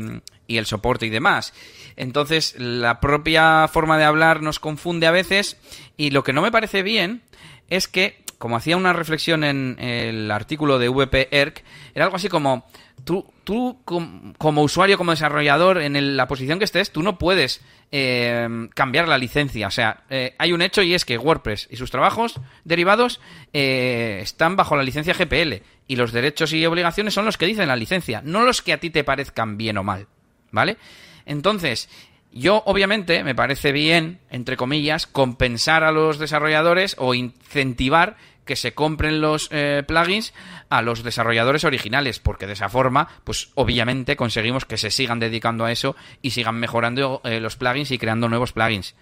y 0.47 0.57
el 0.57 0.66
soporte 0.66 1.07
y 1.07 1.11
demás. 1.11 1.53
Entonces, 1.97 2.55
la 2.59 2.99
propia 3.01 3.68
forma 3.68 3.99
de 3.99 4.05
hablar 4.05 4.42
nos 4.42 4.59
confunde 4.59 5.07
a 5.07 5.12
veces 5.12 5.59
y 5.97 6.11
lo 6.11 6.25
que 6.25 6.33
no 6.33 6.42
me 6.42 6.51
parece 6.51 6.83
bien 6.83 7.23
es 7.68 7.88
que, 7.88 8.22
como 8.43 8.57
hacía 8.57 8.77
una 8.77 8.93
reflexión 8.93 9.45
en 9.45 9.77
el 9.79 10.29
artículo 10.33 10.81
de 10.81 10.89
VP 10.89 11.29
ERC, 11.31 11.63
era 11.95 12.07
algo 12.07 12.17
así 12.17 12.29
como 12.29 12.67
tú, 13.05 13.25
tú 13.45 13.79
como 13.85 14.63
usuario, 14.65 14.99
como 14.99 15.13
desarrollador, 15.13 15.81
en 15.81 16.17
la 16.17 16.27
posición 16.27 16.59
que 16.59 16.65
estés, 16.65 16.91
tú 16.91 17.05
no 17.05 17.19
puedes 17.19 17.61
eh, 17.93 18.69
cambiar 18.75 19.07
la 19.07 19.17
licencia. 19.17 19.69
O 19.69 19.71
sea, 19.71 20.03
eh, 20.11 20.35
hay 20.39 20.53
un 20.53 20.61
hecho 20.61 20.83
y 20.83 20.93
es 20.93 21.05
que 21.05 21.19
WordPress 21.19 21.69
y 21.71 21.77
sus 21.77 21.93
trabajos 21.93 22.41
derivados 22.65 23.21
eh, 23.53 24.19
están 24.21 24.57
bajo 24.57 24.75
la 24.75 24.83
licencia 24.83 25.15
GPL 25.15 25.63
y 25.87 25.95
los 25.95 26.11
derechos 26.11 26.53
y 26.53 26.67
obligaciones 26.67 27.15
son 27.15 27.25
los 27.25 27.39
que 27.39 27.47
dicen 27.47 27.69
la 27.69 27.77
licencia, 27.77 28.23
no 28.25 28.45
los 28.45 28.61
que 28.61 28.73
a 28.73 28.81
ti 28.81 28.91
te 28.91 29.05
parezcan 29.05 29.57
bien 29.57 29.79
o 29.79 29.85
mal. 29.85 30.09
¿Vale? 30.51 30.79
Entonces, 31.27 31.89
Yo, 32.35 32.63
obviamente, 32.65 33.25
me 33.25 33.35
parece 33.35 33.73
bien, 33.73 34.19
entre 34.31 34.57
comillas, 34.57 35.07
compensar 35.07 35.85
a 35.85 35.93
los 35.93 36.19
desarrolladores 36.19 36.97
o 36.99 37.13
incentivar 37.13 38.17
que 38.45 38.57
se 38.57 38.75
compren 38.75 39.21
los 39.21 39.49
eh, 39.51 39.83
plugins 39.87 40.33
a 40.69 40.83
los 40.83 41.03
desarrolladores 41.03 41.65
originales, 41.65 42.19
porque 42.19 42.47
de 42.47 42.55
esa 42.55 42.69
forma, 42.69 43.09
pues 43.25 43.51
obviamente 43.55 44.17
conseguimos 44.17 44.65
que 44.65 44.77
se 44.77 44.91
sigan 44.91 45.21
dedicando 45.21 45.65
a 45.65 45.73
eso 45.73 45.97
y 46.23 46.31
sigan 46.31 46.57
mejorando 46.57 47.21
eh, 47.25 47.41
los 47.41 47.57
plugins 47.57 47.91
y 47.91 47.99
creando 47.99 48.29
nuevos 48.29 48.53
plugins. 48.53 48.95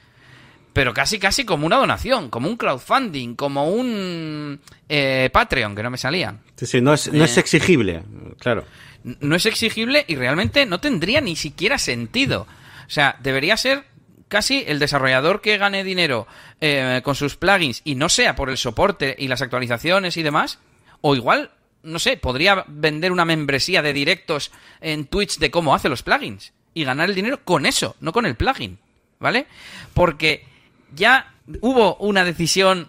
Pero 0.73 0.95
casi, 0.95 1.19
casi 1.19 1.45
como 1.45 1.67
una 1.67 1.77
donación, 1.77 2.31
como 2.31 2.49
un 2.49 2.57
crowdfunding, 2.57 3.35
como 3.35 3.69
un 3.69 4.61
eh, 4.89 5.29
Patreon, 5.33 5.75
que 5.75 5.83
no 5.83 5.91
me 5.91 5.99
salía. 5.99 6.37
Sí, 6.57 6.67
sí, 6.67 6.81
no 6.81 6.95
es, 6.95 7.13
no 7.13 7.25
es 7.25 7.37
exigible, 7.39 8.03
claro. 8.39 8.65
No 9.03 9.35
es 9.35 9.47
exigible 9.47 10.05
y 10.07 10.15
realmente 10.15 10.67
no 10.67 10.79
tendría 10.79 11.21
ni 11.21 11.35
siquiera 11.35 11.79
sentido. 11.79 12.47
O 12.87 12.93
sea, 12.93 13.17
debería 13.21 13.57
ser 13.57 13.85
casi 14.31 14.65
el 14.67 14.79
desarrollador 14.79 15.43
que 15.43 15.59
gane 15.59 15.85
dinero 15.85 16.27
eh, 16.61 17.03
con 17.05 17.15
sus 17.15 17.37
plugins 17.37 17.83
y 17.85 17.97
no 17.97 18.09
sea 18.09 18.37
por 18.37 18.49
el 18.49 18.57
soporte 18.57 19.17
y 19.19 19.29
las 19.29 19.43
actualizaciones 19.43 20.17
y 20.17 20.23
demás, 20.23 20.61
o 21.03 21.17
igual, 21.17 21.51
no 21.83 21.99
sé, 21.99 22.17
podría 22.17 22.65
vender 22.69 23.13
una 23.13 23.25
membresía 23.25 23.83
de 23.83 23.93
directos 23.93 24.53
en 24.81 25.07
Twitch 25.07 25.39
de 25.39 25.51
cómo 25.51 25.75
hace 25.75 25.89
los 25.89 26.05
plugins 26.05 26.53
y 26.73 26.85
ganar 26.85 27.09
el 27.11 27.17
dinero 27.17 27.45
con 27.45 27.67
eso, 27.67 27.97
no 28.01 28.13
con 28.13 28.25
el 28.25 28.37
plugin, 28.37 28.79
¿vale? 29.19 29.47
Porque 29.95 30.47
ya 30.95 31.35
hubo 31.61 31.97
una 31.97 32.25
decisión, 32.25 32.89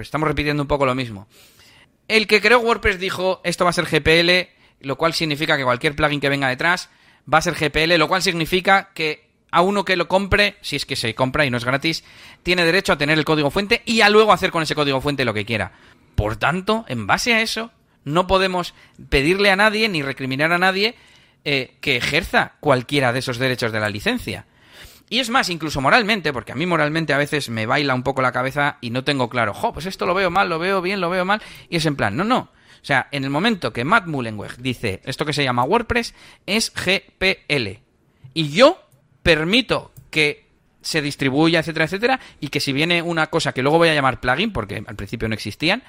estamos 0.00 0.26
repitiendo 0.26 0.62
un 0.62 0.68
poco 0.68 0.86
lo 0.86 0.94
mismo. 0.94 1.28
El 2.08 2.26
que 2.26 2.40
creó 2.40 2.60
WordPress 2.60 2.98
dijo, 2.98 3.42
esto 3.44 3.64
va 3.64 3.70
a 3.70 3.74
ser 3.74 3.84
GPL, 3.84 4.48
lo 4.80 4.96
cual 4.96 5.12
significa 5.12 5.58
que 5.58 5.64
cualquier 5.64 5.94
plugin 5.94 6.20
que 6.20 6.30
venga 6.30 6.48
detrás 6.48 6.88
va 7.32 7.38
a 7.38 7.42
ser 7.42 7.54
GPL, 7.54 7.98
lo 7.98 8.08
cual 8.08 8.22
significa 8.22 8.90
que 8.94 9.31
a 9.52 9.60
uno 9.60 9.84
que 9.84 9.96
lo 9.96 10.08
compre, 10.08 10.56
si 10.62 10.76
es 10.76 10.86
que 10.86 10.96
se 10.96 11.14
compra 11.14 11.44
y 11.44 11.50
no 11.50 11.58
es 11.58 11.64
gratis, 11.64 12.02
tiene 12.42 12.64
derecho 12.64 12.94
a 12.94 12.98
tener 12.98 13.18
el 13.18 13.24
código 13.24 13.50
fuente 13.50 13.82
y 13.84 14.00
a 14.00 14.08
luego 14.08 14.32
hacer 14.32 14.50
con 14.50 14.62
ese 14.62 14.74
código 14.74 15.00
fuente 15.00 15.24
lo 15.24 15.34
que 15.34 15.44
quiera. 15.44 15.72
Por 16.16 16.36
tanto, 16.36 16.84
en 16.88 17.06
base 17.06 17.34
a 17.34 17.42
eso, 17.42 17.70
no 18.04 18.26
podemos 18.26 18.74
pedirle 19.10 19.50
a 19.50 19.56
nadie 19.56 19.88
ni 19.88 20.02
recriminar 20.02 20.52
a 20.52 20.58
nadie 20.58 20.96
eh, 21.44 21.76
que 21.80 21.96
ejerza 21.96 22.54
cualquiera 22.60 23.12
de 23.12 23.20
esos 23.20 23.38
derechos 23.38 23.72
de 23.72 23.80
la 23.80 23.90
licencia. 23.90 24.46
Y 25.10 25.20
es 25.20 25.28
más, 25.28 25.50
incluso 25.50 25.82
moralmente, 25.82 26.32
porque 26.32 26.52
a 26.52 26.54
mí 26.54 26.64
moralmente 26.64 27.12
a 27.12 27.18
veces 27.18 27.50
me 27.50 27.66
baila 27.66 27.94
un 27.94 28.02
poco 28.02 28.22
la 28.22 28.32
cabeza 28.32 28.78
y 28.80 28.88
no 28.88 29.04
tengo 29.04 29.28
claro, 29.28 29.52
jo, 29.52 29.74
pues 29.74 29.84
esto 29.84 30.06
lo 30.06 30.14
veo 30.14 30.30
mal, 30.30 30.48
lo 30.48 30.58
veo 30.58 30.80
bien, 30.80 31.02
lo 31.02 31.10
veo 31.10 31.26
mal, 31.26 31.42
y 31.68 31.76
es 31.76 31.84
en 31.84 31.96
plan, 31.96 32.16
no, 32.16 32.24
no. 32.24 32.38
O 32.38 32.84
sea, 32.84 33.08
en 33.12 33.22
el 33.24 33.30
momento 33.30 33.74
que 33.74 33.84
Matt 33.84 34.06
Mullenweg 34.06 34.56
dice 34.56 35.02
esto 35.04 35.26
que 35.26 35.34
se 35.34 35.44
llama 35.44 35.64
WordPress 35.64 36.14
es 36.46 36.72
GPL. 36.72 37.80
Y 38.34 38.48
yo 38.48 38.80
permito 39.22 39.92
que 40.10 40.46
se 40.82 41.00
distribuya, 41.00 41.60
etcétera, 41.60 41.84
etcétera, 41.84 42.20
y 42.40 42.48
que 42.48 42.60
si 42.60 42.72
viene 42.72 43.02
una 43.02 43.28
cosa 43.28 43.52
que 43.52 43.62
luego 43.62 43.78
voy 43.78 43.88
a 43.88 43.94
llamar 43.94 44.20
plugin, 44.20 44.52
porque 44.52 44.82
al 44.86 44.96
principio 44.96 45.28
no 45.28 45.34
existían, 45.34 45.82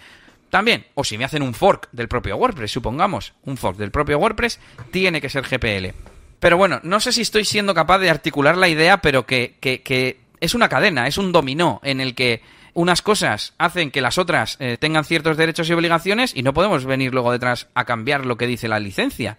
también, 0.49 0.85
o 0.93 1.03
si 1.03 1.17
me 1.17 1.25
hacen 1.25 1.41
un 1.41 1.55
fork 1.55 1.89
del 1.91 2.07
propio 2.07 2.37
WordPress, 2.37 2.71
supongamos, 2.71 3.33
un 3.43 3.57
fork 3.57 3.75
del 3.75 3.89
propio 3.89 4.19
WordPress, 4.19 4.59
tiene 4.91 5.19
que 5.19 5.29
ser 5.29 5.43
GPL. 5.43 5.95
Pero 6.39 6.57
bueno, 6.57 6.79
no 6.83 6.99
sé 6.99 7.11
si 7.11 7.21
estoy 7.21 7.43
siendo 7.43 7.73
capaz 7.73 7.97
de 7.97 8.09
articular 8.09 8.55
la 8.55 8.67
idea, 8.67 8.97
pero 9.01 9.25
que, 9.25 9.55
que, 9.59 10.19
es 10.39 10.53
una 10.53 10.69
cadena, 10.69 11.07
es 11.07 11.17
un 11.17 11.31
dominó 11.31 11.79
en 11.83 12.01
el 12.01 12.13
que 12.13 12.43
unas 12.75 13.01
cosas 13.01 13.53
hacen 13.57 13.89
que 13.89 14.01
las 14.01 14.17
otras 14.17 14.57
eh, 14.59 14.77
tengan 14.79 15.05
ciertos 15.05 15.37
derechos 15.37 15.69
y 15.69 15.73
obligaciones 15.73 16.33
y 16.35 16.43
no 16.43 16.53
podemos 16.53 16.85
venir 16.85 17.13
luego 17.13 17.31
detrás 17.31 17.67
a 17.73 17.85
cambiar 17.85 18.25
lo 18.25 18.37
que 18.37 18.45
dice 18.45 18.67
la 18.67 18.79
licencia. 18.79 19.37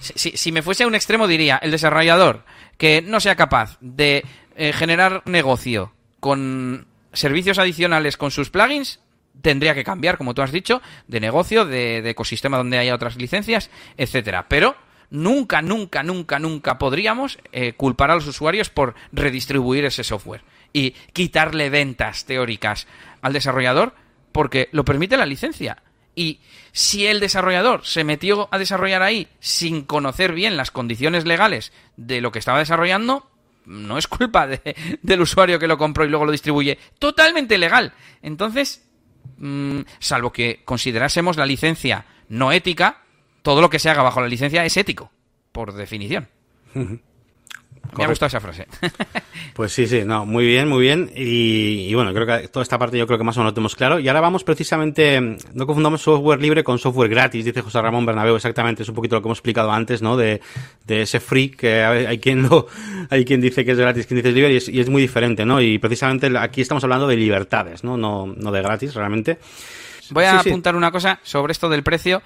Si, 0.00 0.52
me 0.52 0.62
fuese 0.62 0.84
a 0.84 0.86
un 0.86 0.94
extremo 0.94 1.26
diría, 1.26 1.56
el 1.56 1.70
desarrollador 1.70 2.44
que 2.78 3.02
no 3.02 3.20
sea 3.20 3.36
capaz 3.36 3.78
de 3.80 4.24
eh, 4.56 4.72
generar 4.72 5.22
negocio 5.26 5.92
con 6.20 6.86
servicios 7.12 7.58
adicionales 7.58 8.16
con 8.16 8.30
sus 8.30 8.50
plugins, 8.50 9.00
tendría 9.40 9.74
que 9.74 9.84
cambiar, 9.84 10.18
como 10.18 10.34
tú 10.34 10.42
has 10.42 10.52
dicho, 10.52 10.82
de 11.06 11.20
negocio, 11.20 11.64
de, 11.64 11.98
ecosistema 12.08 12.56
donde 12.56 12.78
haya 12.78 12.94
otras 12.94 13.16
licencias, 13.16 13.70
etcétera. 13.96 14.46
Pero 14.48 14.76
nunca, 15.10 15.62
nunca, 15.62 16.02
nunca, 16.02 16.38
nunca 16.38 16.78
podríamos 16.78 17.38
eh, 17.52 17.74
culpar 17.74 18.10
a 18.10 18.14
los 18.14 18.26
usuarios 18.26 18.70
por 18.70 18.94
redistribuir 19.12 19.84
ese 19.84 20.04
software 20.04 20.42
y 20.72 20.92
quitarle 21.12 21.70
ventas 21.70 22.24
teóricas 22.24 22.86
al 23.22 23.32
desarrollador 23.32 23.94
porque 24.32 24.68
lo 24.72 24.84
permite 24.84 25.16
la 25.16 25.26
licencia. 25.26 25.82
Y 26.16 26.40
si 26.72 27.06
el 27.06 27.20
desarrollador 27.20 27.86
se 27.86 28.02
metió 28.02 28.48
a 28.50 28.58
desarrollar 28.58 29.02
ahí 29.02 29.28
sin 29.38 29.82
conocer 29.82 30.32
bien 30.32 30.56
las 30.56 30.72
condiciones 30.72 31.26
legales 31.26 31.72
de 31.96 32.20
lo 32.20 32.32
que 32.32 32.38
estaba 32.40 32.58
desarrollando, 32.58 33.30
no 33.66 33.98
es 33.98 34.08
culpa 34.08 34.48
del 35.02 35.20
usuario 35.20 35.58
que 35.58 35.68
lo 35.68 35.78
compró 35.78 36.04
y 36.04 36.08
luego 36.08 36.24
lo 36.24 36.32
distribuye. 36.32 36.78
Totalmente 36.98 37.58
legal. 37.58 37.92
Entonces, 38.22 38.88
mm, 39.36 39.80
salvo 39.98 40.32
que 40.32 40.62
considerásemos 40.64 41.36
la 41.36 41.46
licencia 41.46 42.06
no 42.28 42.50
ética, 42.50 43.02
todo 43.42 43.60
lo 43.60 43.70
que 43.70 43.78
se 43.78 43.90
haga 43.90 44.02
bajo 44.02 44.20
la 44.20 44.28
licencia 44.28 44.64
es 44.64 44.76
ético, 44.76 45.12
por 45.52 45.74
definición. 45.74 46.28
Me 47.96 48.04
ha 48.04 48.08
gustado 48.08 48.28
esa 48.28 48.40
frase. 48.40 48.66
pues 49.54 49.72
sí, 49.72 49.86
sí, 49.86 50.02
no, 50.04 50.26
muy 50.26 50.46
bien, 50.46 50.68
muy 50.68 50.80
bien. 50.80 51.10
Y, 51.14 51.92
bueno, 51.94 52.12
creo 52.12 52.26
que 52.26 52.48
toda 52.48 52.62
esta 52.62 52.78
parte 52.78 52.98
yo 52.98 53.06
creo 53.06 53.18
que 53.18 53.24
más 53.24 53.36
o 53.36 53.40
menos 53.40 53.52
lo 53.52 53.54
tenemos 53.54 53.76
claro. 53.76 53.98
Y 53.98 54.08
ahora 54.08 54.20
vamos 54.20 54.44
precisamente, 54.44 55.38
no 55.52 55.66
confundamos 55.66 56.02
software 56.02 56.40
libre 56.40 56.64
con 56.64 56.78
software 56.78 57.08
gratis, 57.08 57.44
dice 57.44 57.62
José 57.62 57.80
Ramón 57.80 58.06
Bernabeu, 58.06 58.36
exactamente, 58.36 58.82
es 58.82 58.88
un 58.88 58.94
poquito 58.94 59.16
lo 59.16 59.22
que 59.22 59.28
hemos 59.28 59.38
explicado 59.38 59.70
antes, 59.70 60.02
¿no? 60.02 60.16
De, 60.16 60.40
de 60.86 61.02
ese 61.02 61.20
free, 61.20 61.50
que 61.50 61.82
hay 61.82 62.18
quien 62.18 62.42
lo, 62.42 62.66
hay 63.10 63.24
quien 63.24 63.40
dice 63.40 63.64
que 63.64 63.72
es 63.72 63.78
gratis, 63.78 64.06
quien 64.06 64.16
dice 64.16 64.28
es 64.30 64.34
libre, 64.34 64.52
y 64.52 64.56
es, 64.56 64.68
y 64.68 64.80
es 64.80 64.88
muy 64.88 65.02
diferente, 65.02 65.44
¿no? 65.44 65.60
Y 65.60 65.78
precisamente 65.78 66.30
aquí 66.38 66.60
estamos 66.60 66.84
hablando 66.84 67.06
de 67.06 67.16
libertades, 67.16 67.84
¿no? 67.84 67.96
No, 67.96 68.26
no 68.26 68.52
de 68.52 68.62
gratis, 68.62 68.94
realmente. 68.94 69.38
Voy 70.10 70.24
a 70.24 70.40
apuntar 70.40 70.76
una 70.76 70.90
cosa 70.90 71.20
sobre 71.22 71.52
esto 71.52 71.68
del 71.68 71.82
precio. 71.82 72.22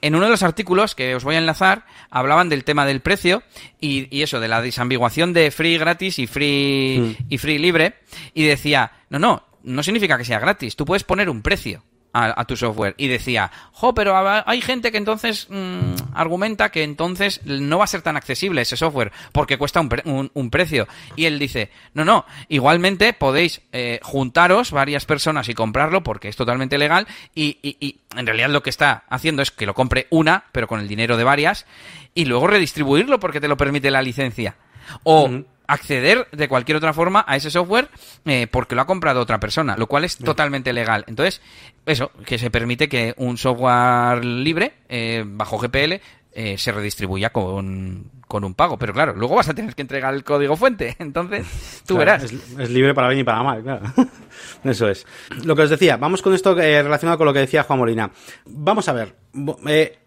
En 0.00 0.14
uno 0.14 0.24
de 0.24 0.30
los 0.30 0.42
artículos 0.42 0.94
que 0.94 1.14
os 1.14 1.24
voy 1.24 1.36
a 1.36 1.38
enlazar, 1.38 1.86
hablaban 2.10 2.48
del 2.48 2.64
tema 2.64 2.84
del 2.86 3.00
precio 3.00 3.42
y, 3.80 4.22
eso, 4.22 4.40
de 4.40 4.48
la 4.48 4.60
disambiguación 4.62 5.32
de 5.32 5.50
free 5.50 5.78
gratis 5.78 6.18
y 6.18 6.26
free, 6.26 6.98
mm. 6.98 7.26
y 7.28 7.38
free 7.38 7.58
libre. 7.58 7.94
Y 8.34 8.44
decía, 8.44 8.92
no, 9.10 9.18
no, 9.18 9.46
no 9.62 9.82
significa 9.82 10.18
que 10.18 10.24
sea 10.24 10.40
gratis. 10.40 10.76
Tú 10.76 10.84
puedes 10.84 11.04
poner 11.04 11.30
un 11.30 11.42
precio 11.42 11.82
a, 12.12 12.44
tu 12.44 12.56
software. 12.56 12.94
Y 12.98 13.08
decía, 13.08 13.50
jo, 13.72 13.94
pero 13.94 14.14
hay 14.46 14.60
gente 14.60 14.92
que 14.92 14.98
entonces 14.98 15.46
mm, 15.48 15.94
argumenta 16.14 16.70
que 16.70 16.82
entonces 16.82 17.40
no 17.44 17.78
va 17.78 17.84
a 17.84 17.88
ser 17.88 18.02
tan 18.02 18.16
accesible 18.16 18.62
ese 18.62 18.76
software 18.76 19.12
porque 19.32 19.58
cuesta 19.58 19.80
un, 19.80 20.30
un, 20.32 20.50
precio. 20.50 20.86
Y 21.16 21.24
él 21.24 21.38
dice, 21.38 21.70
no, 21.94 22.04
no, 22.04 22.26
igualmente 22.48 23.12
podéis 23.12 23.62
eh, 23.72 24.00
juntaros 24.02 24.70
varias 24.70 25.06
personas 25.06 25.48
y 25.48 25.54
comprarlo 25.54 26.02
porque 26.02 26.28
es 26.28 26.36
totalmente 26.36 26.78
legal 26.78 27.06
y, 27.34 27.58
y, 27.62 27.98
en 28.16 28.26
realidad 28.26 28.50
lo 28.50 28.62
que 28.62 28.70
está 28.70 29.04
haciendo 29.08 29.40
es 29.42 29.50
que 29.50 29.64
lo 29.64 29.74
compre 29.74 30.06
una, 30.10 30.44
pero 30.52 30.68
con 30.68 30.80
el 30.80 30.88
dinero 30.88 31.16
de 31.16 31.24
varias, 31.24 31.66
y 32.14 32.26
luego 32.26 32.46
redistribuirlo 32.46 33.18
porque 33.18 33.40
te 33.40 33.48
lo 33.48 33.56
permite 33.56 33.90
la 33.90 34.02
licencia. 34.02 34.56
O 35.04 35.30
acceder 35.72 36.28
de 36.32 36.48
cualquier 36.48 36.76
otra 36.76 36.92
forma 36.92 37.24
a 37.26 37.36
ese 37.36 37.50
software 37.50 37.88
eh, 38.24 38.46
porque 38.46 38.74
lo 38.74 38.82
ha 38.82 38.86
comprado 38.86 39.20
otra 39.20 39.40
persona, 39.40 39.76
lo 39.76 39.86
cual 39.86 40.04
es 40.04 40.18
totalmente 40.18 40.72
legal. 40.72 41.04
Entonces, 41.06 41.40
eso, 41.86 42.10
que 42.26 42.38
se 42.38 42.50
permite 42.50 42.88
que 42.88 43.14
un 43.16 43.38
software 43.38 44.24
libre, 44.24 44.74
eh, 44.88 45.24
bajo 45.26 45.58
GPL, 45.58 46.00
eh, 46.34 46.56
se 46.56 46.72
redistribuya 46.72 47.30
con, 47.30 48.10
con, 48.26 48.44
un 48.44 48.54
pago. 48.54 48.78
Pero 48.78 48.92
claro, 48.92 49.14
luego 49.14 49.36
vas 49.36 49.48
a 49.48 49.54
tener 49.54 49.74
que 49.74 49.82
entregar 49.82 50.12
el 50.12 50.24
código 50.24 50.56
fuente. 50.56 50.94
Entonces, 50.98 51.82
tú 51.86 51.96
verás. 51.96 52.24
Es, 52.24 52.70
libre 52.70 52.94
para 52.94 53.08
bien 53.08 53.20
y 53.20 53.24
para 53.24 53.42
mal, 53.42 53.62
claro. 53.62 53.82
Eso 54.64 54.88
es. 54.88 55.06
Lo 55.44 55.56
que 55.56 55.62
os 55.62 55.70
decía, 55.70 55.96
vamos 55.96 56.22
con 56.22 56.34
esto 56.34 56.54
relacionado 56.54 57.18
con 57.18 57.26
lo 57.26 57.32
que 57.32 57.40
decía 57.40 57.64
Juan 57.64 57.78
Molina. 57.78 58.10
Vamos 58.46 58.88
a 58.88 58.92
ver. 58.92 59.16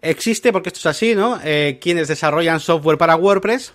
existe, 0.00 0.52
porque 0.52 0.68
esto 0.68 0.78
es 0.78 0.86
así, 0.86 1.14
¿no? 1.14 1.38
quienes 1.80 2.08
desarrollan 2.08 2.60
software 2.60 2.98
para 2.98 3.16
WordPress, 3.16 3.74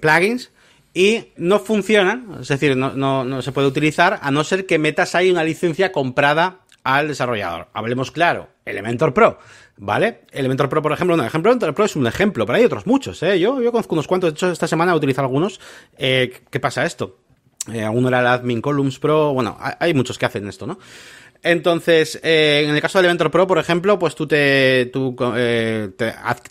plugins, 0.00 0.50
y 0.94 1.32
no 1.36 1.58
funcionan, 1.58 2.38
es 2.40 2.48
decir, 2.48 2.76
no, 2.76 2.92
no, 2.92 3.24
no, 3.24 3.42
se 3.42 3.50
puede 3.50 3.66
utilizar 3.66 4.20
a 4.22 4.30
no 4.30 4.44
ser 4.44 4.64
que 4.64 4.78
metas 4.78 5.16
ahí 5.16 5.30
una 5.30 5.42
licencia 5.42 5.90
comprada 5.90 6.60
al 6.84 7.08
desarrollador. 7.08 7.68
Hablemos 7.74 8.12
claro, 8.12 8.48
Elementor 8.64 9.12
Pro, 9.12 9.38
¿vale? 9.76 10.20
Elementor 10.30 10.68
Pro, 10.68 10.82
por 10.82 10.92
ejemplo, 10.92 11.16
no, 11.16 11.24
ejemplo, 11.24 11.50
Elementor 11.50 11.74
Pro 11.74 11.84
es 11.84 11.96
un 11.96 12.06
ejemplo, 12.06 12.46
pero 12.46 12.58
hay 12.58 12.64
otros 12.64 12.86
muchos, 12.86 13.20
¿eh? 13.24 13.40
Yo, 13.40 13.60
yo 13.60 13.72
conozco 13.72 13.96
unos 13.96 14.06
cuantos, 14.06 14.30
de 14.30 14.34
hecho, 14.34 14.52
esta 14.52 14.68
semana 14.68 14.92
he 14.92 14.96
utilizado 14.96 15.26
algunos. 15.26 15.60
Eh, 15.98 16.42
¿Qué 16.48 16.60
pasa 16.60 16.84
esto? 16.84 17.18
Eh, 17.72 17.88
uno 17.88 18.08
era 18.08 18.20
el 18.20 18.26
Admin 18.26 18.60
Columns 18.60 18.98
Pro, 18.98 19.32
bueno, 19.32 19.56
hay 19.58 19.94
muchos 19.94 20.18
que 20.18 20.26
hacen 20.26 20.46
esto, 20.46 20.66
¿no? 20.66 20.78
Entonces, 21.44 22.18
eh, 22.22 22.64
en 22.64 22.74
el 22.74 22.80
caso 22.80 22.98
de 22.98 23.00
Elementor 23.00 23.30
Pro, 23.30 23.46
por 23.46 23.58
ejemplo, 23.58 23.98
pues 23.98 24.14
tú 24.14 24.26
te, 24.26 24.86
tú, 24.90 25.14
eh, 25.36 25.90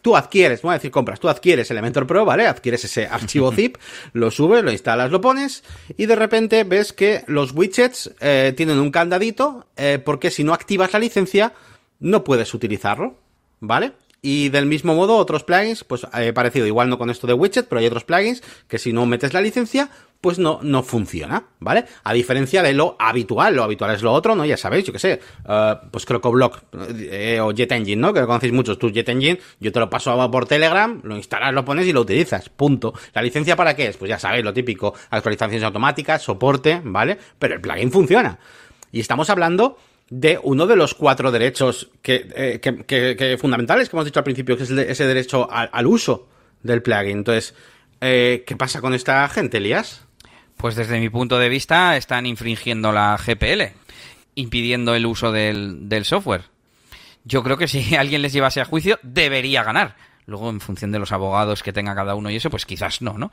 tú 0.04 0.16
adquieres, 0.16 0.62
voy 0.62 0.70
a 0.70 0.74
decir 0.76 0.92
compras, 0.92 1.20
tú 1.20 1.28
adquieres 1.28 1.70
Elementor 1.72 2.06
Pro, 2.06 2.24
¿vale? 2.26 2.46
Adquieres 2.46 2.86
ese 2.86 3.08
archivo 3.08 3.52
zip, 3.56 3.78
lo 4.14 4.30
subes, 4.30 4.64
lo 4.64 4.72
instalas, 4.72 5.10
lo 5.10 5.20
pones, 5.20 5.64
y 5.98 6.06
de 6.06 6.16
repente 6.16 6.64
ves 6.64 6.94
que 6.94 7.24
los 7.26 7.54
widgets 7.54 8.14
eh, 8.22 8.54
tienen 8.56 8.78
un 8.78 8.92
candadito, 8.92 9.66
porque 10.06 10.30
si 10.30 10.44
no 10.44 10.54
activas 10.54 10.94
la 10.94 11.00
licencia, 11.00 11.54
no 12.00 12.24
puedes 12.24 12.54
utilizarlo, 12.54 13.18
¿vale? 13.60 13.94
Y 14.26 14.48
del 14.48 14.66
mismo 14.66 14.96
modo, 14.96 15.18
otros 15.18 15.44
plugins, 15.44 15.84
pues 15.84 16.08
he 16.14 16.28
eh, 16.28 16.34
parecido, 16.34 16.66
igual 16.66 16.90
no 16.90 16.98
con 16.98 17.10
esto 17.10 17.28
de 17.28 17.34
widget, 17.34 17.68
pero 17.68 17.82
hay 17.82 17.88
otros 17.88 18.06
plugins 18.06 18.42
que 18.70 18.80
si 18.80 18.94
no 18.94 19.06
metes 19.06 19.34
la 19.34 19.42
licencia, 19.42 19.90
pues 20.24 20.40
no, 20.40 20.62
no 20.64 20.84
funciona, 20.84 21.48
¿vale? 21.60 21.84
A 22.06 22.14
diferencia 22.14 22.64
de 22.64 22.72
lo 22.72 22.96
habitual, 22.98 23.58
lo 23.58 23.64
habitual 23.64 23.94
es 23.94 24.02
lo 24.02 24.14
otro, 24.14 24.36
¿no? 24.36 24.46
Ya 24.46 24.56
sabéis, 24.56 24.86
yo 24.86 24.94
qué 24.94 25.00
sé, 25.00 25.20
uh, 25.44 25.90
pues 25.92 26.06
CrocoBlock 26.06 26.64
eh, 26.98 27.42
o 27.42 27.52
JetEngine, 27.54 28.02
¿no? 28.02 28.14
Que 28.14 28.22
lo 28.22 28.28
conocéis 28.28 28.54
muchos, 28.54 28.80
tú 28.80 28.90
JetEngine, 28.90 29.42
yo 29.60 29.74
te 29.74 29.82
lo 29.82 29.90
paso 29.90 30.32
por 30.32 30.46
Telegram, 30.46 31.02
lo 31.04 31.18
instalas, 31.18 31.54
lo 31.54 31.66
pones 31.66 31.86
y 31.88 31.92
lo 31.92 32.00
utilizas, 32.00 32.48
punto. 32.48 32.94
¿La 33.14 33.22
licencia 33.22 33.58
para 33.58 33.76
qué 33.76 33.88
es? 33.88 33.98
Pues 33.98 34.08
ya 34.08 34.18
sabéis, 34.18 34.46
lo 34.46 34.54
típico, 34.54 34.94
actualizaciones 35.10 35.62
automáticas, 35.62 36.22
soporte, 36.22 36.80
¿vale? 36.86 37.18
Pero 37.38 37.56
el 37.56 37.60
plugin 37.60 37.92
funciona. 37.92 38.40
Y 38.94 39.02
estamos 39.02 39.30
hablando 39.30 39.78
de 40.10 40.40
uno 40.42 40.68
de 40.68 40.78
los 40.78 40.94
cuatro 40.94 41.34
derechos 41.34 41.90
que, 42.02 42.30
eh, 42.34 42.62
que, 42.62 43.38
fundamentales 43.38 43.90
que 43.90 43.98
hemos 43.98 44.06
dicho 44.06 44.22
al 44.22 44.24
principio, 44.24 44.56
que 44.56 44.64
es 44.64 44.72
ese 44.72 45.06
derecho 45.06 45.50
al, 45.52 45.86
uso 45.86 46.30
del 46.62 46.82
plugin. 46.82 47.18
Entonces, 47.18 47.56
eh, 48.00 48.46
¿qué 48.48 48.56
pasa 48.56 48.80
con 48.80 48.94
esta 48.94 49.28
gente, 49.28 49.58
Elías? 49.58 50.03
Pues 50.64 50.78
desde 50.78 50.98
mi 51.02 51.10
punto 51.10 51.40
de 51.40 51.50
vista 51.50 51.98
están 51.98 52.26
infringiendo 52.26 52.94
la 52.94 53.18
GPL, 53.18 53.76
impidiendo 54.36 54.96
el 54.96 55.06
uso 55.06 55.34
del, 55.34 56.06
software. 56.06 56.44
Yo 57.26 57.44
creo 57.44 57.58
que 57.58 57.68
si 57.68 57.96
alguien 57.98 58.22
les 58.22 58.32
llevase 58.32 58.62
a 58.62 58.66
juicio, 58.66 58.98
debería 59.04 59.62
ganar. 59.64 59.98
Luego, 60.26 60.50
en 60.50 60.62
función 60.62 60.94
de 60.94 61.00
los 61.00 61.12
abogados 61.12 61.64
que 61.64 61.74
tenga 61.74 61.94
cada 61.94 62.16
uno 62.16 62.30
y 62.30 62.38
eso, 62.38 62.50
pues 62.50 62.66
quizás 62.66 63.02
no, 63.02 63.18
¿no? 63.18 63.30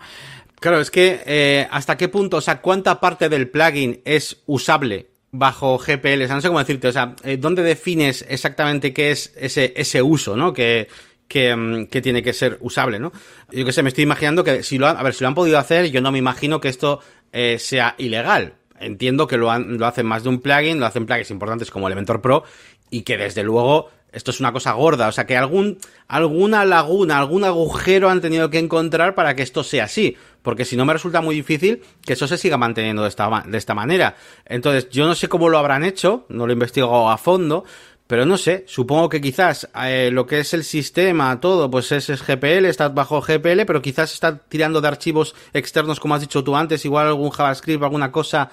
Claro, 0.58 0.80
es 0.80 0.90
que 0.90 1.22
eh, 1.24 1.68
hasta 1.70 1.96
qué 1.96 2.08
punto, 2.08 2.38
o 2.38 2.40
sea, 2.40 2.60
cuánta 2.60 2.98
parte 2.98 3.28
del 3.28 3.48
plugin 3.48 4.00
es 4.04 4.42
usable 4.46 5.10
bajo 5.30 5.78
GPL, 5.78 6.24
o 6.24 6.26
sea, 6.26 6.34
no 6.34 6.40
sé 6.40 6.48
cómo 6.48 6.58
decirte, 6.58 6.88
o 6.88 6.92
sea, 6.92 7.14
eh, 7.22 7.36
¿dónde 7.36 7.62
defines 7.62 8.26
exactamente 8.28 8.92
qué 8.92 9.12
es 9.12 9.32
ese, 9.36 9.72
ese 9.76 10.02
uso, 10.02 10.34
¿no? 10.34 10.52
Que, 10.52 10.88
que, 11.30 11.54
mm, 11.54 11.86
tiene 11.86 12.24
que 12.24 12.32
ser 12.32 12.58
usable, 12.60 12.98
¿no? 12.98 13.12
Yo 13.52 13.64
que 13.64 13.72
sé, 13.72 13.84
me 13.84 13.90
estoy 13.90 14.02
imaginando 14.02 14.42
que 14.42 14.64
si 14.64 14.78
lo 14.78 14.88
han, 14.88 14.96
a 14.96 15.02
ver, 15.04 15.14
si 15.14 15.22
lo 15.22 15.28
han 15.28 15.36
podido 15.36 15.58
hacer, 15.58 15.88
yo 15.92 16.00
no 16.00 16.10
me 16.10 16.18
imagino 16.18 16.60
que 16.60 16.68
esto 16.68 17.00
eh, 17.32 17.58
sea 17.58 17.94
ilegal. 17.98 18.54
Entiendo 18.78 19.26
que 19.26 19.36
lo, 19.36 19.50
han, 19.50 19.78
lo 19.78 19.86
hacen 19.86 20.06
más 20.06 20.22
de 20.22 20.30
un 20.30 20.40
plugin, 20.40 20.80
lo 20.80 20.86
hacen 20.86 21.06
plugins 21.06 21.30
importantes 21.30 21.70
como 21.70 21.86
Elementor 21.86 22.20
Pro 22.20 22.44
y 22.90 23.02
que 23.02 23.16
desde 23.16 23.42
luego 23.42 23.90
esto 24.12 24.30
es 24.30 24.40
una 24.40 24.52
cosa 24.52 24.72
gorda, 24.72 25.08
o 25.08 25.12
sea 25.12 25.26
que 25.26 25.36
algún, 25.36 25.78
alguna 26.08 26.64
laguna, 26.64 27.18
algún 27.18 27.44
agujero 27.44 28.10
han 28.10 28.20
tenido 28.20 28.50
que 28.50 28.58
encontrar 28.58 29.14
para 29.14 29.36
que 29.36 29.42
esto 29.42 29.62
sea 29.62 29.84
así, 29.84 30.16
porque 30.42 30.64
si 30.64 30.76
no 30.76 30.84
me 30.84 30.92
resulta 30.92 31.20
muy 31.20 31.36
difícil 31.36 31.82
que 32.04 32.14
eso 32.14 32.26
se 32.26 32.36
siga 32.36 32.56
manteniendo 32.56 33.02
de 33.02 33.08
esta, 33.08 33.44
de 33.46 33.58
esta 33.58 33.74
manera. 33.74 34.16
Entonces, 34.44 34.88
yo 34.90 35.06
no 35.06 35.14
sé 35.14 35.28
cómo 35.28 35.48
lo 35.48 35.58
habrán 35.58 35.84
hecho, 35.84 36.26
no 36.28 36.46
lo 36.46 36.52
he 36.52 36.54
investigado 36.54 37.08
a 37.08 37.18
fondo, 37.18 37.64
pero 38.10 38.26
no 38.26 38.36
sé, 38.36 38.64
supongo 38.66 39.08
que 39.08 39.20
quizás 39.20 39.68
eh, 39.84 40.10
lo 40.12 40.26
que 40.26 40.40
es 40.40 40.52
el 40.52 40.64
sistema, 40.64 41.40
todo, 41.40 41.70
pues 41.70 41.92
es, 41.92 42.10
es, 42.10 42.26
GPL, 42.26 42.64
está 42.64 42.88
bajo 42.88 43.20
GPL, 43.20 43.64
pero 43.64 43.80
quizás 43.80 44.12
está 44.12 44.36
tirando 44.36 44.80
de 44.80 44.88
archivos 44.88 45.36
externos, 45.52 46.00
como 46.00 46.16
has 46.16 46.20
dicho 46.20 46.42
tú 46.42 46.56
antes, 46.56 46.84
igual 46.84 47.06
algún 47.06 47.30
JavaScript, 47.30 47.84
alguna 47.84 48.10
cosa, 48.10 48.50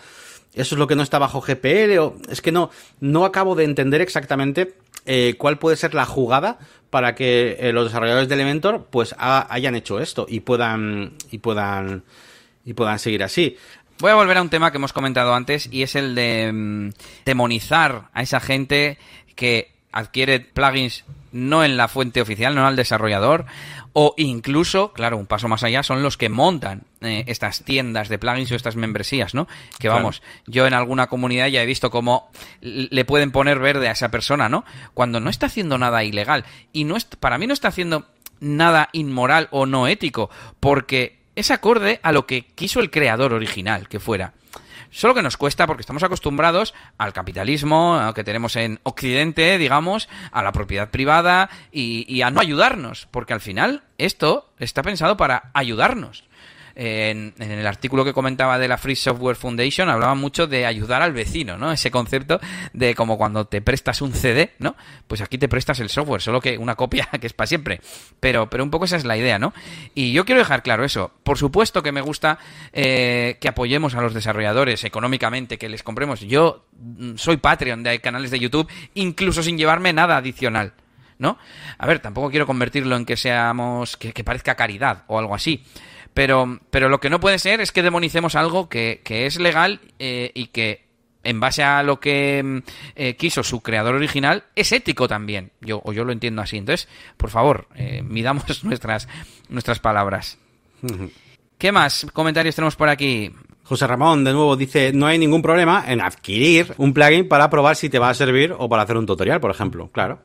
eso 0.53 0.75
es 0.75 0.77
lo 0.77 0.85
que 0.85 0.95
no 0.95 1.01
está 1.01 1.17
bajo 1.17 1.41
GPL, 1.41 1.97
o 1.97 2.17
es 2.29 2.43
que 2.43 2.51
no, 2.51 2.69
no 2.99 3.25
acabo 3.25 3.55
de 3.55 3.63
entender 3.63 3.99
exactamente 3.99 4.75
eh, 5.07 5.33
cuál 5.39 5.57
puede 5.57 5.75
ser 5.75 5.95
la 5.95 6.05
jugada 6.05 6.59
para 6.91 7.15
que 7.15 7.57
eh, 7.59 7.73
los 7.73 7.85
desarrolladores 7.85 8.29
de 8.29 8.35
Elementor 8.35 8.85
pues 8.91 9.15
hayan 9.17 9.73
hecho 9.73 9.99
esto 9.99 10.27
y 10.29 10.41
puedan 10.41 11.13
y 11.31 11.39
puedan 11.39 12.03
y 12.63 12.75
puedan 12.75 12.99
seguir 12.99 13.23
así. 13.23 13.57
Voy 13.99 14.11
a 14.11 14.15
volver 14.15 14.37
a 14.37 14.43
un 14.43 14.49
tema 14.49 14.69
que 14.69 14.77
hemos 14.77 14.93
comentado 14.93 15.33
antes 15.33 15.67
y 15.71 15.81
es 15.81 15.95
el 15.95 16.13
de 16.13 16.51
mm, 16.53 16.89
demonizar 17.25 18.09
a 18.13 18.21
esa 18.21 18.39
gente 18.39 18.99
que 19.37 19.71
adquiere 19.93 20.41
plugins 20.41 21.05
no 21.31 21.63
en 21.63 21.77
la 21.77 21.87
fuente 21.87 22.19
oficial, 22.21 22.55
no 22.55 22.67
al 22.67 22.75
desarrollador, 22.75 23.45
o 23.93 24.13
incluso, 24.17 24.91
claro, 24.93 25.17
un 25.17 25.25
paso 25.25 25.47
más 25.47 25.63
allá, 25.63 25.81
son 25.83 26.03
los 26.03 26.17
que 26.17 26.29
montan 26.29 26.83
eh, 27.01 27.23
estas 27.27 27.63
tiendas 27.63 28.09
de 28.09 28.19
plugins 28.19 28.51
o 28.51 28.55
estas 28.55 28.75
membresías, 28.75 29.33
¿no? 29.33 29.47
Que 29.79 29.89
vamos, 29.89 30.21
yo 30.45 30.67
en 30.67 30.73
alguna 30.73 31.07
comunidad 31.07 31.47
ya 31.47 31.63
he 31.63 31.65
visto 31.65 31.89
cómo 31.89 32.29
le 32.61 33.05
pueden 33.05 33.31
poner 33.31 33.59
verde 33.59 33.87
a 33.87 33.93
esa 33.93 34.11
persona, 34.11 34.49
¿no? 34.49 34.65
Cuando 34.93 35.19
no 35.19 35.29
está 35.29 35.47
haciendo 35.47 35.77
nada 35.77 36.03
ilegal. 36.03 36.45
Y 36.73 36.83
no 36.83 36.95
es, 36.95 37.05
para 37.05 37.37
mí 37.37 37.47
no 37.47 37.53
está 37.53 37.69
haciendo 37.69 38.05
nada 38.39 38.89
inmoral 38.91 39.47
o 39.51 39.65
no 39.65 39.87
ético, 39.87 40.29
porque 40.59 41.17
es 41.35 41.49
acorde 41.51 41.99
a 42.03 42.11
lo 42.11 42.25
que 42.27 42.45
quiso 42.45 42.79
el 42.79 42.91
creador 42.91 43.33
original 43.33 43.87
que 43.87 43.99
fuera. 43.99 44.33
Solo 44.91 45.13
que 45.13 45.21
nos 45.21 45.37
cuesta 45.37 45.67
porque 45.67 45.81
estamos 45.81 46.03
acostumbrados 46.03 46.73
al 46.97 47.13
capitalismo 47.13 48.11
que 48.15 48.23
tenemos 48.23 48.55
en 48.55 48.79
Occidente, 48.83 49.57
digamos, 49.57 50.09
a 50.31 50.43
la 50.43 50.51
propiedad 50.51 50.89
privada 50.89 51.49
y, 51.71 52.05
y 52.13 52.21
a 52.21 52.31
no 52.31 52.39
ayudarnos, 52.41 53.07
porque 53.11 53.33
al 53.33 53.41
final 53.41 53.83
esto 53.97 54.53
está 54.59 54.83
pensado 54.83 55.17
para 55.17 55.51
ayudarnos 55.53 56.26
en, 56.79 57.33
el 57.39 57.65
artículo 57.65 58.05
que 58.05 58.13
comentaba 58.13 58.59
de 58.59 58.67
la 58.67 58.77
Free 58.77 58.95
Software 58.95 59.35
Foundation 59.35 59.89
hablaba 59.89 60.13
mucho 60.13 60.45
de 60.45 60.67
ayudar 60.67 61.01
al 61.01 61.11
vecino, 61.11 61.57
¿no? 61.57 61.71
Ese 61.71 61.89
concepto 61.89 62.39
de 62.71 62.93
como 62.93 63.17
cuando 63.17 63.45
te 63.45 63.61
prestas 63.63 64.01
un 64.03 64.13
CD, 64.13 64.51
¿no? 64.59 64.75
Pues 65.07 65.21
aquí 65.21 65.39
te 65.39 65.49
prestas 65.49 65.79
el 65.79 65.89
software, 65.89 66.21
solo 66.21 66.39
que 66.39 66.55
una 66.57 66.75
copia 66.75 67.09
que 67.19 67.25
es 67.25 67.33
para 67.33 67.47
siempre. 67.47 67.81
Pero, 68.19 68.47
pero 68.47 68.63
un 68.63 68.69
poco 68.69 68.85
esa 68.85 68.95
es 68.95 69.05
la 69.05 69.17
idea, 69.17 69.39
¿no? 69.39 69.53
Y 69.95 70.11
yo 70.11 70.23
quiero 70.23 70.39
dejar 70.39 70.61
claro 70.61 70.85
eso. 70.85 71.11
Por 71.23 71.39
supuesto 71.39 71.81
que 71.81 71.91
me 71.91 72.01
gusta 72.01 72.37
eh, 72.73 73.37
que 73.41 73.47
apoyemos 73.47 73.95
a 73.95 74.01
los 74.01 74.13
desarrolladores 74.13 74.83
económicamente, 74.83 75.57
que 75.57 75.69
les 75.69 75.81
compremos. 75.81 76.19
Yo 76.21 76.67
mm, 76.77 77.15
soy 77.15 77.37
Patreon 77.37 77.81
de 77.81 77.99
canales 78.01 78.29
de 78.29 78.39
YouTube, 78.39 78.69
incluso 78.93 79.41
sin 79.41 79.57
llevarme 79.57 79.93
nada 79.93 80.17
adicional. 80.17 80.73
¿no? 81.19 81.37
A 81.77 81.87
ver, 81.87 81.99
tampoco 81.99 82.29
quiero 82.29 82.45
convertirlo 82.45 82.95
en 82.95 83.05
que 83.05 83.17
seamos, 83.17 83.97
que, 83.97 84.23
parezca 84.23 84.55
caridad 84.55 85.03
o 85.07 85.19
algo 85.19 85.35
así. 85.35 85.63
Pero, 86.17 86.59
pero 86.71 86.89
lo 86.89 86.99
que 86.99 87.11
no 87.11 87.19
puede 87.19 87.37
ser 87.37 87.61
es 87.61 87.71
que 87.71 87.83
demonicemos 87.83 88.33
algo 88.33 88.69
que, 88.69 89.01
es 89.07 89.39
legal 89.39 89.81
eh, 89.99 90.31
y 90.33 90.47
que 90.47 90.87
en 91.23 91.39
base 91.39 91.61
a 91.61 91.83
lo 91.83 91.99
que 91.99 92.41
mm, 92.43 92.57
eh, 92.95 93.15
quiso 93.15 93.43
su 93.43 93.61
creador 93.61 93.93
original, 93.93 94.45
es 94.55 94.71
ético 94.71 95.07
también. 95.07 95.51
Yo, 95.61 95.79
o 95.85 95.93
yo 95.93 96.03
lo 96.05 96.11
entiendo 96.11 96.41
así. 96.41 96.57
Entonces, 96.57 96.89
por 97.17 97.29
favor, 97.29 97.67
eh, 97.75 98.01
midamos 98.07 98.63
nuestras, 98.63 99.07
nuestras 99.49 99.77
palabras. 99.77 100.39
¿Qué 101.59 101.71
más 101.71 102.07
comentarios 102.13 102.55
tenemos 102.55 102.75
por 102.75 102.89
aquí? 102.89 103.31
José 103.61 103.85
Ramón, 103.85 104.23
de 104.23 104.33
nuevo, 104.33 104.55
dice, 104.55 104.93
no 104.93 105.05
hay 105.05 105.19
ningún 105.19 105.43
problema 105.43 105.83
en 105.87 106.01
adquirir 106.01 106.73
un 106.77 106.95
plugin 106.95 107.27
para 107.27 107.47
probar 107.51 107.75
si 107.75 107.89
te 107.89 107.99
va 107.99 108.09
a 108.09 108.15
servir 108.15 108.55
o 108.57 108.67
para 108.67 108.81
hacer 108.81 108.97
un 108.97 109.05
tutorial, 109.05 109.39
por 109.39 109.51
ejemplo. 109.51 109.91
Claro. 109.91 110.19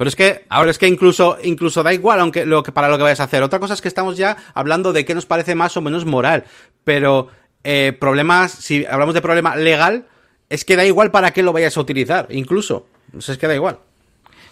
Pero 0.00 0.08
es 0.08 0.16
que, 0.16 0.46
ahora 0.48 0.70
es 0.70 0.78
que 0.78 0.88
incluso, 0.88 1.36
incluso 1.42 1.82
da 1.82 1.92
igual, 1.92 2.20
aunque 2.20 2.46
lo 2.46 2.62
que 2.62 2.72
para 2.72 2.88
lo 2.88 2.96
que 2.96 3.02
vayas 3.02 3.20
a 3.20 3.24
hacer. 3.24 3.42
Otra 3.42 3.58
cosa 3.58 3.74
es 3.74 3.82
que 3.82 3.88
estamos 3.88 4.16
ya 4.16 4.34
hablando 4.54 4.94
de 4.94 5.04
qué 5.04 5.14
nos 5.14 5.26
parece 5.26 5.54
más 5.54 5.76
o 5.76 5.82
menos 5.82 6.06
moral. 6.06 6.44
Pero 6.84 7.28
eh, 7.64 7.94
problemas, 8.00 8.50
si 8.50 8.86
hablamos 8.86 9.14
de 9.14 9.20
problema 9.20 9.56
legal, 9.56 10.06
es 10.48 10.64
que 10.64 10.76
da 10.76 10.86
igual 10.86 11.10
para 11.10 11.32
qué 11.32 11.42
lo 11.42 11.52
vayas 11.52 11.76
a 11.76 11.80
utilizar, 11.82 12.28
incluso. 12.30 12.86
es 13.14 13.36
que 13.36 13.46
da 13.46 13.54
igual. 13.54 13.80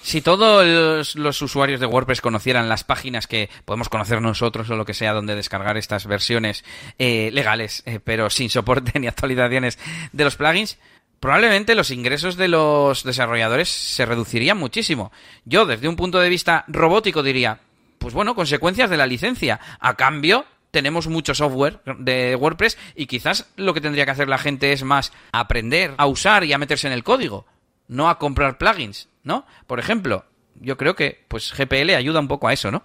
Si 0.02 0.20
todos 0.20 1.14
los, 1.16 1.42
usuarios 1.42 1.80
de 1.80 1.86
WordPress 1.86 2.20
conocieran 2.20 2.68
las 2.68 2.84
páginas 2.84 3.26
que 3.26 3.48
podemos 3.64 3.88
conocer 3.88 4.20
nosotros 4.20 4.68
o 4.68 4.76
lo 4.76 4.84
que 4.84 4.92
sea 4.92 5.14
donde 5.14 5.34
descargar 5.34 5.78
estas 5.78 6.06
versiones 6.06 6.62
eh, 6.98 7.30
legales, 7.32 7.82
eh, 7.86 8.00
pero 8.04 8.28
sin 8.28 8.50
soporte 8.50 8.98
ni 9.00 9.06
actualizaciones 9.06 9.78
de 10.12 10.24
los 10.24 10.36
plugins, 10.36 10.78
probablemente 11.20 11.74
los 11.74 11.90
ingresos 11.90 12.36
de 12.36 12.48
los 12.48 13.04
desarrolladores 13.04 13.68
se 13.68 14.06
reducirían 14.06 14.58
muchísimo. 14.58 15.12
Yo, 15.44 15.66
desde 15.66 15.88
un 15.88 15.96
punto 15.96 16.18
de 16.20 16.28
vista 16.28 16.64
robótico, 16.68 17.22
diría, 17.22 17.60
pues 17.98 18.14
bueno, 18.14 18.34
consecuencias 18.34 18.90
de 18.90 18.96
la 18.96 19.06
licencia. 19.06 19.60
A 19.80 19.94
cambio, 19.94 20.46
tenemos 20.70 21.08
mucho 21.08 21.34
software 21.34 21.80
de 21.98 22.36
WordPress 22.36 22.78
y 22.94 23.06
quizás 23.06 23.50
lo 23.56 23.74
que 23.74 23.80
tendría 23.80 24.04
que 24.04 24.12
hacer 24.12 24.28
la 24.28 24.38
gente 24.38 24.72
es 24.72 24.82
más 24.84 25.12
aprender 25.32 25.94
a 25.96 26.06
usar 26.06 26.44
y 26.44 26.52
a 26.52 26.58
meterse 26.58 26.86
en 26.86 26.92
el 26.92 27.04
código, 27.04 27.46
no 27.88 28.08
a 28.08 28.18
comprar 28.18 28.58
plugins, 28.58 29.08
¿no? 29.22 29.46
Por 29.66 29.80
ejemplo, 29.80 30.24
yo 30.60 30.76
creo 30.76 30.94
que 30.94 31.24
pues 31.28 31.52
GPL 31.52 31.90
ayuda 31.90 32.20
un 32.20 32.28
poco 32.28 32.48
a 32.48 32.52
eso, 32.52 32.70
¿no? 32.70 32.82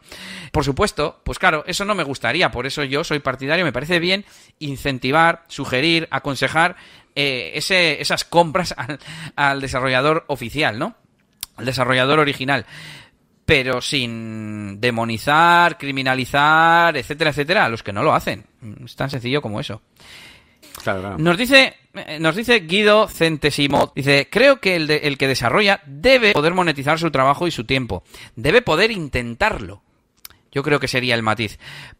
Por 0.51 0.63
supuesto, 0.63 1.21
pues 1.23 1.39
claro, 1.39 1.63
eso 1.67 1.85
no 1.85 1.95
me 1.95 2.03
gustaría, 2.03 2.51
por 2.51 2.65
eso 2.65 2.83
yo 2.83 3.03
soy 3.03 3.19
partidario, 3.19 3.65
me 3.65 3.73
parece 3.73 3.99
bien 3.99 4.25
incentivar, 4.59 5.43
sugerir, 5.47 6.07
aconsejar 6.11 6.75
eh, 7.15 7.51
ese, 7.55 8.01
esas 8.01 8.23
compras 8.25 8.75
al, 9.35 9.61
desarrollador 9.61 10.25
oficial, 10.27 10.79
¿no? 10.79 10.95
Al 11.55 11.65
desarrollador 11.65 12.19
original 12.19 12.65
pero 13.45 13.81
sin 13.81 14.79
demonizar, 14.79 15.77
criminalizar, 15.77 16.95
etcétera, 16.95 17.31
etcétera, 17.31 17.65
a 17.65 17.69
los 17.69 17.83
que 17.83 17.91
no 17.91 18.01
lo 18.01 18.13
hacen. 18.13 18.45
Es 18.85 18.95
tan 18.95 19.09
sencillo 19.09 19.41
como 19.41 19.59
eso. 19.59 19.81
Nos 21.17 21.37
dice, 21.37 21.75
nos 22.19 22.35
dice 22.35 22.61
Guido 22.61 23.07
Centesimo, 23.07 23.91
dice, 23.95 24.27
creo 24.31 24.59
que 24.59 24.75
el, 24.75 24.89
el 24.89 25.17
que 25.17 25.27
desarrolla 25.27 25.81
debe 25.85 26.33
poder 26.33 26.53
monetizar 26.53 26.99
su 26.99 27.11
trabajo 27.11 27.47
y 27.47 27.51
su 27.51 27.65
tiempo. 27.65 28.03
Debe 28.35 28.61
poder 28.61 28.91
intentarlo. 28.91 29.83
Yo 30.51 30.63
creo 30.63 30.79
que 30.79 30.87
sería 30.87 31.15
el 31.15 31.23
matiz. 31.23 31.59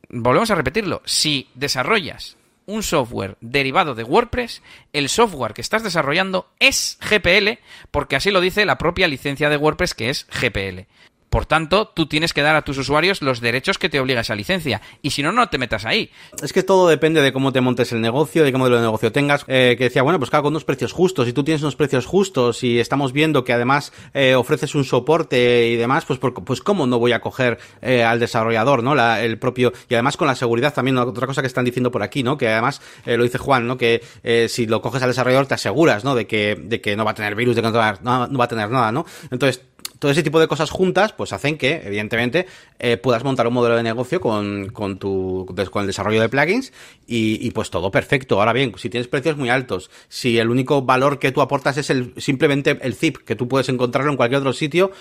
Volvemos 0.10 0.52
a 0.52 0.56
repetirlo. 0.56 1.02
Si 1.06 1.50
desarrollas 1.56 2.38
un 2.66 2.84
software 2.84 3.38
derivado 3.42 3.96
de 3.96 4.04
WordPress, 4.04 4.62
el 4.94 5.10
software 5.10 5.54
que 5.54 5.62
estás 5.62 5.84
desarrollando 5.84 6.50
es 6.60 6.98
GPL, 7.02 7.60
porque 7.92 8.16
así 8.16 8.32
lo 8.32 8.42
dice 8.42 8.66
la 8.66 8.78
propia 8.78 9.08
licencia 9.08 9.50
de 9.50 9.58
WordPress 9.58 9.94
que 9.94 10.10
es 10.10 10.28
GPL. 10.28 10.88
Por 11.34 11.48
tanto, 11.48 11.88
tú 11.88 12.06
tienes 12.06 12.32
que 12.32 12.44
dar 12.44 12.56
a 12.56 12.62
tus 12.62 12.78
usuarios 12.78 13.24
los 13.24 13.42
derechos 13.42 13.80
que 13.80 13.90
te 13.90 14.00
obliga 14.00 14.22
esa 14.22 14.36
licencia. 14.36 14.84
Y 15.02 15.10
si 15.10 15.24
no, 15.24 15.32
no 15.32 15.50
te 15.50 15.58
metas 15.58 15.84
ahí. 15.84 16.12
Es 16.44 16.54
que 16.54 16.62
todo 16.62 16.88
depende 16.88 17.24
de 17.24 17.34
cómo 17.34 17.52
te 17.52 17.60
montes 17.60 17.92
el 17.92 18.02
negocio, 18.02 18.44
de 18.44 18.52
qué 18.52 18.58
modelo 18.60 18.76
de 18.76 18.84
negocio 18.84 19.12
tengas. 19.12 19.44
Eh, 19.48 19.74
que 19.76 19.86
decía, 19.86 20.04
bueno, 20.04 20.20
pues 20.20 20.30
claro, 20.30 20.44
con 20.44 20.54
unos 20.54 20.64
precios 20.64 20.92
justos. 20.92 21.26
Si 21.26 21.34
tú 21.34 21.44
tienes 21.44 21.64
unos 21.64 21.76
precios 21.76 22.06
justos 22.06 22.64
y 22.64 22.80
estamos 22.80 23.14
viendo 23.14 23.44
que 23.44 23.52
además 23.52 23.94
eh, 24.14 24.36
ofreces 24.36 24.76
un 24.76 24.84
soporte 24.84 25.70
y 25.70 25.76
demás, 25.76 26.06
pues, 26.06 26.20
pues 26.20 26.62
cómo 26.62 26.86
no 26.86 27.00
voy 27.00 27.14
a 27.14 27.20
coger 27.20 27.58
eh, 27.82 28.04
al 28.04 28.20
desarrollador, 28.20 28.84
¿no? 28.84 28.94
La, 28.94 29.24
el 29.24 29.40
propio. 29.40 29.74
Y 29.90 29.96
además 29.96 30.18
con 30.18 30.28
la 30.28 30.36
seguridad 30.36 30.72
también, 30.72 31.00
otra 31.00 31.26
cosa 31.26 31.42
que 31.42 31.48
están 31.48 31.66
diciendo 31.66 31.90
por 31.90 32.04
aquí, 32.04 32.22
¿no? 32.22 32.38
Que 32.38 32.50
además 32.50 32.80
lo 33.08 33.24
dice 33.24 33.40
Juan, 33.40 33.66
¿no? 33.66 33.76
Que 33.76 34.04
si 34.50 34.68
lo 34.68 34.84
coges 34.84 35.02
al 35.02 35.10
desarrollador 35.10 35.48
te 35.48 35.56
aseguras, 35.56 36.04
¿no? 36.04 36.14
De 36.14 36.28
que, 36.28 36.56
de 36.62 36.80
que 36.80 36.96
no 36.96 37.04
va 37.04 37.10
a 37.10 37.16
tener 37.16 37.34
virus, 37.34 37.56
de 37.56 37.64
que 37.64 37.72
no 37.72 37.74
va, 37.74 37.98
no 38.04 38.38
va 38.38 38.46
a 38.46 38.48
tener 38.48 38.70
nada, 38.70 38.92
¿no? 38.92 39.04
Entonces, 39.32 39.64
todo 40.04 40.12
ese 40.12 40.22
tipo 40.22 40.42
de 40.42 40.50
cosas 40.50 40.70
juntas, 40.70 41.14
pues 41.14 41.32
hacen 41.32 41.58
que, 41.58 41.82
evidentemente, 41.86 42.46
eh, 42.78 42.98
puedas 42.98 43.24
montar 43.24 43.48
un 43.48 43.54
modelo 43.54 43.78
de 43.78 43.84
negocio 43.84 44.20
con, 44.20 44.68
con, 44.68 45.00
tu, 45.00 45.46
con 45.72 45.80
el 45.80 45.88
desarrollo 45.88 46.20
de 46.20 46.28
plugins 46.28 46.74
y, 47.08 47.40
y, 47.40 47.52
pues 47.52 47.70
todo 47.70 47.90
perfecto. 47.90 48.38
Ahora 48.38 48.52
bien, 48.52 48.74
si 48.76 48.90
tienes 48.90 49.08
precios 49.08 49.38
muy 49.38 49.50
altos, 49.50 49.90
si 50.10 50.40
el 50.40 50.50
único 50.50 50.82
valor 50.82 51.20
que 51.20 51.32
tú 51.32 51.40
aportas 51.40 51.78
es 51.78 51.90
el, 51.90 52.14
simplemente 52.18 52.78
el 52.82 52.96
zip, 52.96 53.20
que 53.20 53.38
tú 53.38 53.48
puedes 53.48 53.70
encontrarlo 53.70 54.12
en 54.12 54.18
cualquier 54.18 54.40
otro 54.40 54.52
sitio, 54.52 54.92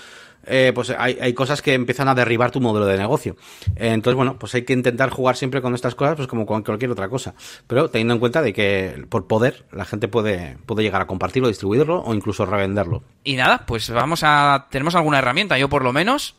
eh, 0.46 0.72
pues 0.74 0.90
hay, 0.90 1.18
hay, 1.20 1.32
cosas 1.34 1.62
que 1.62 1.74
empiezan 1.74 2.08
a 2.08 2.14
derribar 2.14 2.50
tu 2.50 2.60
modelo 2.60 2.86
de 2.86 2.98
negocio. 2.98 3.36
entonces, 3.76 4.16
bueno, 4.16 4.36
pues 4.38 4.54
hay 4.54 4.64
que 4.64 4.72
intentar 4.72 5.10
jugar 5.10 5.36
siempre 5.36 5.62
con 5.62 5.74
estas 5.74 5.94
cosas, 5.94 6.16
pues 6.16 6.28
como 6.28 6.46
con 6.46 6.62
cualquier 6.62 6.90
otra 6.90 7.08
cosa. 7.08 7.34
Pero 7.66 7.90
teniendo 7.90 8.14
en 8.14 8.20
cuenta 8.20 8.40
de 8.42 8.52
que 8.52 9.04
por 9.08 9.26
poder 9.26 9.64
la 9.72 9.84
gente 9.84 10.08
puede, 10.08 10.56
puede 10.66 10.82
llegar 10.82 11.02
a 11.02 11.06
compartirlo, 11.06 11.48
distribuirlo 11.48 12.02
o 12.02 12.14
incluso 12.14 12.46
revenderlo. 12.46 13.02
Y 13.24 13.36
nada, 13.36 13.64
pues 13.66 13.90
vamos 13.90 14.22
a... 14.24 14.68
¿Tenemos 14.70 14.94
alguna 14.94 15.18
herramienta? 15.18 15.58
Yo 15.58 15.68
por 15.68 15.84
lo 15.84 15.92
menos... 15.92 16.36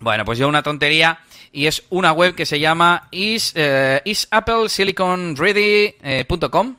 Bueno, 0.00 0.24
pues 0.24 0.38
yo 0.38 0.48
una 0.48 0.62
tontería 0.62 1.18
y 1.50 1.66
es 1.66 1.82
una 1.90 2.12
web 2.12 2.36
que 2.36 2.46
se 2.46 2.60
llama 2.60 3.08
is, 3.10 3.52
eh, 3.56 4.00
isappleSiliconReady.com 4.04 6.76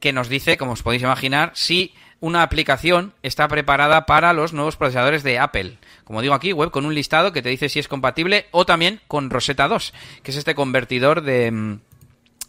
que 0.00 0.12
nos 0.12 0.28
dice, 0.28 0.56
como 0.56 0.72
os 0.72 0.82
podéis 0.82 1.02
imaginar, 1.02 1.52
si 1.54 1.94
una 2.20 2.42
aplicación 2.42 3.12
está 3.22 3.48
preparada 3.48 4.06
para 4.06 4.32
los 4.32 4.52
nuevos 4.52 4.76
procesadores 4.76 5.22
de 5.22 5.38
Apple 5.38 5.78
como 6.08 6.22
digo 6.22 6.32
aquí, 6.32 6.54
web 6.54 6.70
con 6.70 6.86
un 6.86 6.94
listado 6.94 7.34
que 7.34 7.42
te 7.42 7.50
dice 7.50 7.68
si 7.68 7.80
es 7.80 7.86
compatible 7.86 8.46
o 8.50 8.64
también 8.64 9.02
con 9.08 9.28
Rosetta 9.28 9.68
2, 9.68 9.92
que 10.22 10.30
es 10.30 10.38
este 10.38 10.54
convertidor 10.54 11.20
de, 11.20 11.76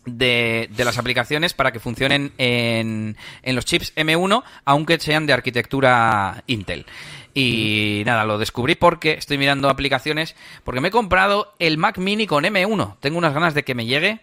de, 0.06 0.70
las 0.78 0.98
aplicaciones 0.98 1.54
para 1.54 1.74
que 1.74 1.82
funcionen 1.82 2.32
en, 2.38 3.18
en 3.44 3.56
los 3.56 3.66
chips 3.66 3.94
M1, 3.98 4.44
aunque 4.64 4.98
sean 4.98 5.26
de 5.26 5.34
arquitectura 5.34 6.42
Intel. 6.48 6.86
Y 7.34 8.04
nada, 8.06 8.24
lo 8.24 8.38
descubrí 8.38 8.76
porque 8.76 9.12
estoy 9.12 9.38
mirando 9.38 9.70
aplicaciones, 9.70 10.38
porque 10.64 10.80
me 10.80 10.88
he 10.88 10.92
comprado 10.92 11.54
el 11.60 11.78
Mac 11.78 11.98
Mini 11.98 12.28
con 12.28 12.46
M1. 12.46 12.96
Tengo 13.02 13.18
unas 13.18 13.34
ganas 13.34 13.54
de 13.54 13.64
que 13.64 13.76
me 13.76 13.86
llegue, 13.86 14.22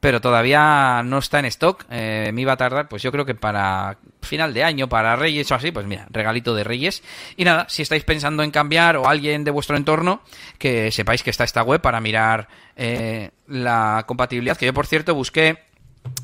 pero 0.00 0.20
todavía 0.20 1.02
no 1.04 1.18
está 1.18 1.38
en 1.38 1.46
stock. 1.46 1.84
Eh, 1.90 2.30
me 2.32 2.42
iba 2.42 2.52
a 2.52 2.56
tardar, 2.56 2.88
pues 2.88 3.02
yo 3.02 3.10
creo 3.10 3.24
que 3.24 3.34
para 3.34 3.98
final 4.22 4.52
de 4.52 4.64
año, 4.64 4.88
para 4.88 5.16
Reyes 5.16 5.50
o 5.50 5.54
así, 5.54 5.70
pues 5.72 5.86
mira, 5.86 6.06
regalito 6.10 6.54
de 6.54 6.64
Reyes. 6.64 7.02
Y 7.36 7.44
nada, 7.44 7.66
si 7.68 7.82
estáis 7.82 8.04
pensando 8.04 8.42
en 8.42 8.50
cambiar 8.50 8.96
o 8.96 9.08
alguien 9.08 9.44
de 9.44 9.50
vuestro 9.50 9.76
entorno, 9.76 10.20
que 10.58 10.90
sepáis 10.90 11.22
que 11.22 11.30
está 11.30 11.44
esta 11.44 11.62
web 11.62 11.80
para 11.80 12.00
mirar 12.00 12.48
eh, 12.76 13.30
la 13.46 14.04
compatibilidad. 14.06 14.56
Que 14.56 14.66
yo, 14.66 14.74
por 14.74 14.86
cierto, 14.86 15.14
busqué, 15.14 15.58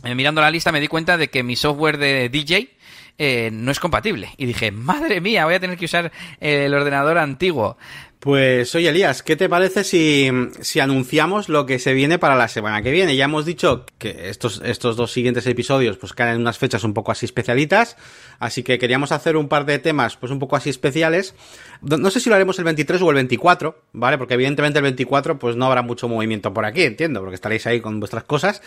eh, 0.05 0.15
mirando 0.15 0.41
la 0.41 0.51
lista, 0.51 0.73
me 0.73 0.81
di 0.81 0.89
cuenta 0.89 1.17
de 1.17 1.29
que 1.29 1.43
mi 1.43 1.57
software 1.57 1.99
de 1.99 2.29
DJ 2.29 2.71
eh, 3.19 3.51
no 3.53 3.71
es 3.71 3.81
compatible. 3.81 4.31
Y 4.37 4.47
dije, 4.47 4.71
madre 4.71 5.21
mía, 5.21 5.45
voy 5.45 5.55
a 5.55 5.61
tener 5.61 5.79
que 5.79 5.87
usar 5.87 6.13
el 6.41 6.75
ordenador 6.75 7.19
antiguo. 7.19 7.77
Pues 8.23 8.73
oye 8.77 8.89
Elías, 8.89 9.25
¿qué 9.25 9.35
te 9.35 9.49
parece 9.49 9.83
si, 9.83 10.31
si, 10.61 10.79
anunciamos 10.79 11.49
lo 11.49 11.67
que 11.67 11.81
se 11.81 11.93
viene 11.93 12.21
para 12.21 12.37
la 12.37 12.47
semana 12.47 12.81
que 12.81 12.93
viene? 12.93 13.17
Ya 13.17 13.25
hemos 13.25 13.45
dicho 13.45 13.85
que 13.99 14.29
estos, 14.29 14.63
estos 14.65 14.95
dos 14.95 15.11
siguientes 15.11 15.45
episodios 15.49 15.97
pues 15.97 16.13
caen 16.13 16.37
en 16.37 16.43
unas 16.43 16.57
fechas 16.57 16.85
un 16.85 16.95
poco 16.95 17.11
así 17.11 17.27
especialitas, 17.27 17.97
así 18.39 18.63
que 18.63 18.79
queríamos 18.79 19.11
hacer 19.11 19.37
un 19.37 19.49
par 19.49 19.67
de 19.67 19.81
temas 19.81 20.17
pues 20.17 20.31
un 20.31 20.39
poco 20.39 20.55
así 20.55 20.71
especiales. 20.71 21.35
No 21.83 22.11
sé 22.11 22.21
si 22.21 22.29
lo 22.29 22.37
haremos 22.37 22.59
el 22.59 22.65
23 22.65 23.03
o 23.03 23.11
el 23.11 23.17
24, 23.17 23.83
¿vale? 23.93 24.19
Porque 24.19 24.35
evidentemente 24.35 24.79
el 24.79 24.85
24 24.85 25.39
pues 25.39 25.57
no 25.57 25.67
habrá 25.67 25.83
mucho 25.83 26.09
movimiento 26.09 26.55
por 26.55 26.65
aquí, 26.65 26.83
entiendo, 26.83 27.21
porque 27.21 27.35
estaréis 27.35 27.67
ahí 27.67 27.81
con 27.81 27.99
vuestras 27.99 28.25
cosas. 28.25 28.63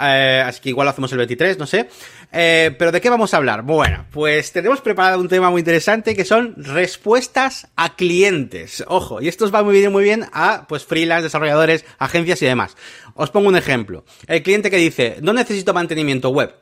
Eh, 0.00 0.42
así 0.44 0.60
que 0.60 0.70
igual 0.70 0.86
lo 0.86 0.90
hacemos 0.90 1.12
el 1.12 1.18
23, 1.18 1.58
no 1.58 1.66
sé. 1.66 1.88
Eh, 2.32 2.74
pero 2.78 2.92
¿de 2.92 3.00
qué 3.00 3.08
vamos 3.08 3.34
a 3.34 3.36
hablar? 3.36 3.62
Bueno, 3.62 4.06
pues 4.10 4.52
tenemos 4.52 4.80
preparado 4.80 5.20
un 5.20 5.28
tema 5.28 5.50
muy 5.50 5.60
interesante 5.60 6.16
que 6.16 6.24
son 6.24 6.54
respuestas 6.56 7.68
a 7.76 7.94
clientes 7.94 8.84
ojo, 8.86 9.20
y 9.20 9.28
esto 9.28 9.44
os 9.44 9.54
va 9.54 9.62
muy 9.62 9.78
bien, 9.78 9.92
muy 9.92 10.04
bien 10.04 10.26
a 10.32 10.66
pues 10.68 10.84
freelance, 10.84 11.24
desarrolladores, 11.24 11.84
agencias 11.98 12.42
y 12.42 12.46
demás. 12.46 12.76
Os 13.14 13.30
pongo 13.30 13.48
un 13.48 13.56
ejemplo. 13.56 14.04
El 14.26 14.42
cliente 14.42 14.70
que 14.70 14.76
dice, 14.76 15.18
no 15.22 15.32
necesito 15.32 15.74
mantenimiento 15.74 16.30
web. 16.30 16.54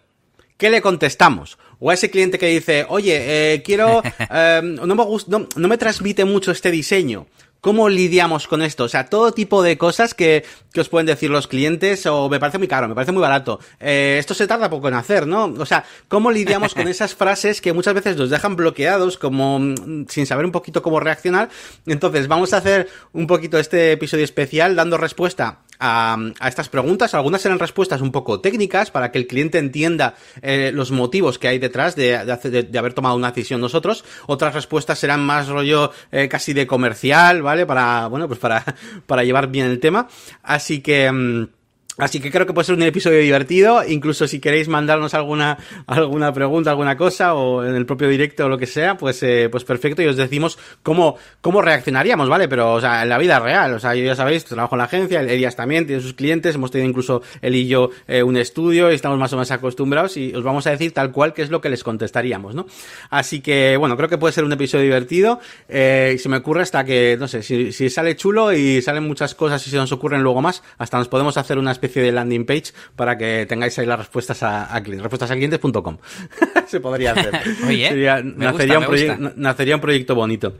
¿Qué 0.56 0.70
le 0.70 0.82
contestamos? 0.82 1.58
O 1.86 1.90
a 1.90 1.94
ese 1.94 2.08
cliente 2.08 2.38
que 2.38 2.46
dice, 2.46 2.86
oye, 2.88 3.12
eh, 3.52 3.62
quiero, 3.62 4.02
eh, 4.30 4.62
no, 4.62 4.86
me 4.86 5.04
no, 5.26 5.48
no 5.54 5.68
me 5.68 5.76
transmite 5.76 6.24
mucho 6.24 6.50
este 6.50 6.70
diseño. 6.70 7.26
¿Cómo 7.60 7.90
lidiamos 7.90 8.48
con 8.48 8.62
esto? 8.62 8.84
O 8.84 8.88
sea, 8.88 9.10
todo 9.10 9.32
tipo 9.32 9.62
de 9.62 9.76
cosas 9.76 10.14
que, 10.14 10.46
que 10.72 10.80
os 10.80 10.88
pueden 10.88 11.06
decir 11.06 11.28
los 11.28 11.46
clientes 11.46 12.06
o 12.06 12.30
me 12.30 12.40
parece 12.40 12.56
muy 12.56 12.68
caro, 12.68 12.88
me 12.88 12.94
parece 12.94 13.12
muy 13.12 13.20
barato. 13.20 13.60
Eh, 13.80 14.16
esto 14.18 14.32
se 14.32 14.46
tarda 14.46 14.70
poco 14.70 14.88
en 14.88 14.94
hacer, 14.94 15.26
¿no? 15.26 15.44
O 15.44 15.66
sea, 15.66 15.84
¿cómo 16.08 16.30
lidiamos 16.30 16.72
con 16.72 16.88
esas 16.88 17.14
frases 17.14 17.60
que 17.60 17.74
muchas 17.74 17.92
veces 17.92 18.16
nos 18.16 18.30
dejan 18.30 18.56
bloqueados 18.56 19.18
como 19.18 19.58
mm, 19.58 20.06
sin 20.08 20.24
saber 20.24 20.46
un 20.46 20.52
poquito 20.52 20.82
cómo 20.82 21.00
reaccionar? 21.00 21.50
Entonces, 21.86 22.28
vamos 22.28 22.54
a 22.54 22.58
hacer 22.58 22.88
un 23.12 23.26
poquito 23.26 23.58
este 23.58 23.92
episodio 23.92 24.24
especial 24.24 24.74
dando 24.74 24.96
respuesta 24.96 25.60
a, 25.84 26.16
a, 26.40 26.48
estas 26.48 26.70
preguntas. 26.70 27.12
Algunas 27.14 27.42
serán 27.42 27.58
respuestas 27.58 28.00
un 28.00 28.10
poco 28.10 28.40
técnicas 28.40 28.90
para 28.90 29.12
que 29.12 29.18
el 29.18 29.26
cliente 29.26 29.58
entienda 29.58 30.14
eh, 30.40 30.70
los 30.72 30.90
motivos 30.90 31.38
que 31.38 31.48
hay 31.48 31.58
detrás 31.58 31.94
de, 31.94 32.24
de, 32.24 32.62
de, 32.62 32.78
haber 32.78 32.94
tomado 32.94 33.16
una 33.16 33.30
decisión 33.30 33.60
nosotros. 33.60 34.04
Otras 34.26 34.54
respuestas 34.54 34.98
serán 34.98 35.20
más 35.20 35.48
rollo 35.48 35.92
eh, 36.10 36.28
casi 36.28 36.54
de 36.54 36.66
comercial, 36.66 37.42
¿vale? 37.42 37.66
Para, 37.66 38.06
bueno, 38.06 38.26
pues 38.28 38.40
para, 38.40 38.64
para 39.06 39.24
llevar 39.24 39.48
bien 39.48 39.66
el 39.66 39.78
tema. 39.78 40.08
Así 40.42 40.80
que... 40.80 41.48
Así 41.96 42.18
que 42.18 42.32
creo 42.32 42.44
que 42.44 42.52
puede 42.52 42.64
ser 42.64 42.74
un 42.74 42.82
episodio 42.82 43.20
divertido, 43.20 43.84
incluso 43.86 44.26
si 44.26 44.40
queréis 44.40 44.66
mandarnos 44.66 45.14
alguna, 45.14 45.58
alguna 45.86 46.32
pregunta, 46.32 46.70
alguna 46.70 46.96
cosa, 46.96 47.34
o 47.34 47.64
en 47.64 47.76
el 47.76 47.86
propio 47.86 48.08
directo 48.08 48.46
o 48.46 48.48
lo 48.48 48.58
que 48.58 48.66
sea, 48.66 48.96
pues, 48.96 49.22
eh, 49.22 49.48
pues 49.48 49.62
perfecto, 49.62 50.02
y 50.02 50.06
os 50.06 50.16
decimos 50.16 50.58
cómo, 50.82 51.16
cómo 51.40 51.62
reaccionaríamos, 51.62 52.28
¿vale? 52.28 52.48
Pero, 52.48 52.72
o 52.72 52.80
sea, 52.80 53.04
en 53.04 53.08
la 53.08 53.18
vida 53.18 53.38
real, 53.38 53.74
o 53.74 53.78
sea, 53.78 53.94
ya 53.94 54.16
sabéis, 54.16 54.44
trabajo 54.44 54.74
en 54.74 54.78
la 54.78 54.84
agencia, 54.84 55.20
Elías 55.20 55.54
también 55.54 55.86
tiene 55.86 56.02
sus 56.02 56.14
clientes, 56.14 56.56
hemos 56.56 56.72
tenido 56.72 56.90
incluso 56.90 57.22
él 57.42 57.54
y 57.54 57.68
yo 57.68 57.90
eh, 58.08 58.24
un 58.24 58.36
estudio, 58.36 58.90
y 58.90 58.96
estamos 58.96 59.16
más 59.16 59.32
o 59.32 59.36
menos 59.36 59.52
acostumbrados, 59.52 60.16
y 60.16 60.34
os 60.34 60.42
vamos 60.42 60.66
a 60.66 60.70
decir 60.70 60.92
tal 60.92 61.12
cual 61.12 61.32
qué 61.32 61.42
es 61.42 61.50
lo 61.50 61.60
que 61.60 61.68
les 61.68 61.84
contestaríamos, 61.84 62.56
¿no? 62.56 62.66
Así 63.10 63.40
que, 63.40 63.76
bueno, 63.76 63.96
creo 63.96 64.08
que 64.08 64.18
puede 64.18 64.32
ser 64.32 64.42
un 64.42 64.52
episodio 64.52 64.82
divertido, 64.82 65.38
eh, 65.68 66.16
se 66.18 66.28
me 66.28 66.38
ocurre 66.38 66.62
hasta 66.62 66.84
que, 66.84 67.16
no 67.20 67.28
sé, 67.28 67.44
si, 67.44 67.70
si 67.70 67.88
sale 67.88 68.16
chulo 68.16 68.52
y 68.52 68.82
salen 68.82 69.06
muchas 69.06 69.36
cosas 69.36 69.64
y 69.68 69.70
se 69.70 69.76
nos 69.76 69.92
ocurren 69.92 70.24
luego 70.24 70.42
más, 70.42 70.64
hasta 70.76 70.98
nos 70.98 71.06
podemos 71.06 71.36
hacer 71.36 71.56
una 71.56 71.70
especie 71.84 72.02
de 72.02 72.12
landing 72.12 72.44
page 72.44 72.72
para 72.96 73.16
que 73.16 73.46
tengáis 73.46 73.78
ahí 73.78 73.86
las 73.86 73.98
respuestas 73.98 74.42
a, 74.42 74.74
a 74.74 74.82
clientes, 74.82 75.10
Se 76.68 76.80
podría 76.80 77.12
hacer. 77.12 77.40
Oye, 77.66 78.22
nacería, 78.22 78.78
un 78.78 79.32
nacería 79.36 79.74
un 79.76 79.80
proyecto 79.80 80.14
bonito. 80.14 80.56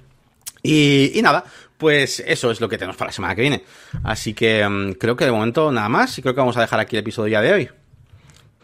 Y, 0.63 1.13
y, 1.15 1.21
nada, 1.21 1.45
pues 1.77 2.23
eso 2.27 2.51
es 2.51 2.61
lo 2.61 2.69
que 2.69 2.79
tenemos 2.79 2.97
para 2.97 3.11
la 3.11 3.13
semana 3.13 3.35
que 3.35 3.43
viene. 3.43 3.65
Así 4.03 4.33
que 4.33 4.67
um, 4.67 4.95
creo 4.95 5.15
que 5.15 5.27
de 5.27 5.31
momento 5.31 5.71
nada 5.71 5.89
más 5.89 6.17
y 6.19 6.23
creo 6.23 6.35
que 6.35 6.41
vamos 6.41 6.57
a 6.57 6.63
dejar 6.63 6.81
aquí 6.81 6.97
el 6.97 7.01
episodio 7.01 7.33
ya 7.33 7.43
de 7.43 7.53
hoy. 7.53 7.71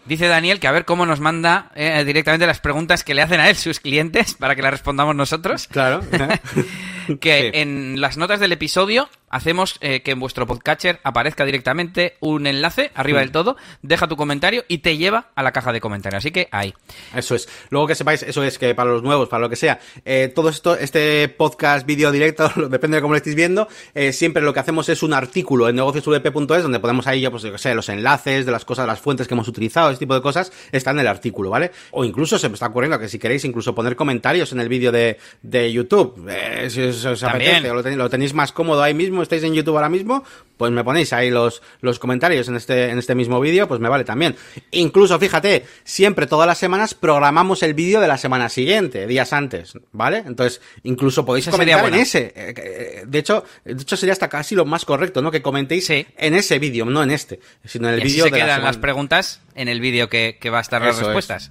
Dice 0.06 0.26
Daniel 0.26 0.58
que 0.58 0.66
a 0.66 0.72
ver 0.72 0.86
cómo 0.86 1.04
nos 1.04 1.20
manda 1.20 1.70
eh, 1.74 2.02
directamente 2.04 2.46
las 2.46 2.60
preguntas 2.60 3.04
que 3.04 3.14
le 3.14 3.22
hacen 3.22 3.38
a 3.38 3.50
él 3.50 3.56
sus 3.56 3.80
clientes 3.80 4.34
para 4.34 4.56
que 4.56 4.62
las 4.62 4.72
respondamos 4.72 5.14
nosotros. 5.14 5.68
Claro. 5.68 6.00
que 7.20 7.50
sí. 7.52 7.60
en 7.60 8.00
las 8.00 8.16
notas 8.16 8.40
del 8.40 8.52
episodio 8.52 9.08
hacemos 9.30 9.78
eh, 9.80 10.02
que 10.02 10.10
en 10.10 10.20
vuestro 10.20 10.46
podcatcher 10.46 11.00
aparezca 11.02 11.44
directamente 11.44 12.16
un 12.20 12.46
enlace 12.46 12.90
arriba 12.94 13.20
del 13.20 13.30
todo, 13.30 13.56
deja 13.82 14.08
tu 14.08 14.16
comentario 14.16 14.64
y 14.68 14.78
te 14.78 14.96
lleva 14.96 15.28
a 15.34 15.42
la 15.42 15.52
caja 15.52 15.72
de 15.72 15.80
comentarios. 15.80 16.18
Así 16.18 16.30
que 16.30 16.48
ahí. 16.50 16.74
Eso 17.14 17.34
es. 17.34 17.48
Luego 17.70 17.86
que 17.86 17.94
sepáis, 17.94 18.22
eso 18.22 18.42
es 18.42 18.58
que 18.58 18.74
para 18.74 18.90
los 18.90 19.02
nuevos, 19.02 19.28
para 19.28 19.40
lo 19.40 19.48
que 19.48 19.56
sea, 19.56 19.80
eh, 20.04 20.30
todo 20.34 20.48
esto, 20.48 20.76
este 20.76 21.28
podcast, 21.28 21.86
vídeo 21.86 22.12
directo, 22.12 22.50
depende 22.68 22.96
de 22.96 23.00
cómo 23.00 23.14
lo 23.14 23.18
estéis 23.18 23.36
viendo, 23.36 23.68
eh, 23.94 24.12
siempre 24.12 24.42
lo 24.42 24.52
que 24.52 24.60
hacemos 24.60 24.88
es 24.88 25.02
un 25.02 25.14
artículo 25.14 25.68
en 25.68 25.76
negociosvp.es 25.76 26.62
donde 26.62 26.80
podemos 26.80 27.06
ahí, 27.06 27.20
ya, 27.20 27.30
pues, 27.30 27.42
yo 27.42 27.52
que 27.52 27.58
sé, 27.58 27.74
los 27.74 27.88
enlaces 27.88 28.44
de 28.44 28.52
las 28.52 28.64
cosas, 28.64 28.86
las 28.86 29.00
fuentes 29.00 29.28
que 29.28 29.34
hemos 29.34 29.48
utilizado, 29.48 29.90
este 29.90 30.00
tipo 30.00 30.14
de 30.14 30.22
cosas, 30.22 30.52
están 30.72 30.96
en 30.96 31.00
el 31.00 31.08
artículo, 31.08 31.50
¿vale? 31.50 31.70
O 31.92 32.04
incluso 32.04 32.38
se 32.38 32.48
me 32.48 32.54
está 32.54 32.66
ocurriendo 32.66 32.98
que 32.98 33.08
si 33.08 33.18
queréis 33.18 33.44
incluso 33.44 33.74
poner 33.74 33.96
comentarios 33.96 34.52
en 34.52 34.60
el 34.60 34.68
vídeo 34.68 34.92
de, 34.92 35.18
de 35.42 35.72
YouTube, 35.72 36.28
si 36.68 36.82
os, 36.82 37.04
os 37.04 37.22
apetece, 37.22 37.70
o 37.70 37.74
lo, 37.74 37.82
ten, 37.82 37.96
lo 37.96 38.10
tenéis 38.10 38.34
más 38.34 38.52
cómodo 38.52 38.82
ahí 38.82 38.94
mismo, 38.94 39.19
estáis 39.22 39.42
en 39.44 39.54
YouTube 39.54 39.76
ahora 39.76 39.88
mismo, 39.88 40.24
pues 40.60 40.72
me 40.72 40.84
ponéis 40.84 41.14
ahí 41.14 41.30
los, 41.30 41.62
los 41.80 41.98
comentarios 41.98 42.46
en 42.48 42.56
este, 42.56 42.90
en 42.90 42.98
este 42.98 43.14
mismo 43.14 43.40
vídeo, 43.40 43.66
pues 43.66 43.80
me 43.80 43.88
vale 43.88 44.04
también. 44.04 44.36
Incluso, 44.72 45.18
fíjate, 45.18 45.64
siempre 45.84 46.26
todas 46.26 46.46
las 46.46 46.58
semanas 46.58 46.92
programamos 46.92 47.62
el 47.62 47.72
vídeo 47.72 47.98
de 47.98 48.06
la 48.06 48.18
semana 48.18 48.50
siguiente, 48.50 49.06
días 49.06 49.32
antes, 49.32 49.72
¿vale? 49.90 50.18
Entonces, 50.18 50.60
incluso 50.82 51.24
podéis 51.24 51.48
comentar 51.48 51.86
en 51.86 51.94
ese. 51.94 52.34
Eh, 52.36 52.54
eh, 52.58 53.04
de 53.06 53.18
hecho, 53.18 53.42
de 53.64 53.72
hecho 53.72 53.96
sería 53.96 54.12
hasta 54.12 54.28
casi 54.28 54.54
lo 54.54 54.66
más 54.66 54.84
correcto, 54.84 55.22
¿no? 55.22 55.30
Que 55.30 55.40
comentéis 55.40 55.88
en 55.88 56.34
ese 56.34 56.58
vídeo, 56.58 56.84
no 56.84 57.02
en 57.02 57.10
este, 57.10 57.40
sino 57.64 57.88
en 57.88 57.94
el 57.94 58.02
vídeo 58.02 58.26
de 58.26 58.32
quedan 58.32 58.62
las 58.62 58.76
preguntas 58.76 59.40
en 59.54 59.68
el 59.68 59.80
vídeo 59.80 60.08
que, 60.08 60.38
va 60.50 60.58
a 60.58 60.60
estar 60.62 60.80
las 60.82 60.98
respuestas. 60.98 61.50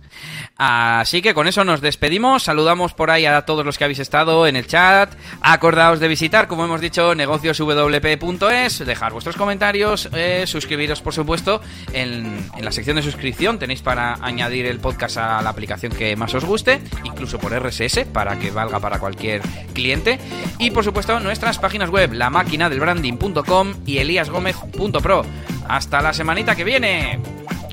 Así 0.57 1.21
que 1.21 1.33
con 1.33 1.47
eso 1.47 1.63
nos 1.63 1.81
despedimos. 1.81 2.43
Saludamos 2.43 2.93
por 2.93 3.11
ahí 3.11 3.25
a 3.25 3.41
todos 3.43 3.65
los 3.65 3.77
que 3.77 3.83
habéis 3.83 3.99
estado 3.99 4.47
en 4.47 4.55
el 4.55 4.67
chat. 4.67 5.13
Acordaos 5.41 5.99
de 5.99 6.07
visitar, 6.07 6.47
como 6.47 6.65
hemos 6.65 6.81
dicho, 6.81 7.13
negocioswp.es, 7.13 8.79
dejar 8.99 9.13
vuestros 9.13 9.37
comentarios, 9.37 10.09
eh, 10.13 10.43
suscribiros, 10.45 11.01
por 11.01 11.13
supuesto, 11.13 11.61
en, 11.93 12.49
en, 12.57 12.65
la 12.65 12.71
sección 12.73 12.97
de 12.97 13.01
suscripción. 13.01 13.57
Tenéis 13.57 13.81
para 13.81 14.15
añadir 14.15 14.65
el 14.65 14.79
podcast 14.79 15.15
a 15.17 15.41
la 15.41 15.49
aplicación 15.49 15.93
que 15.93 16.17
más 16.17 16.33
os 16.33 16.43
guste, 16.43 16.81
incluso 17.05 17.39
por 17.39 17.53
RSS, 17.53 18.03
para 18.11 18.37
que 18.37 18.51
valga 18.51 18.81
para 18.81 18.99
cualquier 18.99 19.41
cliente. 19.73 20.19
Y 20.57 20.71
por 20.71 20.83
supuesto, 20.83 21.17
nuestras 21.21 21.59
páginas 21.59 21.89
web, 21.89 22.11
la 22.11 22.29
máquina 22.29 22.69
del 22.69 22.81
branding.com 22.81 23.75
y 23.85 23.99
eliasgomez.pro. 23.99 25.25
Hasta 25.69 26.01
la 26.01 26.11
semanita 26.11 26.53
que 26.57 26.65
viene. 26.65 27.21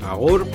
Agur. 0.08 0.46